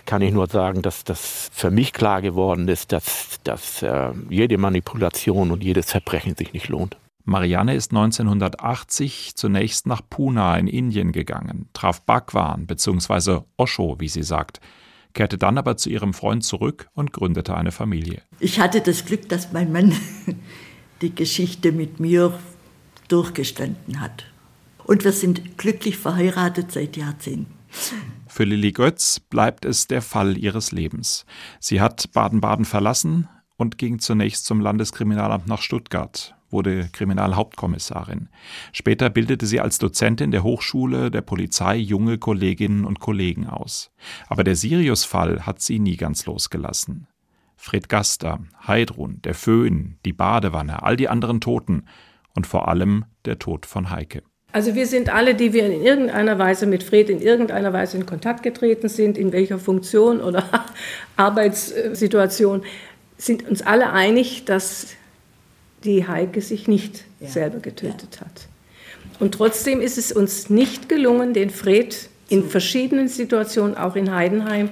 kann 0.06 0.22
ich 0.22 0.32
nur 0.32 0.46
sagen, 0.46 0.82
dass 0.82 1.04
das 1.04 1.50
für 1.52 1.70
mich 1.70 1.92
klar 1.92 2.22
geworden 2.22 2.68
ist, 2.68 2.92
dass, 2.92 3.40
dass 3.42 3.82
äh, 3.82 4.10
jede 4.30 4.56
Manipulation 4.56 5.50
und 5.50 5.64
jedes 5.64 5.90
Verbrechen 5.90 6.36
sich 6.36 6.52
nicht 6.52 6.68
lohnt. 6.68 6.96
Marianne 7.28 7.74
ist 7.74 7.92
1980 7.92 9.32
zunächst 9.36 9.86
nach 9.86 10.00
Pune 10.08 10.58
in 10.58 10.66
Indien 10.66 11.12
gegangen, 11.12 11.68
traf 11.74 12.00
Bhagwan 12.00 12.66
bzw. 12.66 13.40
Osho, 13.58 13.96
wie 14.00 14.08
sie 14.08 14.22
sagt, 14.22 14.60
kehrte 15.12 15.36
dann 15.36 15.58
aber 15.58 15.76
zu 15.76 15.90
ihrem 15.90 16.14
Freund 16.14 16.42
zurück 16.42 16.88
und 16.94 17.12
gründete 17.12 17.54
eine 17.54 17.70
Familie. 17.70 18.22
Ich 18.40 18.60
hatte 18.60 18.80
das 18.80 19.04
Glück, 19.04 19.28
dass 19.28 19.52
mein 19.52 19.70
Mann 19.72 19.94
die 21.02 21.14
Geschichte 21.14 21.70
mit 21.70 22.00
mir 22.00 22.32
durchgestanden 23.08 24.00
hat. 24.00 24.24
Und 24.84 25.04
wir 25.04 25.12
sind 25.12 25.58
glücklich 25.58 25.98
verheiratet 25.98 26.72
seit 26.72 26.96
Jahrzehnten. 26.96 27.52
Für 28.26 28.44
Lilly 28.44 28.72
Götz 28.72 29.20
bleibt 29.20 29.66
es 29.66 29.86
der 29.86 30.00
Fall 30.00 30.38
ihres 30.38 30.72
Lebens. 30.72 31.26
Sie 31.60 31.82
hat 31.82 32.10
Baden-Baden 32.12 32.64
verlassen 32.64 33.28
und 33.58 33.76
ging 33.76 33.98
zunächst 33.98 34.46
zum 34.46 34.62
Landeskriminalamt 34.62 35.46
nach 35.46 35.60
Stuttgart, 35.60 36.34
wurde 36.50 36.88
Kriminalhauptkommissarin. 36.92 38.28
Später 38.72 39.10
bildete 39.10 39.46
sie 39.46 39.60
als 39.60 39.78
Dozentin 39.78 40.30
der 40.30 40.42
Hochschule 40.42 41.10
der 41.10 41.22
Polizei 41.22 41.76
junge 41.76 42.18
Kolleginnen 42.18 42.84
und 42.84 43.00
Kollegen 43.00 43.46
aus. 43.46 43.90
Aber 44.28 44.44
der 44.44 44.56
Sirius-Fall 44.56 45.46
hat 45.46 45.60
sie 45.60 45.78
nie 45.78 45.96
ganz 45.96 46.26
losgelassen. 46.26 47.06
Fred 47.56 47.88
Gaster, 47.88 48.38
Heidrun, 48.66 49.20
der 49.22 49.34
Föhn, 49.34 49.98
die 50.04 50.12
Badewanne, 50.12 50.82
all 50.82 50.96
die 50.96 51.08
anderen 51.08 51.40
Toten 51.40 51.84
und 52.34 52.46
vor 52.46 52.68
allem 52.68 53.04
der 53.24 53.38
Tod 53.38 53.66
von 53.66 53.90
Heike. 53.90 54.22
Also 54.52 54.74
wir 54.74 54.86
sind 54.86 55.12
alle, 55.12 55.34
die 55.34 55.52
wir 55.52 55.66
in 55.66 55.82
irgendeiner 55.82 56.38
Weise 56.38 56.66
mit 56.66 56.82
Fred 56.82 57.10
in 57.10 57.20
irgendeiner 57.20 57.72
Weise 57.72 57.98
in 57.98 58.06
Kontakt 58.06 58.42
getreten 58.42 58.88
sind, 58.88 59.18
in 59.18 59.32
welcher 59.32 59.58
Funktion 59.58 60.20
oder 60.20 60.44
Arbeitssituation, 61.16 62.62
sind 63.18 63.46
uns 63.46 63.60
alle 63.62 63.92
einig, 63.92 64.44
dass 64.46 64.94
die 65.84 66.06
Heike 66.06 66.40
sich 66.40 66.68
nicht 66.68 67.04
ja. 67.20 67.28
selber 67.28 67.60
getötet 67.60 68.16
ja. 68.16 68.20
hat. 68.22 68.48
Und 69.20 69.34
trotzdem 69.34 69.80
ist 69.80 69.98
es 69.98 70.12
uns 70.12 70.48
nicht 70.50 70.88
gelungen, 70.88 71.34
den 71.34 71.50
Fred 71.50 72.08
in 72.28 72.48
verschiedenen 72.48 73.08
Situationen, 73.08 73.76
auch 73.76 73.96
in 73.96 74.14
Heidenheim, 74.14 74.70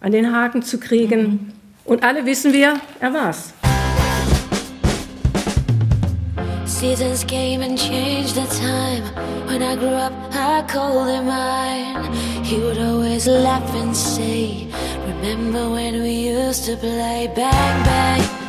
an 0.00 0.12
den 0.12 0.32
Haken 0.32 0.62
zu 0.62 0.78
kriegen. 0.78 1.20
Mhm. 1.20 1.38
Und 1.84 2.02
alle 2.02 2.26
wissen 2.26 2.52
wir, 2.52 2.80
er 3.00 3.14
war's. 3.14 3.54
Seasons 6.66 7.24
came 7.24 7.62
and 7.62 7.78
changed 7.78 8.34
the 8.34 8.46
time. 8.60 9.02
When 9.46 9.62
I 9.62 9.76
grew 9.76 9.94
up, 9.94 10.12
I 10.32 10.62
called 10.70 11.08
him 11.08 11.26
mine. 11.26 12.12
He 12.44 12.58
would 12.58 12.76
always 12.78 13.26
laugh 13.26 13.74
and 13.74 13.96
say, 13.96 14.68
Remember 15.06 15.70
when 15.70 16.02
we 16.02 16.10
used 16.10 16.66
to 16.66 16.76
play 16.76 17.32
bang 17.34 17.84
bang? 17.84 18.45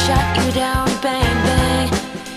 I 0.00 0.02
shot 0.02 0.36
you 0.46 0.52
down, 0.52 0.88
bang 1.02 1.36
bang. 1.44 1.88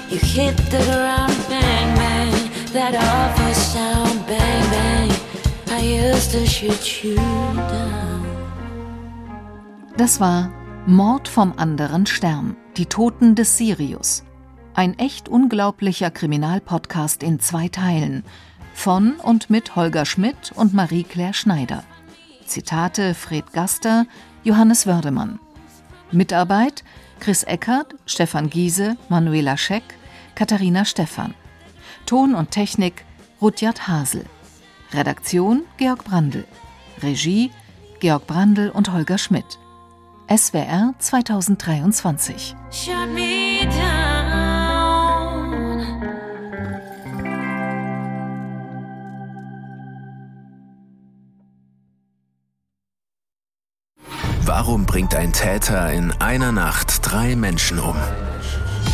You 0.09 0.17
hit 0.17 0.57
the 0.69 0.83
ground, 0.83 1.33
bang 1.47 1.95
bang. 1.95 2.33
That 2.73 2.93
awful 2.95 3.53
sound, 3.53 4.25
bang 4.27 4.69
bang. 4.69 5.11
I 5.69 6.11
used 6.11 6.31
to 6.31 6.45
shoot 6.45 7.03
you 7.03 7.15
down. 7.15 8.25
Das 9.95 10.19
war 10.19 10.51
Mord 10.87 11.29
vom 11.29 11.53
anderen 11.55 12.05
Stern, 12.05 12.57
die 12.75 12.87
Toten 12.87 13.35
des 13.35 13.57
Sirius. 13.57 14.23
Ein 14.73 14.99
echt 14.99 15.29
unglaublicher 15.29 16.11
Kriminalpodcast 16.11 17.23
in 17.23 17.39
zwei 17.39 17.69
Teilen 17.69 18.23
von 18.73 19.13
und 19.13 19.49
mit 19.49 19.77
Holger 19.77 20.05
Schmidt 20.05 20.51
und 20.53 20.73
Marie-Claire 20.73 21.33
Schneider. 21.33 21.83
Zitate 22.45 23.13
Fred 23.13 23.53
Gaster, 23.53 24.05
Johannes 24.43 24.85
Wördemann. 24.85 25.39
Mitarbeit 26.11 26.83
Chris 27.23 27.43
Eckert, 27.43 27.95
Stefan 28.05 28.49
Giese, 28.49 28.97
Manuela 29.07 29.55
Scheck, 29.55 29.83
Katharina 30.35 30.83
Stephan. 30.83 31.33
Ton 32.05 32.35
und 32.35 32.51
Technik 32.51 33.05
Rudyard 33.41 33.87
Hasel. 33.87 34.25
Redaktion 34.91 35.63
Georg 35.77 36.03
Brandl. 36.03 36.43
Regie 37.01 37.49
Georg 38.01 38.27
Brandl 38.27 38.69
und 38.71 38.91
Holger 38.91 39.17
Schmidt. 39.17 39.57
SWR 40.29 40.95
2023. 40.99 42.57
Warum 54.55 54.85
bringt 54.85 55.15
ein 55.15 55.33
Täter 55.33 55.91
in 55.91 56.11
einer 56.19 56.51
Nacht 56.51 56.99
drei 57.01 57.35
Menschen 57.35 57.79
um? 57.79 57.95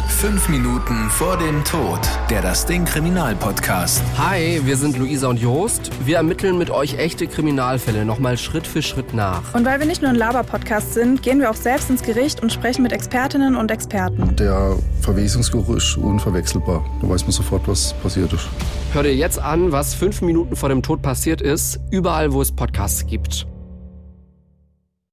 Fünf 0.07 0.47
Minuten 0.47 1.09
vor 1.09 1.35
dem 1.35 1.65
Tod. 1.65 1.99
Der 2.29 2.41
Das 2.41 2.65
Ding 2.65 2.85
Kriminalpodcast. 2.85 4.01
Hi, 4.17 4.61
wir 4.63 4.77
sind 4.77 4.97
Luisa 4.97 5.27
und 5.27 5.37
Jost. 5.37 5.91
Wir 6.05 6.15
ermitteln 6.15 6.57
mit 6.57 6.69
euch 6.69 6.97
echte 6.97 7.27
Kriminalfälle 7.27 8.05
nochmal 8.05 8.37
Schritt 8.37 8.65
für 8.65 8.81
Schritt 8.81 9.13
nach. 9.13 9.53
Und 9.53 9.65
weil 9.65 9.81
wir 9.81 9.85
nicht 9.85 10.01
nur 10.01 10.11
ein 10.11 10.15
Laber-Podcast 10.15 10.93
sind, 10.93 11.23
gehen 11.23 11.41
wir 11.41 11.51
auch 11.51 11.57
selbst 11.57 11.89
ins 11.89 12.03
Gericht 12.03 12.41
und 12.41 12.53
sprechen 12.53 12.81
mit 12.81 12.93
Expertinnen 12.93 13.57
und 13.57 13.69
Experten. 13.69 14.37
Der 14.37 14.77
Verwesungsgeruch 15.01 15.75
ist 15.75 15.97
unverwechselbar. 15.97 16.85
Da 17.01 17.09
weiß 17.09 17.23
man 17.23 17.33
sofort, 17.33 17.67
was 17.67 17.93
passiert 18.01 18.31
ist. 18.31 18.47
Hör 18.93 19.03
dir 19.03 19.13
jetzt 19.13 19.39
an, 19.39 19.73
was 19.73 19.93
fünf 19.93 20.21
Minuten 20.21 20.55
vor 20.55 20.69
dem 20.69 20.81
Tod 20.81 21.01
passiert 21.01 21.41
ist, 21.41 21.81
überall, 21.91 22.31
wo 22.31 22.41
es 22.41 22.49
Podcasts 22.49 23.05
gibt. 23.05 23.45